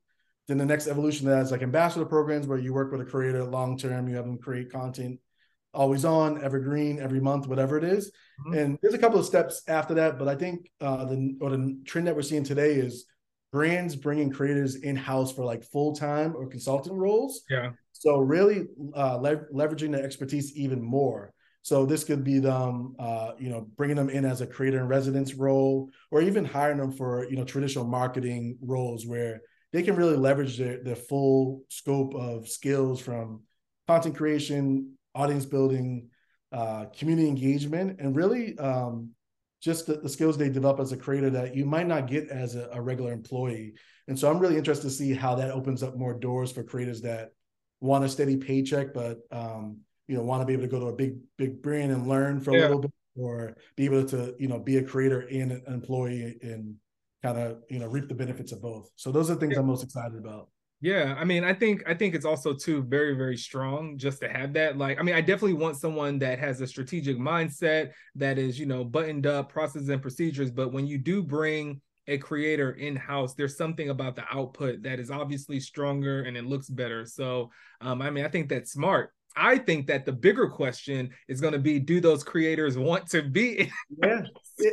Then 0.52 0.58
the 0.58 0.66
next 0.66 0.88
evolution 0.88 1.30
of 1.30 1.34
that 1.34 1.44
is 1.44 1.52
like 1.52 1.62
ambassador 1.64 2.04
programs 2.04 2.46
where 2.46 2.58
you 2.58 2.74
work 2.74 2.92
with 2.92 3.00
a 3.00 3.06
creator 3.06 3.42
long 3.46 3.78
term, 3.78 4.10
you 4.10 4.18
have 4.18 4.26
them 4.26 4.38
create 4.38 4.70
content 4.70 5.18
always 5.74 6.04
on, 6.04 6.44
evergreen, 6.44 7.00
every 7.00 7.22
month, 7.22 7.48
whatever 7.48 7.78
it 7.78 7.86
is. 7.86 8.12
Mm-hmm. 8.42 8.58
And 8.58 8.80
there's 8.82 8.94
a 8.94 8.98
couple 8.98 9.18
of 9.18 9.26
steps 9.26 9.62
after 9.70 9.94
that, 9.94 10.20
but 10.20 10.28
I 10.28 10.36
think 10.36 10.70
uh, 10.82 11.06
the 11.06 11.38
or 11.40 11.52
the 11.52 11.80
trend 11.86 12.08
that 12.08 12.18
we're 12.18 12.22
seeing 12.22 12.44
today 12.44 12.74
is 12.74 13.06
brands 13.54 13.96
bringing 13.96 14.30
creators 14.30 14.76
in 14.76 14.98
house 14.98 15.32
for 15.32 15.46
like 15.46 15.64
full 15.64 15.96
time 15.96 16.36
or 16.36 16.48
consultant 16.48 16.98
roles. 16.98 17.44
Yeah. 17.50 17.70
So 17.94 18.18
really 18.18 18.68
uh, 18.94 19.16
le- 19.16 19.46
leveraging 19.54 19.94
the 19.94 20.04
expertise 20.04 20.54
even 20.58 20.82
more. 20.82 21.32
So 21.62 21.86
this 21.86 22.04
could 22.04 22.26
be 22.26 22.40
them, 22.40 22.94
uh, 23.00 23.36
you 23.40 23.48
know, 23.48 23.70
bringing 23.78 23.96
them 23.96 24.10
in 24.10 24.26
as 24.26 24.42
a 24.42 24.48
creator 24.48 24.80
in 24.80 24.90
residence 24.90 25.34
role, 25.34 25.92
or 26.10 26.22
even 26.22 26.44
hiring 26.44 26.80
them 26.80 26.92
for 26.92 27.26
you 27.30 27.38
know 27.38 27.46
traditional 27.46 27.86
marketing 27.86 28.58
roles 28.62 29.08
where 29.08 29.40
they 29.74 29.84
can 29.84 29.96
really 29.96 30.18
leverage 30.18 30.58
their 30.58 30.84
their 30.84 30.96
full 30.96 31.64
scope 31.70 32.14
of 32.16 32.48
skills 32.48 33.00
from 33.00 33.42
content 33.88 34.16
creation, 34.16 34.98
audience 35.16 35.46
building, 35.46 36.10
uh, 36.52 36.86
community 36.98 37.28
engagement, 37.28 38.00
and 38.00 38.16
really 38.16 38.58
um, 38.58 39.10
just 39.62 39.88
the, 39.88 39.96
the, 39.96 40.10
skills 40.10 40.38
they 40.38 40.50
develop 40.50 40.80
as 40.80 40.92
a 40.92 40.98
creator 40.98 41.30
that 41.30 41.56
you 41.56 41.66
might 41.66 41.88
not 41.88 42.08
get 42.08 42.30
as 42.30 42.56
a, 42.56 42.70
a, 42.74 42.82
regular 42.82 43.14
employee. 43.14 43.74
And 44.08 44.18
so 44.18 44.30
I'm 44.30 44.40
really 44.40 44.58
interested 44.58 44.88
to 44.88 44.94
see 44.94 45.14
how 45.14 45.36
that 45.36 45.52
opens 45.52 45.84
up 45.84 45.96
more 45.96 46.14
doors 46.14 46.52
for 46.52 46.64
creators 46.64 47.02
that 47.02 47.30
want 47.80 48.04
a 48.04 48.10
steady 48.10 48.38
paycheck, 48.38 48.94
but 48.94 49.20
um, 49.32 49.78
you 50.08 50.16
know 50.16 50.24
want 50.24 50.42
to 50.42 50.46
be 50.46 50.54
able 50.54 50.64
to 50.64 50.70
go 50.70 50.80
to 50.80 50.88
a 50.88 50.96
big 50.96 51.16
big 51.38 51.62
brand 51.62 51.92
and 51.92 52.08
learn 52.08 52.42
for 52.42 52.52
a 52.52 52.56
yeah. 52.56 52.62
little 52.64 52.80
bit, 52.80 52.92
or 53.16 53.56
be 53.78 53.86
able 53.86 54.06
to 54.06 54.36
you 54.40 54.48
know 54.48 54.60
be 54.60 54.78
a 54.78 54.84
creator 54.84 55.22
and 55.22 55.52
an 55.52 55.64
employee 55.68 56.38
and 56.42 56.76
kind 57.24 57.38
of 57.38 57.58
you 57.70 57.80
know 57.80 57.88
reap 57.88 58.08
the 58.08 58.16
benefits 58.16 58.52
of 58.52 58.62
both. 58.62 58.90
So 58.96 59.12
those 59.12 59.30
are 59.30 59.36
the 59.36 59.40
things 59.40 59.54
yeah. 59.54 59.60
I'm 59.60 59.68
most 59.68 59.84
excited 59.84 60.18
about. 60.18 60.50
Yeah, 60.84 61.16
I 61.16 61.26
mean, 61.26 61.44
I 61.44 61.54
think 61.54 61.84
I 61.88 61.94
think 61.94 62.16
it's 62.16 62.26
also 62.26 62.54
too 62.54 62.82
very 62.82 63.16
very 63.16 63.38
strong 63.38 63.98
just 63.98 64.20
to 64.22 64.30
have 64.30 64.54
that. 64.54 64.78
Like, 64.78 65.00
I 65.00 65.04
mean, 65.04 65.14
I 65.14 65.22
definitely 65.22 65.54
want 65.54 65.78
someone 65.78 66.18
that 66.20 66.40
has 66.40 66.60
a 66.60 66.68
strategic 66.68 67.18
mindset 67.18 67.92
that 68.16 68.40
is, 68.40 68.60
you 68.60 68.66
know, 68.66 68.84
buttoned 68.84 69.28
up 69.28 69.52
processes 69.52 69.90
and 69.90 70.02
procedures. 70.02 70.50
But 70.50 70.74
when 70.74 70.88
you 70.88 70.98
do 70.98 71.22
bring 71.22 71.82
a 72.08 72.18
creator 72.18 72.72
in 72.72 72.96
house, 72.96 73.36
there's 73.36 73.58
something 73.58 73.90
about 73.90 74.16
the 74.16 74.24
output 74.32 74.82
that 74.82 75.00
is 75.00 75.12
obviously 75.12 75.60
stronger 75.60 76.24
and 76.24 76.36
it 76.36 76.46
looks 76.46 76.68
better. 76.68 77.06
So, 77.06 77.52
um, 77.80 78.02
I 78.02 78.10
mean, 78.10 78.26
I 78.26 78.28
think 78.28 78.50
that's 78.50 78.72
smart. 78.72 79.14
I 79.36 79.58
think 79.58 79.88
that 79.88 80.06
the 80.06 80.12
bigger 80.12 80.48
question 80.48 81.12
is 81.28 81.42
going 81.42 81.54
to 81.54 81.60
be 81.60 81.80
do 81.80 82.00
those 82.02 82.24
creators 82.24 82.78
want 82.78 83.08
to 83.10 83.22
be 83.22 83.72
yeah. 84.04 84.24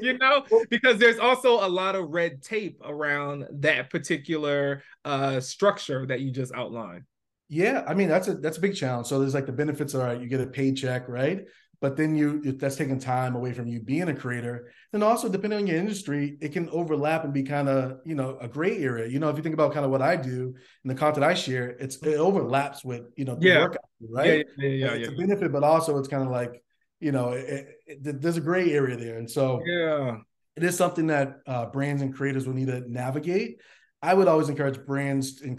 you 0.02 0.18
know? 0.18 0.44
Because 0.70 0.98
there's 0.98 1.18
also 1.18 1.64
a 1.64 1.68
lot 1.68 1.94
of 1.94 2.10
red 2.10 2.42
tape 2.42 2.80
around 2.84 3.46
that 3.60 3.90
particular 3.90 4.82
uh 5.04 5.40
structure 5.40 6.06
that 6.06 6.20
you 6.20 6.30
just 6.30 6.52
outlined. 6.54 7.04
Yeah 7.48 7.82
i 7.86 7.94
mean 7.94 8.08
that's 8.08 8.28
a 8.28 8.34
that's 8.34 8.58
a 8.58 8.60
big 8.60 8.76
challenge. 8.76 9.06
So 9.06 9.18
there's 9.18 9.34
like 9.34 9.46
the 9.46 9.52
benefits 9.52 9.94
are 9.94 10.14
you 10.14 10.26
get 10.28 10.40
a 10.40 10.46
paycheck 10.46 11.08
right 11.08 11.46
but 11.80 11.96
then 11.96 12.16
you 12.16 12.40
that's 12.52 12.76
taking 12.76 12.98
time 12.98 13.36
away 13.36 13.52
from 13.52 13.66
you 13.66 13.80
being 13.80 14.08
a 14.08 14.14
creator. 14.14 14.72
And 14.92 15.04
also 15.04 15.28
depending 15.28 15.60
on 15.60 15.66
your 15.66 15.76
industry 15.76 16.36
it 16.40 16.52
can 16.52 16.68
overlap 16.70 17.24
and 17.24 17.32
be 17.32 17.42
kind 17.42 17.68
of 17.68 17.98
you 18.04 18.14
know 18.14 18.38
a 18.40 18.48
gray 18.48 18.78
area. 18.78 19.08
You 19.08 19.18
know 19.18 19.28
if 19.28 19.36
you 19.36 19.42
think 19.42 19.54
about 19.54 19.72
kind 19.72 19.84
of 19.84 19.90
what 19.90 20.02
i 20.02 20.16
do 20.16 20.54
and 20.82 20.90
the 20.90 20.94
content 20.94 21.24
i 21.24 21.34
share 21.34 21.70
it's 21.70 21.96
it 22.02 22.16
overlaps 22.16 22.84
with 22.84 23.02
you 23.16 23.24
know 23.24 23.38
yeah. 23.40 23.62
work, 23.62 23.76
right? 24.10 24.46
Yeah 24.56 24.68
yeah, 24.68 24.68
yeah, 24.68 24.92
it's 24.92 25.08
yeah. 25.08 25.14
a 25.14 25.18
benefit 25.18 25.52
but 25.52 25.62
also 25.62 25.98
it's 25.98 26.08
kind 26.08 26.22
of 26.22 26.30
like 26.30 26.62
you 27.00 27.12
know 27.12 27.30
it, 27.30 27.68
it, 27.86 28.20
there's 28.20 28.36
a 28.36 28.42
gray 28.42 28.72
area 28.72 28.96
there. 28.96 29.18
And 29.18 29.30
so 29.30 29.62
yeah. 29.64 30.16
it 30.56 30.64
is 30.64 30.76
something 30.76 31.08
that 31.08 31.40
uh, 31.46 31.66
brands 31.66 32.02
and 32.02 32.14
creators 32.14 32.46
will 32.46 32.54
need 32.54 32.68
to 32.68 32.80
navigate. 32.90 33.60
I 34.00 34.14
would 34.14 34.28
always 34.28 34.48
encourage 34.48 34.84
brands 34.84 35.42
and 35.42 35.58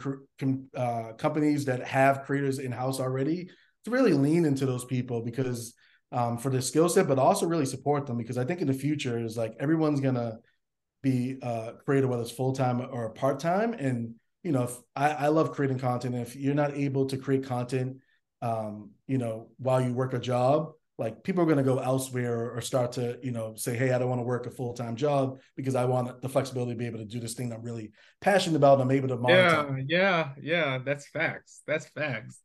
uh, 0.76 1.14
companies 1.18 1.66
that 1.66 1.86
have 1.86 2.24
creators 2.24 2.60
in 2.60 2.72
house 2.72 3.00
already 3.00 3.50
to 3.86 3.92
really 3.92 4.14
lean 4.14 4.46
into 4.46 4.66
those 4.66 4.86
people 4.86 5.22
because 5.22 5.74
um, 6.12 6.38
for 6.38 6.50
their 6.50 6.62
skill 6.62 6.90
set, 6.90 7.08
but 7.08 7.20
also 7.20 7.46
really 7.46 7.66
support 7.66 8.06
them 8.06 8.18
because 8.18 8.38
I 8.38 8.46
think 8.46 8.62
in 8.62 8.68
the 8.68 8.74
future 8.74 9.20
is 9.20 9.38
like 9.38 9.56
everyone's 9.60 10.00
gonna 10.00 10.40
be 11.02 11.38
uh, 11.42 11.74
creative, 11.86 12.10
whether 12.10 12.22
it's 12.22 12.32
full 12.32 12.54
time 12.54 12.82
or 12.92 13.10
part 13.12 13.40
time. 13.40 13.74
And 13.74 14.16
you 14.44 14.52
know, 14.52 14.64
if 14.64 14.76
I, 14.96 15.10
I 15.12 15.28
love 15.28 15.52
creating 15.52 15.80
content, 15.80 16.16
if 16.16 16.36
you're 16.36 16.56
not 16.56 16.74
able 16.74 17.06
to 17.08 17.18
create 17.18 17.46
content, 17.46 17.98
um, 18.42 18.92
you 19.08 19.18
know, 19.18 19.50
while 19.58 19.82
you 19.82 19.94
work 19.94 20.14
a 20.14 20.20
job, 20.20 20.72
like 21.00 21.24
people 21.24 21.42
are 21.42 21.46
going 21.46 21.58
to 21.58 21.64
go 21.64 21.80
elsewhere 21.80 22.52
or 22.52 22.62
start 22.62 22.92
to 22.92 23.18
you 23.24 23.32
know 23.32 23.56
say 23.56 23.76
hey 23.76 23.92
i 23.92 23.98
don't 23.98 24.10
want 24.10 24.20
to 24.20 24.26
work 24.26 24.46
a 24.46 24.52
full-time 24.52 24.96
job 24.96 25.40
because 25.56 25.74
i 25.74 25.86
want 25.86 26.22
the 26.22 26.30
flexibility 26.30 26.74
to 26.74 26.78
be 26.78 26.86
able 26.86 27.00
to 27.00 27.06
do 27.06 27.20
this 27.20 27.34
thing 27.34 27.52
i'm 27.52 27.64
really 27.64 27.92
passionate 28.22 28.58
about 28.58 28.82
i'm 28.82 28.92
able 28.92 29.08
to 29.08 29.18
monetize. 29.18 29.86
yeah 29.88 29.88
yeah 29.88 30.30
yeah 30.42 30.78
that's 30.86 31.08
facts 31.08 31.62
that's 31.66 31.88
facts 31.90 32.42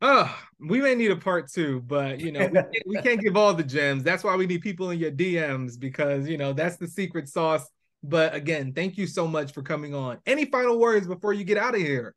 Oh, 0.00 0.32
we 0.60 0.80
may 0.80 0.94
need 0.94 1.10
a 1.10 1.16
part 1.16 1.50
two, 1.50 1.80
but 1.80 2.20
you 2.20 2.30
know, 2.30 2.46
we 2.46 2.52
can't, 2.52 2.68
we 2.86 2.96
can't 3.02 3.20
give 3.20 3.36
all 3.36 3.52
the 3.52 3.64
gems. 3.64 4.04
That's 4.04 4.22
why 4.22 4.36
we 4.36 4.46
need 4.46 4.60
people 4.60 4.90
in 4.90 4.98
your 4.98 5.10
DMs 5.10 5.78
because 5.78 6.28
you 6.28 6.38
know 6.38 6.52
that's 6.52 6.76
the 6.76 6.86
secret 6.86 7.28
sauce. 7.28 7.66
But 8.04 8.34
again, 8.34 8.72
thank 8.72 8.96
you 8.96 9.08
so 9.08 9.26
much 9.26 9.52
for 9.52 9.62
coming 9.62 9.94
on. 9.94 10.18
Any 10.24 10.44
final 10.44 10.78
words 10.78 11.08
before 11.08 11.32
you 11.32 11.42
get 11.42 11.58
out 11.58 11.74
of 11.74 11.80
here? 11.80 12.14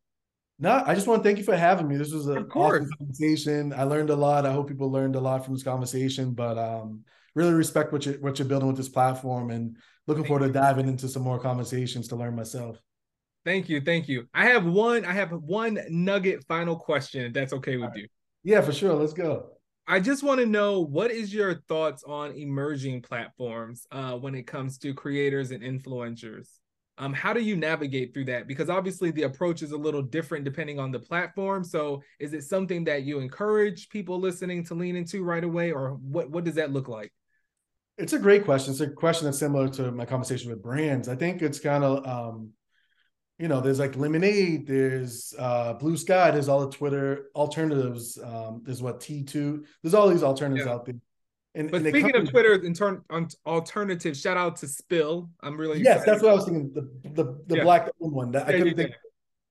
No, 0.60 0.84
I 0.86 0.94
just 0.94 1.08
want 1.08 1.24
to 1.24 1.28
thank 1.28 1.40
you 1.40 1.44
for 1.44 1.58
having 1.58 1.88
me. 1.88 1.98
This 1.98 2.12
was 2.12 2.28
an 2.28 2.48
awesome 2.54 2.88
conversation. 3.00 3.74
I 3.74 3.82
learned 3.84 4.12
a 4.12 4.16
lot. 4.16 4.46
I 4.46 4.54
hope 4.54 4.68
people 4.68 4.92
learned 4.92 5.16
a 5.16 5.20
lot 5.20 5.44
from 5.44 5.56
this 5.56 5.64
conversation. 5.64 6.34
But 6.34 6.60
um, 6.60 7.04
really 7.34 7.54
respect 7.54 7.92
what 7.92 8.06
you 8.06 8.14
what 8.22 8.38
you're 8.38 8.48
building 8.48 8.68
with 8.68 8.78
this 8.78 8.90
platform, 8.90 9.50
and 9.50 9.76
looking 10.06 10.24
thank 10.24 10.28
forward 10.28 10.46
you. 10.46 10.54
to 10.54 10.60
diving 10.60 10.88
into 10.88 11.08
some 11.08 11.24
more 11.24 11.40
conversations 11.40 12.08
to 12.10 12.16
learn 12.16 12.36
myself. 12.36 12.80
Thank 13.44 13.70
you, 13.70 13.82
thank 13.82 14.08
you. 14.08 14.28
I 14.34 14.46
have 14.46 14.66
one. 14.66 15.04
I 15.04 15.14
have 15.14 15.32
one 15.32 15.80
nugget 15.90 16.44
final 16.48 16.76
question. 16.76 17.26
If 17.26 17.34
that's 17.34 17.54
okay 17.54 17.78
with 17.78 17.90
right. 17.90 18.00
you. 18.00 18.08
Yeah, 18.44 18.62
for 18.62 18.72
sure. 18.72 18.94
Let's 18.94 19.14
go. 19.14 19.52
I 19.88 20.00
just 20.00 20.24
want 20.24 20.40
to 20.40 20.46
know 20.46 20.82
what 20.82 21.12
is 21.12 21.34
your 21.34 21.56
thoughts 21.68 22.04
on 22.04 22.32
emerging 22.34 23.02
platforms 23.02 23.88
uh, 23.92 24.14
when 24.14 24.36
it 24.36 24.48
comes 24.48 24.78
to 24.80 24.94
creators 24.94 25.52
and 25.52 25.64
influencers. 25.64 26.48
Um, 26.98 27.14
how 27.14 27.34
do 27.34 27.40
you 27.40 27.56
navigate 27.56 28.14
through 28.14 28.26
that? 28.26 28.48
Because 28.48 28.70
obviously 28.70 29.10
the 29.10 29.24
approach 29.24 29.64
is 29.64 29.72
a 29.72 29.78
little 29.78 30.04
different 30.04 30.46
depending 30.46 30.80
on 30.80 30.92
the 30.92 31.00
platform. 31.00 31.64
So 31.64 32.04
is 32.20 32.34
it 32.34 32.44
something 32.44 32.84
that 32.84 33.04
you 33.04 33.20
encourage 33.20 33.90
people 33.90 34.20
listening 34.20 34.64
to 34.66 34.76
lean 34.76 34.96
into 34.96 35.24
right 35.24 35.44
away, 35.44 35.72
or 35.72 35.94
what? 35.94 36.30
What 36.30 36.44
does 36.44 36.56
that 36.56 36.72
look 36.72 36.88
like? 36.88 37.12
It's 37.98 38.14
a 38.14 38.20
great 38.20 38.46
question. 38.46 38.72
It's 38.72 38.82
a 38.82 38.90
question 38.90 39.26
that's 39.26 39.40
similar 39.40 39.68
to 39.70 39.92
my 39.92 40.06
conversation 40.06 40.52
with 40.52 40.62
brands. 40.62 41.10
I 41.10 41.16
think 41.16 41.42
it's 41.42 41.60
kind 41.60 41.84
of 41.84 42.06
um, 42.06 42.52
you 43.42 43.48
know, 43.48 43.60
there's 43.60 43.80
like 43.80 43.94
Lemon8, 43.94 44.68
there's 44.68 45.34
uh, 45.40 45.74
Bluesky, 45.74 46.32
there's 46.32 46.48
all 46.48 46.60
the 46.68 46.70
Twitter 46.70 47.32
alternatives. 47.36 48.20
Um, 48.24 48.62
there's 48.64 48.84
what 48.84 49.00
T2, 49.00 49.64
there's 49.82 49.96
all 49.96 50.08
these 50.10 50.22
alternatives 50.22 50.68
yeah. 50.68 50.74
out 50.74 50.86
there. 50.86 50.96
And, 51.56 51.72
but 51.72 51.82
and 51.82 51.90
speaking 51.90 52.16
of 52.16 52.30
Twitter 52.30 52.54
in 52.64 52.76
turn 52.76 53.02
on 53.10 53.28
alternative, 53.48 54.16
shout 54.16 54.38
out 54.38 54.58
to 54.58 54.68
Spill. 54.68 55.32
I'm 55.42 55.60
really 55.60 55.82
yes, 55.82 56.02
excited. 56.02 56.14
that's 56.14 56.24
what 56.24 56.32
I 56.32 56.36
was 56.36 56.46
thinking. 56.46 56.72
The 56.72 57.10
the, 57.10 57.44
the 57.48 57.56
yeah. 57.58 57.64
black 57.64 57.90
one 57.98 58.32
that 58.32 58.48
yeah, 58.48 58.56
I 58.56 58.58
couldn't 58.60 58.78
think. 58.78 58.92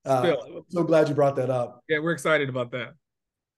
Uh, 0.06 0.22
Spill. 0.22 0.64
so 0.68 0.82
glad 0.84 1.08
you 1.08 1.14
brought 1.14 1.36
that 1.36 1.50
up. 1.50 1.82
Yeah, 1.88 1.98
we're 1.98 2.12
excited 2.12 2.48
about 2.48 2.70
that. 2.70 2.94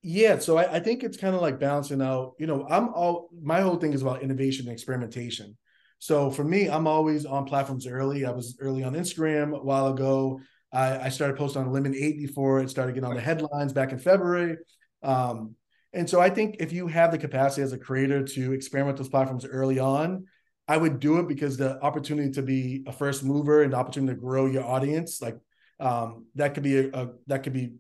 Yeah, 0.02 0.38
so 0.38 0.57
I, 0.57 0.76
I 0.76 0.80
think 0.80 1.04
it's 1.04 1.18
kind 1.18 1.36
of 1.36 1.42
like 1.42 1.61
balancing 1.61 2.00
out. 2.00 2.32
You 2.38 2.46
know, 2.46 2.66
I'm 2.68 2.88
all 2.94 3.28
my 3.40 3.61
whole 3.61 3.76
thing 3.76 3.92
is 3.92 4.00
about 4.00 4.22
innovation 4.22 4.66
and 4.66 4.72
experimentation. 4.72 5.59
So 6.03 6.32
for 6.32 6.42
me, 6.42 6.68
I'm 6.68 6.88
always 6.88 7.24
on 7.24 7.44
platforms 7.44 7.86
early. 7.86 8.24
I 8.24 8.32
was 8.32 8.57
early 8.59 8.82
on 8.82 8.94
Instagram 8.94 9.57
a 9.57 9.62
while 9.62 9.86
ago. 9.86 10.40
I, 10.72 10.98
I 10.98 11.09
started 11.11 11.36
posting 11.36 11.62
on 11.62 11.68
Lemon8 11.68 12.18
before 12.18 12.59
it 12.59 12.70
started 12.70 12.96
getting 12.96 13.09
on 13.09 13.14
the 13.14 13.20
headlines 13.20 13.72
back 13.72 13.92
in 13.92 14.00
February. 14.00 14.57
Um, 15.05 15.55
and 15.92 16.11
so 16.11 16.20
I 16.20 16.28
think 16.28 16.57
if 16.59 16.72
you 16.72 16.88
have 16.88 17.12
the 17.12 17.18
capacity 17.18 17.62
as 17.62 17.72
a 17.72 17.78
creator 17.78 18.24
to 18.24 18.53
experiment 18.53 18.98
with 18.98 19.05
those 19.05 19.11
platforms 19.11 19.44
early 19.44 19.78
on, 19.78 20.26
I 20.66 20.76
would 20.76 20.98
do 20.98 21.20
it 21.20 21.28
because 21.28 21.57
the 21.57 21.80
opportunity 21.80 22.32
to 22.32 22.42
be 22.42 22.82
a 22.88 22.92
first 22.92 23.22
mover 23.22 23.62
and 23.62 23.72
the 23.72 23.76
opportunity 23.76 24.12
to 24.12 24.20
grow 24.20 24.46
your 24.46 24.64
audience, 24.64 25.22
like 25.22 25.38
um, 25.78 26.26
that 26.34 26.55
could 26.55 26.64
be 26.64 26.78
a, 26.78 26.88
a 26.88 27.11
that 27.28 27.44
could 27.44 27.53
be 27.53 27.74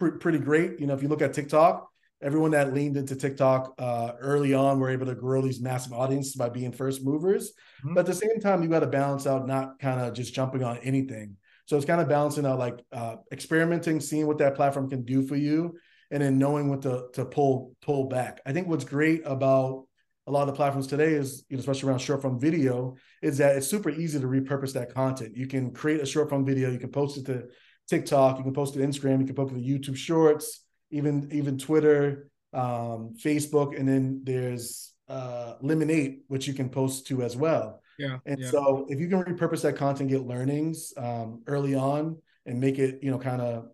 pr- 0.00 0.18
pretty 0.18 0.38
great. 0.38 0.80
You 0.80 0.88
know, 0.88 0.94
if 0.94 1.02
you 1.02 1.08
look 1.08 1.22
at 1.22 1.34
TikTok, 1.34 1.88
everyone 2.22 2.50
that 2.52 2.74
leaned 2.74 2.96
into 2.96 3.16
TikTok 3.16 3.74
uh, 3.78 4.12
early 4.20 4.54
on 4.54 4.78
were 4.78 4.90
able 4.90 5.06
to 5.06 5.14
grow 5.14 5.40
these 5.42 5.60
massive 5.60 5.92
audiences 5.92 6.34
by 6.34 6.48
being 6.48 6.72
first 6.72 7.04
movers. 7.04 7.52
Mm-hmm. 7.84 7.94
But 7.94 8.00
at 8.00 8.06
the 8.06 8.14
same 8.14 8.40
time, 8.40 8.62
you 8.62 8.68
got 8.68 8.80
to 8.80 8.86
balance 8.86 9.26
out 9.26 9.46
not 9.46 9.78
kind 9.78 10.00
of 10.00 10.12
just 10.12 10.34
jumping 10.34 10.62
on 10.62 10.78
anything. 10.78 11.36
So 11.66 11.76
it's 11.76 11.86
kind 11.86 12.00
of 12.00 12.08
balancing 12.08 12.46
out 12.46 12.58
like 12.58 12.80
uh, 12.92 13.16
experimenting, 13.32 14.00
seeing 14.00 14.26
what 14.26 14.38
that 14.38 14.56
platform 14.56 14.90
can 14.90 15.04
do 15.04 15.26
for 15.26 15.36
you, 15.36 15.78
and 16.10 16.22
then 16.22 16.38
knowing 16.38 16.68
what 16.68 16.82
to 16.82 17.06
to 17.14 17.24
pull 17.24 17.76
pull 17.80 18.08
back. 18.08 18.40
I 18.44 18.52
think 18.52 18.66
what's 18.66 18.84
great 18.84 19.22
about 19.24 19.86
a 20.26 20.30
lot 20.32 20.42
of 20.42 20.48
the 20.48 20.54
platforms 20.54 20.86
today 20.86 21.12
is, 21.12 21.44
you 21.48 21.56
know, 21.56 21.60
especially 21.60 21.88
around 21.88 22.00
short 22.00 22.22
form 22.22 22.38
video, 22.38 22.96
is 23.22 23.38
that 23.38 23.56
it's 23.56 23.66
super 23.66 23.90
easy 23.90 24.20
to 24.20 24.26
repurpose 24.26 24.72
that 24.74 24.92
content. 24.94 25.36
You 25.36 25.46
can 25.46 25.72
create 25.72 26.00
a 26.00 26.06
short 26.06 26.28
form 26.28 26.44
video, 26.44 26.70
you 26.70 26.78
can 26.78 26.90
post 26.90 27.16
it 27.16 27.26
to 27.26 27.44
TikTok, 27.88 28.38
you 28.38 28.44
can 28.44 28.52
post 28.52 28.76
it 28.76 28.80
to 28.80 28.86
Instagram, 28.86 29.20
you 29.20 29.26
can 29.26 29.34
post 29.34 29.52
it 29.52 29.56
to 29.56 29.60
YouTube 29.60 29.96
Shorts, 29.96 30.64
even 30.90 31.28
even 31.32 31.58
Twitter, 31.58 32.30
um, 32.52 33.14
Facebook, 33.22 33.78
and 33.78 33.88
then 33.88 34.22
there's 34.24 34.92
uh, 35.08 35.54
Lemon8, 35.62 36.20
which 36.28 36.46
you 36.46 36.54
can 36.54 36.68
post 36.68 37.06
to 37.08 37.22
as 37.22 37.36
well. 37.36 37.82
Yeah. 37.98 38.18
And 38.24 38.40
yeah. 38.40 38.50
so 38.50 38.86
if 38.88 38.98
you 38.98 39.08
can 39.08 39.22
repurpose 39.22 39.62
that 39.62 39.76
content, 39.76 40.08
get 40.08 40.26
learnings 40.26 40.92
um, 40.96 41.42
early 41.46 41.74
on, 41.74 42.16
and 42.46 42.60
make 42.60 42.78
it, 42.78 43.00
you 43.02 43.10
know, 43.10 43.18
kind 43.18 43.42
of 43.42 43.66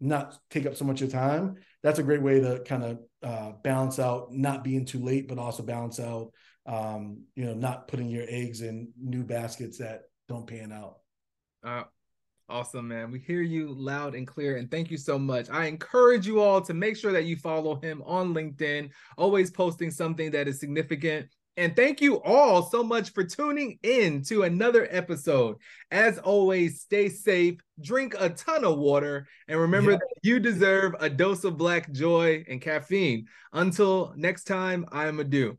not 0.00 0.38
take 0.50 0.66
up 0.66 0.76
so 0.76 0.84
much 0.84 1.00
of 1.00 1.12
your 1.12 1.20
time, 1.20 1.56
that's 1.82 1.98
a 1.98 2.02
great 2.02 2.22
way 2.22 2.40
to 2.40 2.62
kind 2.66 2.84
of 2.84 2.98
uh, 3.22 3.52
balance 3.62 3.98
out 3.98 4.32
not 4.32 4.62
being 4.62 4.84
too 4.84 5.02
late, 5.02 5.28
but 5.28 5.38
also 5.38 5.62
balance 5.62 5.98
out, 5.98 6.30
um, 6.66 7.22
you 7.34 7.44
know, 7.44 7.54
not 7.54 7.88
putting 7.88 8.08
your 8.08 8.24
eggs 8.28 8.60
in 8.60 8.90
new 9.00 9.24
baskets 9.24 9.78
that 9.78 10.02
don't 10.28 10.46
pan 10.46 10.72
out. 10.72 10.96
Uh, 11.64 11.84
Awesome, 12.48 12.88
man. 12.88 13.10
We 13.10 13.20
hear 13.20 13.40
you 13.40 13.72
loud 13.74 14.14
and 14.14 14.26
clear. 14.26 14.58
And 14.58 14.70
thank 14.70 14.90
you 14.90 14.98
so 14.98 15.18
much. 15.18 15.48
I 15.48 15.64
encourage 15.64 16.26
you 16.26 16.40
all 16.40 16.60
to 16.60 16.74
make 16.74 16.96
sure 16.96 17.12
that 17.12 17.24
you 17.24 17.36
follow 17.36 17.76
him 17.76 18.02
on 18.04 18.34
LinkedIn, 18.34 18.90
always 19.16 19.50
posting 19.50 19.90
something 19.90 20.30
that 20.32 20.46
is 20.46 20.60
significant. 20.60 21.28
And 21.56 21.74
thank 21.74 22.00
you 22.00 22.20
all 22.22 22.62
so 22.62 22.82
much 22.82 23.12
for 23.12 23.24
tuning 23.24 23.78
in 23.82 24.22
to 24.24 24.42
another 24.42 24.88
episode. 24.90 25.56
As 25.90 26.18
always, 26.18 26.80
stay 26.80 27.08
safe, 27.08 27.60
drink 27.80 28.14
a 28.18 28.28
ton 28.28 28.64
of 28.64 28.76
water, 28.76 29.26
and 29.46 29.58
remember 29.58 29.92
yeah. 29.92 29.98
that 29.98 30.20
you 30.22 30.40
deserve 30.40 30.94
a 30.98 31.08
dose 31.08 31.44
of 31.44 31.56
black 31.56 31.92
joy 31.92 32.44
and 32.48 32.60
caffeine. 32.60 33.26
Until 33.52 34.12
next 34.16 34.44
time, 34.44 34.84
I 34.90 35.06
am 35.06 35.18
Adu. 35.18 35.56